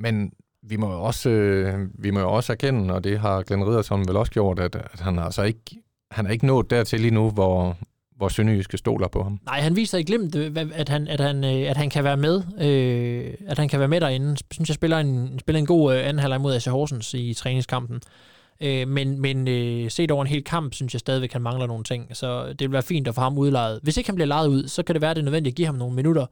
Men 0.00 0.32
vi 0.62 0.76
må 0.76 0.92
jo 0.92 1.02
også, 1.02 1.30
øh, 1.30 1.88
vi 1.94 2.10
må 2.10 2.20
jo 2.20 2.32
også 2.32 2.52
erkende, 2.52 2.94
og 2.94 3.04
det 3.04 3.20
har 3.20 3.42
Glenn 3.42 3.64
Riddersson 3.64 4.08
vel 4.08 4.16
også 4.16 4.32
gjort, 4.32 4.58
at, 4.58 4.76
at 4.76 5.00
han 5.00 5.16
har 5.16 5.24
altså 5.24 5.42
ikke, 5.42 5.82
han 6.10 6.26
er 6.26 6.30
ikke 6.30 6.46
nået 6.46 6.70
dertil 6.70 7.00
lige 7.00 7.10
nu, 7.10 7.30
hvor, 7.30 7.76
hvor 8.16 8.28
Sønderjyske 8.28 8.78
stoler 8.78 9.08
på 9.08 9.22
ham. 9.22 9.40
Nej, 9.44 9.60
han 9.60 9.76
viser 9.76 9.98
i 9.98 10.02
glimt, 10.02 10.34
øh, 10.34 10.56
at 10.74 10.88
han, 10.88 11.08
at 11.08 11.20
han, 11.20 11.44
øh, 11.44 11.70
at 11.70 11.76
han 11.76 11.90
kan 11.90 12.04
være 12.04 12.16
med. 12.16 12.42
Øh, 12.60 13.34
at 13.46 13.58
han 13.58 13.68
kan 13.68 13.78
være 13.78 13.88
med 13.88 14.00
derinde. 14.00 14.28
Jeg 14.28 14.36
synes, 14.50 14.68
jeg 14.68 14.74
spiller 14.74 14.98
en, 14.98 15.38
spiller 15.38 15.58
en 15.58 15.66
god 15.66 15.94
øh, 15.94 16.00
anden 16.06 16.18
halvleg 16.18 16.40
mod 16.40 16.54
AC 16.54 16.64
Horsens 16.64 17.14
i 17.14 17.34
træningskampen. 17.34 18.00
Øh, 18.62 18.88
men 18.88 19.20
men 19.20 19.48
øh, 19.48 19.90
set 19.90 20.10
over 20.10 20.22
en 20.22 20.28
hel 20.28 20.44
kamp, 20.44 20.74
synes 20.74 20.94
jeg 20.94 21.00
stadigvæk, 21.00 21.32
han 21.32 21.42
mangler 21.42 21.66
nogle 21.66 21.84
ting. 21.84 22.16
Så 22.16 22.48
det 22.48 22.60
vil 22.60 22.72
være 22.72 22.82
fint 22.82 23.08
at 23.08 23.14
få 23.14 23.20
ham 23.20 23.38
udlejet. 23.38 23.80
Hvis 23.82 23.96
ikke 23.96 24.08
han 24.08 24.14
bliver 24.14 24.26
lejet 24.26 24.48
ud, 24.48 24.68
så 24.68 24.82
kan 24.82 24.94
det 24.94 25.02
være, 25.02 25.10
at 25.10 25.16
det 25.16 25.22
er 25.22 25.24
nødvendigt 25.24 25.52
at 25.52 25.56
give 25.56 25.66
ham 25.66 25.74
nogle 25.74 25.94
minutter, 25.94 26.26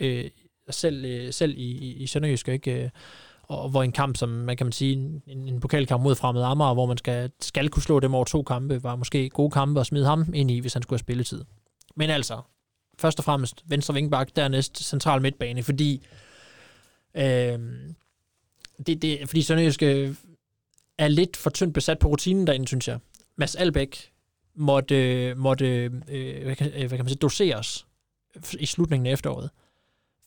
øh, 0.00 0.24
selv, 0.70 1.04
øh, 1.04 1.32
selv 1.32 1.54
i, 1.56 1.70
i, 1.70 2.02
i 2.02 2.06
Sønderjysk, 2.06 2.48
ikke? 2.48 2.82
Øh, 2.84 2.90
og 3.50 3.68
hvor 3.68 3.82
en 3.82 3.92
kamp, 3.92 4.16
som 4.16 4.28
man 4.28 4.56
kan 4.56 4.66
man 4.66 4.72
sige, 4.72 4.94
en, 5.26 5.48
en 5.48 5.60
pokalkamp 5.60 6.02
mod 6.02 6.14
Fremad 6.14 6.42
Amager, 6.42 6.74
hvor 6.74 6.86
man 6.86 6.98
skal, 6.98 7.30
skal 7.40 7.68
kunne 7.68 7.82
slå 7.82 8.00
dem 8.00 8.14
over 8.14 8.24
to 8.24 8.42
kampe, 8.42 8.82
var 8.82 8.96
måske 8.96 9.30
gode 9.30 9.50
kampe 9.50 9.80
at 9.80 9.86
smide 9.86 10.06
ham 10.06 10.34
ind 10.34 10.50
i, 10.50 10.58
hvis 10.58 10.72
han 10.72 10.82
skulle 10.82 10.96
have 10.96 11.04
spilletid. 11.04 11.44
Men 11.96 12.10
altså, 12.10 12.40
først 12.98 13.18
og 13.18 13.24
fremmest 13.24 13.64
venstre 13.66 13.94
vingbak, 13.94 14.36
dernæst 14.36 14.84
central 14.84 15.22
midtbane, 15.22 15.62
fordi 15.62 16.06
øh, 17.14 17.58
det, 18.86 19.02
det, 19.02 19.18
fordi 19.26 19.42
Sønderjyske 19.42 20.16
er 20.98 21.08
lidt 21.08 21.36
for 21.36 21.50
tyndt 21.50 21.74
besat 21.74 21.98
på 21.98 22.08
rutinen 22.08 22.46
derinde, 22.46 22.68
synes 22.68 22.88
jeg. 22.88 22.98
Mads 23.36 23.54
Albæk 23.54 24.12
måtte, 24.54 25.34
måtte 25.34 25.66
øh, 26.08 26.44
hvad, 26.44 26.56
kan, 26.56 26.66
øh, 26.66 26.78
hvad 26.78 26.88
kan 26.88 26.98
man 26.98 27.08
sige, 27.08 27.18
doseres 27.18 27.86
i 28.58 28.66
slutningen 28.66 29.06
af 29.06 29.12
efteråret, 29.12 29.50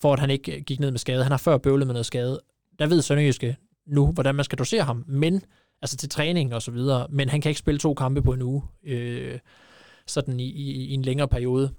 for 0.02 0.14
at 0.14 0.20
han 0.20 0.30
ikke 0.30 0.62
gik 0.62 0.80
ned 0.80 0.92
med 0.92 1.00
skade. 1.00 1.24
Han 1.24 1.32
har 1.32 1.38
før 1.38 1.58
bøvlet 1.58 1.88
med 1.88 1.94
noget 1.94 2.06
skade. 2.06 2.40
Der 2.80 2.88
ved 2.88 3.02
Sønderjyske 3.02 3.58
nu, 3.88 4.12
hvordan 4.12 4.36
man 4.36 4.46
skal 4.46 4.58
dosere 4.58 4.84
ham, 4.84 5.04
men 5.08 5.42
altså 5.82 5.98
til 5.98 6.10
træning 6.10 6.54
og 6.54 6.62
så 6.62 6.72
videre, 6.72 7.08
men 7.10 7.30
han 7.30 7.42
kan 7.42 7.50
ikke 7.50 7.60
spille 7.60 7.80
to 7.80 7.94
kampe 7.94 8.22
på 8.22 8.34
en 8.34 8.42
uge, 8.42 8.64
øh, 8.84 9.40
sådan 10.08 10.40
i, 10.40 10.50
i, 10.50 10.72
i 10.72 10.94
en 10.94 11.02
længere 11.02 11.28
periode. 11.28 11.74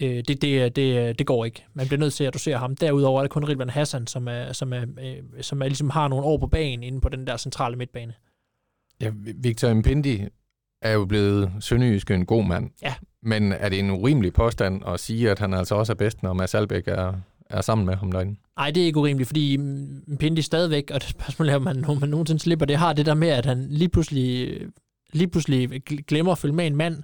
Øh, 0.00 0.22
det, 0.28 0.42
det, 0.42 0.76
det, 0.76 1.18
det 1.18 1.26
går 1.26 1.44
ikke. 1.44 1.64
Man 1.74 1.86
bliver 1.86 2.00
nødt 2.00 2.14
til 2.14 2.24
at 2.24 2.34
dosere 2.34 2.58
ham. 2.58 2.76
Derudover 2.76 3.20
er 3.20 3.22
det 3.22 3.30
kun 3.30 3.44
Rilvan 3.44 3.70
Hassan, 3.70 4.06
som, 4.06 4.28
er, 4.28 4.52
som, 4.52 4.72
er, 4.72 4.84
øh, 5.00 5.42
som 5.42 5.62
er, 5.62 5.66
ligesom 5.66 5.90
har 5.90 6.08
nogle 6.08 6.24
år 6.24 6.38
på 6.38 6.46
banen 6.46 6.82
inde 6.82 7.00
på 7.00 7.08
den 7.08 7.26
der 7.26 7.36
centrale 7.36 7.76
midtbane. 7.76 8.14
Ja, 9.00 9.12
Victor 9.36 9.74
Mpindi 9.74 10.24
er 10.82 10.92
jo 10.92 11.04
blevet 11.04 11.52
Sønderjyske 11.60 12.14
en 12.14 12.26
god 12.26 12.44
mand. 12.44 12.70
Ja. 12.82 12.94
Men 13.22 13.52
er 13.52 13.68
det 13.68 13.78
en 13.78 13.90
urimelig 13.90 14.32
påstand 14.32 14.82
at 14.86 15.00
sige, 15.00 15.30
at 15.30 15.38
han 15.38 15.54
altså 15.54 15.74
også 15.74 15.92
er 15.92 15.94
bedst, 15.94 16.22
når 16.22 16.32
Mads 16.32 16.54
Albæk 16.54 16.88
er, 16.88 17.12
er 17.50 17.60
sammen 17.60 17.86
med 17.86 17.96
ham 17.96 18.12
derinde? 18.12 18.36
Nej, 18.56 18.70
det 18.70 18.82
er 18.82 18.86
ikke 18.86 18.98
urimeligt, 18.98 19.26
fordi 19.26 19.56
mm, 19.56 20.02
mm 20.06 20.16
Pindi 20.16 20.42
stadigvæk, 20.42 20.90
og 20.94 21.00
det 21.00 21.08
spørgsmål 21.08 21.48
er, 21.48 21.56
om 21.56 21.62
man, 21.62 21.84
om 21.84 22.00
man 22.00 22.08
nogensinde 22.08 22.40
slipper 22.40 22.66
det, 22.66 22.76
har 22.76 22.92
det 22.92 23.06
der 23.06 23.14
med, 23.14 23.28
at 23.28 23.46
han 23.46 23.66
lige 23.70 23.88
pludselig, 23.88 24.60
lige 25.12 25.28
pludselig 25.28 25.84
glemmer 25.84 26.32
at 26.32 26.38
følge 26.38 26.54
med 26.54 26.66
en 26.66 26.76
mand, 26.76 27.02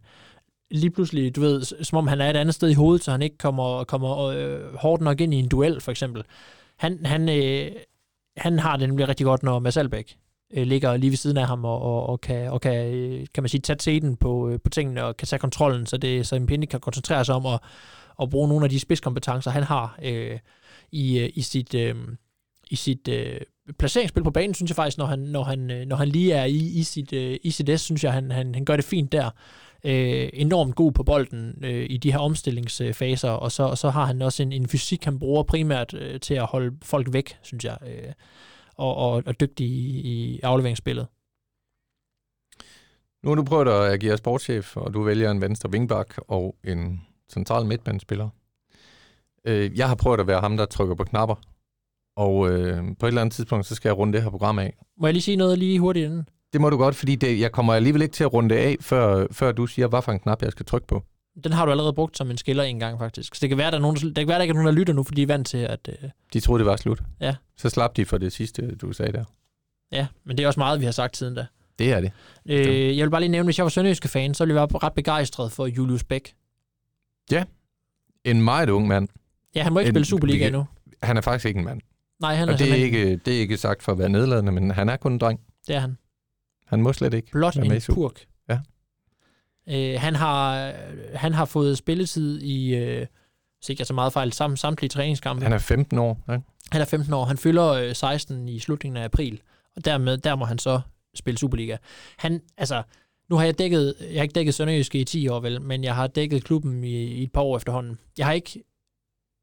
lige 0.70 0.90
pludselig, 0.90 1.36
du 1.36 1.40
ved, 1.40 1.84
som 1.84 1.98
om 1.98 2.06
han 2.06 2.20
er 2.20 2.30
et 2.30 2.36
andet 2.36 2.54
sted 2.54 2.68
i 2.68 2.74
hovedet, 2.74 3.04
så 3.04 3.10
han 3.10 3.22
ikke 3.22 3.38
kommer, 3.38 3.84
kommer 3.84 4.18
øh, 4.18 4.74
hårdt 4.74 5.02
nok 5.02 5.20
ind 5.20 5.34
i 5.34 5.36
en 5.36 5.48
duel, 5.48 5.80
for 5.80 5.90
eksempel. 5.90 6.22
Han, 6.78 7.06
han, 7.06 7.28
øh, 7.28 7.70
han 8.36 8.58
har 8.58 8.76
det 8.76 8.88
nemlig 8.88 9.08
rigtig 9.08 9.26
godt, 9.26 9.42
når 9.42 9.58
Mads 9.58 9.76
Albeck 9.76 10.16
øh, 10.54 10.66
ligger 10.66 10.96
lige 10.96 11.10
ved 11.10 11.16
siden 11.16 11.36
af 11.36 11.46
ham, 11.46 11.64
og, 11.64 11.82
og, 11.82 12.06
og, 12.06 12.20
kan, 12.20 12.50
og 12.50 12.60
kan, 12.60 12.94
øh, 12.94 13.26
kan 13.34 13.42
man 13.42 13.48
sige, 13.48 13.60
tage 13.60 13.76
teten 13.76 14.16
på, 14.16 14.48
øh, 14.48 14.58
på 14.64 14.70
tingene, 14.70 15.04
og 15.04 15.16
kan 15.16 15.26
tage 15.26 15.40
kontrollen, 15.40 15.86
så, 15.86 15.96
det, 15.96 16.26
så 16.26 16.44
Pindi 16.46 16.66
kan 16.66 16.80
koncentrere 16.80 17.24
sig 17.24 17.34
om 17.34 17.46
at, 17.46 17.60
at 18.22 18.30
bruge 18.30 18.48
nogle 18.48 18.64
af 18.64 18.70
de 18.70 18.80
spidskompetencer, 18.80 19.50
han 19.50 19.62
har 19.62 19.98
øh, 20.02 20.38
i, 20.92 21.18
øh, 21.18 21.30
i 21.34 21.42
sit, 21.42 21.74
øh, 21.74 21.96
i 22.70 22.76
sit 22.76 23.08
øh, 23.08 23.40
placeringsspil 23.78 24.24
på 24.24 24.30
banen, 24.30 24.54
synes 24.54 24.70
jeg 24.70 24.76
faktisk, 24.76 24.98
når 24.98 25.06
han, 25.06 25.18
når 25.18 25.42
han, 25.42 25.70
øh, 25.70 25.86
når 25.86 25.96
han 25.96 26.08
lige 26.08 26.32
er 26.32 26.44
i, 26.44 26.56
i, 26.56 26.82
sit, 26.82 27.12
øh, 27.12 27.36
i 27.42 27.50
sit 27.50 27.80
S, 27.80 27.82
synes 27.82 28.04
jeg, 28.04 28.12
han, 28.12 28.30
han, 28.30 28.54
han 28.54 28.64
gør 28.64 28.76
det 28.76 28.84
fint 28.84 29.12
der. 29.12 29.30
Øh, 29.84 30.30
enormt 30.32 30.74
god 30.74 30.92
på 30.92 31.02
bolden 31.02 31.64
øh, 31.64 31.86
i 31.90 31.96
de 31.96 32.12
her 32.12 32.18
omstillingsfaser, 32.18 33.30
og 33.30 33.52
så, 33.52 33.62
og 33.62 33.78
så 33.78 33.90
har 33.90 34.04
han 34.04 34.22
også 34.22 34.42
en, 34.42 34.52
en 34.52 34.68
fysik, 34.68 35.04
han 35.04 35.18
bruger 35.18 35.42
primært 35.42 35.94
øh, 35.94 36.20
til 36.20 36.34
at 36.34 36.46
holde 36.46 36.76
folk 36.82 37.12
væk, 37.12 37.38
synes 37.42 37.64
jeg, 37.64 37.78
øh, 37.86 38.12
og, 38.76 38.96
og, 38.96 39.22
og 39.26 39.40
dygtig 39.40 39.66
i, 39.66 40.00
i 40.00 40.40
afleveringsspillet. 40.40 41.06
Nu 43.22 43.30
har 43.30 43.34
du 43.34 43.44
prøvet 43.44 43.68
at 43.68 43.92
agere 43.92 44.16
sportschef, 44.16 44.76
og 44.76 44.94
du 44.94 45.02
vælger 45.02 45.30
en 45.30 45.40
venstre 45.40 45.70
vingbak 45.70 46.14
og 46.28 46.56
en 46.64 47.00
central 47.32 47.66
midtbandspiller. 47.66 48.28
Øh, 49.44 49.78
Jeg 49.78 49.88
har 49.88 49.94
prøvet 49.94 50.20
at 50.20 50.26
være 50.26 50.40
ham, 50.40 50.56
der 50.56 50.64
trykker 50.66 50.94
på 50.94 51.04
knapper. 51.04 51.34
Og 52.16 52.50
øh, 52.50 52.82
på 53.00 53.06
et 53.06 53.10
eller 53.10 53.20
andet 53.20 53.34
tidspunkt, 53.34 53.66
så 53.66 53.74
skal 53.74 53.88
jeg 53.88 53.98
runde 53.98 54.12
det 54.12 54.22
her 54.22 54.30
program 54.30 54.58
af. 54.58 54.76
Må 55.00 55.06
jeg 55.06 55.14
lige 55.14 55.22
sige 55.22 55.36
noget 55.36 55.58
lige 55.58 55.78
hurtigt 55.80 56.04
inden? 56.04 56.28
Det 56.52 56.60
må 56.60 56.70
du 56.70 56.76
godt, 56.76 56.94
fordi 56.94 57.14
det, 57.16 57.40
jeg 57.40 57.52
kommer 57.52 57.74
alligevel 57.74 58.02
ikke 58.02 58.12
til 58.12 58.24
at 58.24 58.32
runde 58.32 58.54
det 58.54 58.60
af, 58.60 58.76
før, 58.80 59.26
før 59.30 59.52
du 59.52 59.66
siger, 59.66 59.88
hvad 59.88 60.02
for 60.02 60.12
en 60.12 60.18
knap 60.18 60.42
jeg 60.42 60.52
skal 60.52 60.66
trykke 60.66 60.86
på. 60.86 61.02
Den 61.44 61.52
har 61.52 61.64
du 61.64 61.70
allerede 61.70 61.92
brugt 61.92 62.16
som 62.18 62.30
en 62.30 62.38
skiller 62.38 62.62
en 62.62 62.78
gang, 62.80 62.98
faktisk. 62.98 63.34
Så 63.34 63.38
det 63.40 63.48
kan 63.48 63.58
være, 63.58 63.70
der 63.70 63.76
er 63.76 63.80
nogen, 63.80 63.96
der, 63.96 64.06
det 64.06 64.16
kan 64.16 64.28
være, 64.28 64.36
der 64.36 64.42
ikke 64.42 64.52
er 64.52 64.54
nogen, 64.54 64.66
der 64.66 64.72
lytter 64.72 64.94
nu, 64.94 65.02
fordi 65.02 65.16
de 65.16 65.22
er 65.22 65.26
vant 65.26 65.46
til, 65.46 65.58
at... 65.58 65.88
Øh, 66.02 66.10
De 66.32 66.40
troede, 66.40 66.58
det 66.58 66.66
var 66.70 66.76
slut. 66.76 67.02
Ja. 67.20 67.34
Så 67.56 67.70
slap 67.70 67.96
de 67.96 68.04
for 68.04 68.18
det 68.18 68.32
sidste, 68.32 68.74
du 68.76 68.92
sagde 68.92 69.12
der. 69.12 69.24
ja, 69.92 70.06
men 70.24 70.36
det 70.36 70.42
er 70.42 70.46
også 70.46 70.60
meget, 70.60 70.80
vi 70.80 70.84
har 70.84 70.92
sagt 70.92 71.16
siden 71.16 71.34
da. 71.34 71.46
Det 71.78 71.92
er 71.92 72.00
det. 72.00 72.12
Øh, 72.46 72.98
jeg 72.98 73.04
vil 73.04 73.10
bare 73.10 73.20
lige 73.20 73.30
nævne, 73.30 73.44
hvis 73.46 73.58
jeg 73.58 73.64
var 73.64 73.70
sønderjyske 73.70 74.08
fan, 74.08 74.34
så 74.34 74.44
ville 74.44 74.60
jeg 74.60 74.68
være 74.72 74.78
ret 74.82 74.92
begejstret 74.92 75.52
for 75.52 75.66
Julius 75.66 76.04
Bæk. 76.04 76.34
En 78.24 78.42
meget 78.42 78.68
ung 78.68 78.86
mand. 78.88 79.08
Ja, 79.54 79.62
han 79.62 79.72
må 79.72 79.78
ikke 79.80 79.88
En- 79.88 79.94
spille 79.94 80.06
Superliga 80.06 80.46
endnu. 80.46 80.66
Han 81.02 81.16
er 81.16 81.20
faktisk 81.20 81.44
ikke 81.46 81.58
en 81.58 81.64
mand. 81.64 81.80
Nej, 82.20 82.34
han 82.34 82.48
er, 82.48 82.52
Og 82.52 82.58
det 82.58 82.70
er, 82.70 82.74
ikke, 82.74 83.16
det 83.16 83.36
er 83.36 83.40
ikke 83.40 83.56
sagt 83.56 83.82
for 83.82 83.92
at 83.92 83.98
være 83.98 84.08
nedladende, 84.08 84.52
men 84.52 84.70
han 84.70 84.88
er 84.88 84.96
kun 84.96 85.12
en 85.12 85.18
dreng. 85.18 85.40
det 85.66 85.76
er 85.76 85.80
han. 85.80 85.98
Han 86.66 86.82
må 86.82 86.92
slet 86.92 87.14
ikke 87.14 87.30
Blot 87.32 87.56
en 87.56 87.80
purk. 87.94 88.20
Ja. 88.48 88.58
Øh, 89.68 90.00
han, 90.00 90.16
har, 90.16 90.72
han 91.14 91.32
har 91.34 91.44
fået 91.44 91.78
spilletid 91.78 92.40
i, 92.42 92.74
øh, 92.76 93.06
sikkert 93.62 93.86
så 93.86 93.94
meget 93.94 94.12
fejl, 94.12 94.32
sammen, 94.32 94.56
samtlige 94.56 94.88
træningskampe. 94.88 95.42
Han 95.42 95.52
er 95.52 95.58
15 95.58 95.98
år. 95.98 96.24
Ikke? 96.32 96.44
Han 96.72 96.80
er 96.80 96.84
15 96.84 97.12
år. 97.14 97.24
Han 97.24 97.38
fylder 97.38 97.68
øh, 97.68 97.94
16 97.94 98.48
i 98.48 98.58
slutningen 98.58 98.96
af 98.96 99.04
april, 99.04 99.40
og 99.76 99.84
dermed 99.84 100.18
der 100.18 100.34
må 100.36 100.44
han 100.44 100.58
så 100.58 100.80
spille 101.14 101.38
Superliga. 101.38 101.76
Han, 102.18 102.40
altså, 102.56 102.82
nu 103.32 103.38
har 103.38 103.44
jeg 103.44 103.58
dækket, 103.58 103.94
jeg 104.00 104.18
har 104.18 104.22
ikke 104.22 104.32
dækket 104.32 104.54
Sønderjyske 104.54 105.00
i 105.00 105.04
10 105.04 105.28
år, 105.28 105.40
vel, 105.40 105.62
men 105.62 105.84
jeg 105.84 105.94
har 105.94 106.06
dækket 106.06 106.44
klubben 106.44 106.84
i, 106.84 107.04
i 107.04 107.22
et 107.22 107.32
par 107.32 107.40
år 107.40 107.56
efterhånden. 107.56 107.98
Jeg 108.18 108.26
har 108.26 108.32
ikke 108.32 108.64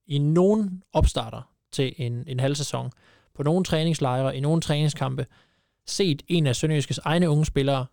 i 0.08 0.18
nogen 0.18 0.84
opstarter 0.94 1.42
til 1.72 1.94
en, 1.98 2.24
en 2.28 2.40
halv 2.40 2.56
sæson, 2.56 2.92
på 3.34 3.44
nogen 3.44 3.64
træningslejre, 3.64 4.38
i 4.38 4.40
nogen 4.40 4.62
træningskampe, 4.62 5.26
set 5.86 6.24
en 6.28 6.48
af 6.48 6.56
Sønderjyskes 6.56 6.98
egne 6.98 7.30
unge 7.30 7.46
spillere 7.46 7.86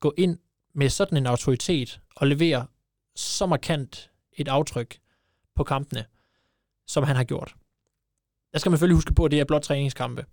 gå 0.00 0.14
ind 0.18 0.38
med 0.74 0.88
sådan 0.88 1.18
en 1.18 1.26
autoritet 1.26 2.00
og 2.16 2.26
levere 2.26 2.66
så 3.16 3.46
markant 3.46 4.10
et 4.32 4.48
aftryk 4.48 4.98
på 5.54 5.64
kampene, 5.64 6.04
som 6.86 7.04
han 7.04 7.16
har 7.16 7.24
gjort. 7.24 7.54
Der 8.52 8.58
skal 8.58 8.70
man 8.70 8.76
selvfølgelig 8.76 8.96
huske 8.96 9.14
på, 9.14 9.24
at 9.24 9.30
det 9.30 9.40
er 9.40 9.44
blot 9.44 9.62
træningskampe. 9.62 10.24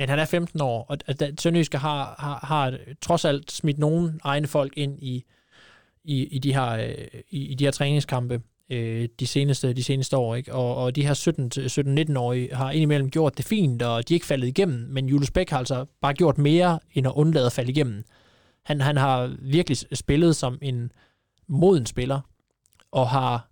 Men 0.00 0.08
han 0.08 0.18
er 0.18 0.24
15 0.24 0.60
år, 0.60 0.86
og 0.88 0.98
at 1.06 1.40
Sønderjyske 1.40 1.78
har, 1.78 2.14
har, 2.18 2.46
har 2.46 2.78
trods 3.00 3.24
alt 3.24 3.52
smidt 3.52 3.78
nogle 3.78 4.20
egne 4.24 4.46
folk 4.46 4.72
ind 4.76 4.98
i, 5.02 5.24
i, 6.04 6.24
i, 6.24 6.38
de, 6.38 6.54
her, 6.54 6.70
øh, 6.70 6.94
i, 7.30 7.46
i 7.46 7.54
de 7.54 7.64
her 7.64 7.70
træningskampe 7.70 8.42
øh, 8.70 9.08
de, 9.20 9.26
seneste, 9.26 9.72
de 9.72 9.82
seneste 9.82 10.16
år. 10.16 10.34
Ikke? 10.34 10.54
Og, 10.54 10.76
og 10.76 10.96
de 10.96 11.06
her 11.06 11.14
17-19-årige 12.08 12.54
har 12.54 12.70
indimellem 12.70 13.10
gjort 13.10 13.36
det 13.36 13.44
fint, 13.44 13.82
og 13.82 14.08
de 14.08 14.14
er 14.14 14.16
ikke 14.16 14.26
faldet 14.26 14.48
igennem, 14.48 14.88
men 14.88 15.06
Julius 15.06 15.30
Bæk 15.30 15.50
har 15.50 15.58
altså 15.58 15.86
bare 16.00 16.14
gjort 16.14 16.38
mere, 16.38 16.78
end 16.94 17.06
at 17.06 17.12
undlade 17.16 17.46
at 17.46 17.52
falde 17.52 17.70
igennem. 17.70 18.04
Han, 18.64 18.80
han 18.80 18.96
har 18.96 19.36
virkelig 19.40 19.78
spillet 19.92 20.36
som 20.36 20.58
en 20.62 20.92
moden 21.48 21.86
spiller, 21.86 22.20
og 22.92 23.08
har, 23.08 23.48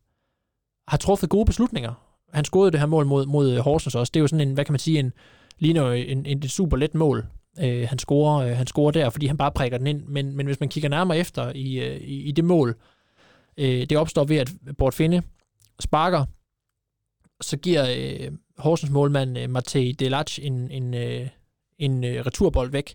har 0.88 0.96
truffet 0.96 1.30
gode 1.30 1.46
beslutninger. 1.46 1.94
Han 2.32 2.44
scorede 2.44 2.70
det 2.70 2.80
her 2.80 2.86
mål 2.86 3.06
mod, 3.06 3.26
mod 3.26 3.58
Horsens 3.58 3.94
også. 3.94 4.10
Det 4.10 4.20
er 4.20 4.22
jo 4.22 4.28
sådan 4.28 4.48
en, 4.48 4.54
hvad 4.54 4.64
kan 4.64 4.72
man 4.72 4.78
sige, 4.78 4.98
en, 4.98 5.12
ligner 5.58 5.82
jo 5.82 5.92
en, 5.92 6.26
en, 6.26 6.38
et 6.38 6.50
super 6.50 6.76
let 6.76 6.94
mål, 6.94 7.26
øh, 7.60 7.88
han, 7.88 7.98
scorer, 7.98 8.46
øh, 8.46 8.56
han 8.56 8.66
scorer 8.66 8.90
der, 8.90 9.10
fordi 9.10 9.26
han 9.26 9.36
bare 9.36 9.52
prikker 9.52 9.78
den 9.78 9.86
ind. 9.86 10.04
Men, 10.06 10.36
men 10.36 10.46
hvis 10.46 10.60
man 10.60 10.68
kigger 10.68 10.88
nærmere 10.88 11.18
efter 11.18 11.52
i, 11.54 11.78
øh, 11.78 12.00
i, 12.00 12.22
i 12.22 12.32
det 12.32 12.44
mål, 12.44 12.76
øh, 13.58 13.86
det 13.90 13.98
opstår 13.98 14.24
ved, 14.24 14.36
at 14.36 14.50
Bort 14.78 14.94
Finde 14.94 15.22
sparker, 15.80 16.24
så 17.40 17.56
giver 17.56 17.86
øh, 17.96 18.32
Horsens 18.58 18.92
målmand 18.92 19.38
øh, 19.38 19.50
Matej 19.50 19.92
Delac 19.98 20.38
en, 20.42 20.70
en, 20.70 20.94
øh, 20.94 21.28
en 21.78 22.04
øh, 22.04 22.26
returbold 22.26 22.70
væk, 22.70 22.94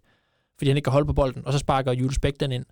fordi 0.58 0.70
han 0.70 0.78
ikke 0.78 0.86
kan 0.86 0.94
holde 0.94 1.08
på 1.08 1.14
bolden, 1.14 1.46
og 1.46 1.54
så 1.54 1.60
sparker 1.60 1.92
Jules 1.92 2.20
Bæk 2.20 2.40
den 2.40 2.52
ind. 2.52 2.66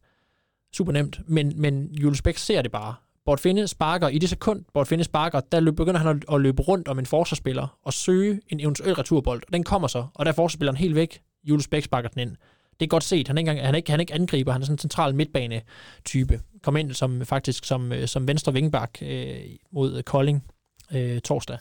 Super 0.74 0.92
nemt, 0.92 1.20
men, 1.28 1.62
men 1.62 1.96
Jules 1.96 2.22
Bæk 2.22 2.38
ser 2.38 2.62
det 2.62 2.72
bare. 2.72 2.96
Bort 3.26 3.40
Finde 3.40 3.68
sparker, 3.68 4.08
i 4.08 4.18
det 4.18 4.30
sekund, 4.30 4.66
Bort 4.74 4.88
Finde 4.88 5.04
sparker, 5.04 5.40
der 5.40 5.60
løb, 5.60 5.76
begynder 5.76 6.00
han 6.00 6.24
at, 6.32 6.42
løbe 6.42 6.62
rundt 6.62 6.88
om 6.88 7.00
en 7.00 7.06
forsvarsspiller 7.06 7.78
og 7.84 7.94
søge 7.94 8.42
en 8.50 8.60
eventuel 8.60 8.94
returbold, 8.94 9.44
og 9.48 9.54
den 9.54 9.64
kommer 9.64 9.88
så, 9.88 10.08
og 10.14 10.26
der 10.26 10.32
er 10.32 10.36
forsvarsspilleren 10.36 10.78
helt 10.78 10.96
væk, 10.96 11.22
Julius 11.44 11.68
Bæk 11.68 11.84
sparker 11.84 12.10
den 12.10 12.22
ind. 12.22 12.38
Det 12.80 12.86
er 12.86 12.90
godt 12.90 13.04
set. 13.04 13.28
Han 13.28 13.38
er 13.38 13.40
ikke, 13.40 13.50
engang, 13.50 13.66
han 13.66 13.76
er 13.76 13.78
ikke, 13.78 13.92
han 13.92 14.00
er 14.00 14.02
ikke 14.02 14.14
angriber, 14.14 14.52
han 14.52 14.62
er 14.62 14.66
sådan 14.66 14.74
en 14.74 14.80
central 14.80 15.16
midtbane-type. 15.16 16.42
Kom 16.64 16.78
ind 16.78 16.94
som, 16.94 17.26
faktisk 17.26 17.66
som, 17.66 17.92
øh, 17.92 18.08
som 18.08 18.28
venstre 18.28 18.54
vingbak 18.54 18.98
øh, 19.02 19.40
mod 19.72 19.98
øh, 19.98 20.04
Kolding 20.04 20.44
øh, 20.92 21.22
torsdag. 21.22 21.58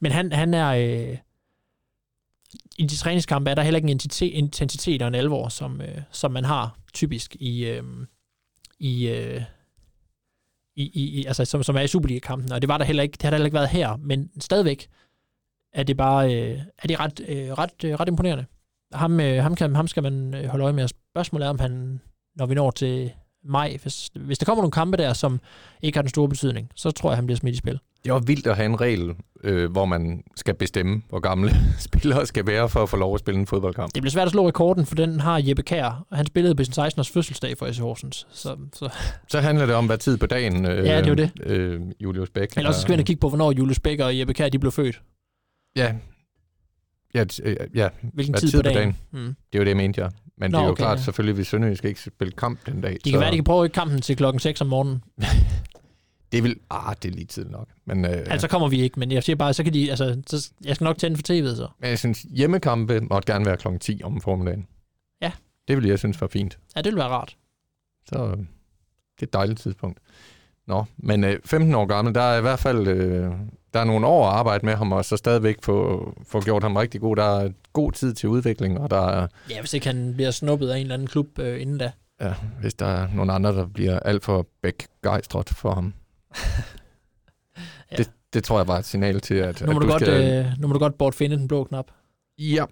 Men 0.00 0.12
han, 0.12 0.32
han 0.32 0.54
er... 0.54 0.68
Øh, 0.68 1.16
I 2.78 2.86
de 2.86 2.96
træningskampe 2.96 3.50
er 3.50 3.54
der 3.54 3.62
heller 3.62 3.78
ikke 3.78 3.86
en 3.86 3.90
intensitet, 3.90 4.34
intensitet 4.34 5.02
og 5.02 5.08
en 5.08 5.14
alvor, 5.14 5.48
som, 5.48 5.80
øh, 5.80 5.98
som 6.10 6.30
man 6.30 6.44
har 6.44 6.78
typisk 6.94 7.36
i, 7.40 7.64
øh, 7.64 7.82
i, 8.78 9.08
øh, 9.08 9.42
i, 10.82 11.20
i, 11.20 11.24
altså, 11.24 11.44
som, 11.44 11.62
som 11.62 11.76
er 11.76 11.80
i 11.80 11.86
Superliga-kampen. 11.86 12.52
Og 12.52 12.62
det 12.62 12.68
var 12.68 12.78
der 12.78 12.84
heller 12.84 13.02
ikke, 13.02 13.12
det 13.12 13.22
har 13.22 13.30
der 13.30 13.36
heller 13.36 13.46
ikke 13.46 13.54
været 13.54 13.68
her, 13.68 13.96
men 13.96 14.30
stadigvæk 14.40 14.88
er 15.72 15.82
det 15.82 15.96
bare 15.96 16.34
øh, 16.34 16.58
er 16.78 16.88
det 16.88 17.00
ret, 17.00 17.20
øh, 17.28 17.52
ret, 17.52 17.84
øh, 17.84 17.94
ret 17.94 18.08
imponerende. 18.08 18.44
Ham, 18.92 19.20
øh, 19.20 19.42
ham, 19.42 19.54
kan, 19.54 19.74
ham 19.74 19.88
skal 19.88 20.02
man 20.02 20.34
øh, 20.34 20.44
holde 20.44 20.64
øje 20.64 20.72
med. 20.72 20.88
Spørgsmålet 20.88 21.46
er, 21.46 21.50
om 21.50 21.58
han, 21.58 22.00
når 22.36 22.46
vi 22.46 22.54
når 22.54 22.70
til 22.70 23.12
maj, 23.44 23.76
hvis, 23.82 24.10
hvis 24.14 24.38
der 24.38 24.46
kommer 24.46 24.62
nogle 24.62 24.72
kampe 24.72 24.96
der, 24.96 25.12
som 25.12 25.40
ikke 25.82 25.96
har 25.96 26.02
den 26.02 26.08
store 26.08 26.28
betydning, 26.28 26.70
så 26.74 26.90
tror 26.90 27.10
jeg, 27.10 27.16
han 27.16 27.26
bliver 27.26 27.38
smidt 27.38 27.54
i 27.54 27.58
spil. 27.58 27.80
Det 28.04 28.12
var 28.12 28.18
vildt 28.18 28.46
at 28.46 28.56
have 28.56 28.66
en 28.66 28.80
regel, 28.80 29.14
øh, 29.44 29.70
hvor 29.70 29.84
man 29.84 30.22
skal 30.36 30.54
bestemme, 30.54 31.02
hvor 31.08 31.20
gamle 31.20 31.50
spillere 31.78 32.26
skal 32.26 32.46
være 32.46 32.68
for 32.68 32.82
at 32.82 32.88
få 32.88 32.96
lov 32.96 33.14
at 33.14 33.20
spille 33.20 33.40
en 33.40 33.46
fodboldkamp. 33.46 33.94
Det 33.94 34.02
bliver 34.02 34.10
svært 34.10 34.26
at 34.26 34.32
slå 34.32 34.48
rekorden, 34.48 34.86
for 34.86 34.94
den 34.94 35.20
har 35.20 35.42
Jeppe 35.46 35.62
Kær. 35.62 36.06
Han 36.12 36.26
spillede 36.26 36.54
på 36.54 36.64
sin 36.64 36.72
16 36.72 37.00
års 37.00 37.10
fødselsdag 37.10 37.58
for 37.58 37.72
SC 37.72 37.78
Horsens. 37.78 38.26
Så, 38.30 38.56
så. 38.74 38.88
Så 39.28 39.40
handler 39.40 39.66
det 39.66 39.74
om, 39.74 39.86
hvad 39.86 39.98
tid 39.98 40.16
på 40.16 40.26
dagen 40.26 40.66
øh, 40.66 40.86
Ja, 40.86 40.96
det 40.96 41.04
er 41.04 41.08
jo 41.08 41.14
det. 41.14 41.30
Øh, 41.42 41.80
Julius 42.00 42.30
Bæk. 42.30 42.48
Eller 42.56 42.68
også 42.68 42.80
skal 42.80 42.98
vi 42.98 43.02
kigge 43.02 43.20
på, 43.20 43.28
hvornår 43.28 43.52
Julius 43.52 43.80
Bæk 43.80 44.00
og 44.00 44.18
Jeppe 44.18 44.34
Kær 44.34 44.48
de 44.48 44.58
blev 44.58 44.72
født. 44.72 45.02
Ja, 45.76 45.94
ja, 47.14 47.24
øh, 47.42 47.56
ja. 47.74 47.88
Hvilken 48.14 48.32
Hvad 48.32 48.40
tid, 48.40 48.48
tid 48.48 48.58
på 48.58 48.68
på 48.68 48.74
dagen. 48.74 48.96
Mm. 49.10 49.20
det 49.20 49.34
er 49.52 49.58
jo 49.58 49.60
det, 49.60 49.68
jeg 49.68 49.76
mente, 49.76 50.02
ja. 50.02 50.08
Men 50.40 50.50
Nå, 50.50 50.58
det 50.58 50.62
er 50.62 50.66
jo 50.66 50.72
okay, 50.72 50.82
klart, 50.82 50.98
ja. 50.98 51.02
selvfølgelig, 51.02 51.34
hvis 51.34 51.46
Sønderjysk 51.46 51.84
ikke 51.84 52.00
spille 52.00 52.32
kamp 52.32 52.66
den 52.66 52.80
dag. 52.80 52.96
De 53.04 53.10
kan 53.10 53.20
være, 53.20 53.30
de 53.30 53.36
kan 53.36 53.44
prøve 53.44 53.66
ikke 53.66 53.74
kampen 53.74 54.00
til 54.00 54.16
klokken 54.16 54.40
6 54.40 54.60
om 54.60 54.66
morgenen. 54.66 55.02
Det 56.32 56.42
vil... 56.42 56.56
Ah, 56.70 56.94
det 57.02 57.08
er 57.08 57.12
lige 57.12 57.24
tid 57.26 57.44
nok. 57.44 57.68
Men, 57.84 58.04
øh, 58.04 58.10
Altså 58.10 58.48
kommer 58.48 58.68
vi 58.68 58.80
ikke, 58.80 59.00
men 59.00 59.12
jeg 59.12 59.22
siger 59.24 59.36
bare, 59.36 59.54
så 59.54 59.64
kan 59.64 59.74
de, 59.74 59.90
altså, 59.90 60.22
så, 60.26 60.50
jeg 60.64 60.74
skal 60.74 60.84
nok 60.84 60.98
tænde 60.98 61.16
for 61.16 61.22
tv'et 61.22 61.56
så. 61.56 61.68
men 61.80 61.90
jeg 61.90 61.98
synes, 61.98 62.22
hjemmekampe 62.22 63.00
måtte 63.00 63.32
gerne 63.32 63.44
være 63.46 63.56
klokken 63.56 63.80
10 63.80 64.00
om 64.04 64.20
formiddagen. 64.20 64.66
Ja. 65.22 65.32
Det 65.68 65.76
ville 65.76 65.90
jeg 65.90 65.98
synes 65.98 66.20
var 66.20 66.26
fint. 66.26 66.58
Ja, 66.76 66.80
det 66.80 66.92
vil 66.92 66.98
være 66.98 67.08
rart. 67.08 67.36
Så 68.08 68.24
øh, 68.24 68.30
det 68.36 68.38
er 69.20 69.22
et 69.22 69.32
dejligt 69.32 69.60
tidspunkt. 69.60 69.98
Nå, 70.66 70.84
men 70.96 71.24
øh, 71.24 71.38
15 71.44 71.74
år 71.74 71.86
gammel, 71.86 72.14
der 72.14 72.20
er 72.22 72.38
i 72.38 72.40
hvert 72.40 72.58
fald 72.58 72.86
øh, 72.88 73.30
der 73.74 73.80
er 73.80 73.84
nogle 73.84 74.06
år 74.06 74.26
at 74.28 74.34
arbejde 74.34 74.66
med 74.66 74.74
ham, 74.74 74.92
og 74.92 75.04
så 75.04 75.16
stadigvæk 75.16 75.56
få, 75.62 76.12
få 76.26 76.40
gjort 76.40 76.62
ham 76.62 76.76
rigtig 76.76 77.00
god. 77.00 77.16
Der 77.16 77.24
er 77.40 77.50
god 77.72 77.92
tid 77.92 78.14
til 78.14 78.28
udvikling, 78.28 78.78
og 78.80 78.90
der 78.90 79.06
er, 79.08 79.26
Ja, 79.50 79.60
hvis 79.60 79.74
ikke 79.74 79.86
han 79.86 80.14
bliver 80.14 80.30
snuppet 80.30 80.68
af 80.68 80.76
en 80.76 80.82
eller 80.82 80.94
anden 80.94 81.08
klub 81.08 81.38
øh, 81.38 81.60
inden 81.62 81.78
da. 81.78 81.92
ja, 82.20 82.34
hvis 82.60 82.74
der 82.74 82.86
er 82.86 83.08
nogle 83.14 83.32
andre, 83.32 83.52
der 83.52 83.66
bliver 83.66 84.00
alt 84.00 84.24
for 84.24 84.46
begejstret 84.62 85.48
for 85.48 85.74
ham 85.74 85.94
ja. 87.90 87.96
det, 87.96 88.10
det 88.32 88.44
tror 88.44 88.58
jeg 88.58 88.68
var 88.68 88.78
et 88.78 88.84
signal 88.84 89.20
til, 89.20 89.34
at, 89.34 89.60
nu 89.60 89.72
må 89.72 89.78
at 89.78 89.82
du, 89.82 89.86
du 89.86 89.92
godt. 89.92 90.08
Øh, 90.08 90.46
nu 90.58 90.66
må 90.66 90.72
du 90.72 90.78
godt 90.78 90.98
bortfinde 90.98 91.36
den 91.36 91.48
blå 91.48 91.64
knap. 91.64 91.90
Ja. 92.38 92.64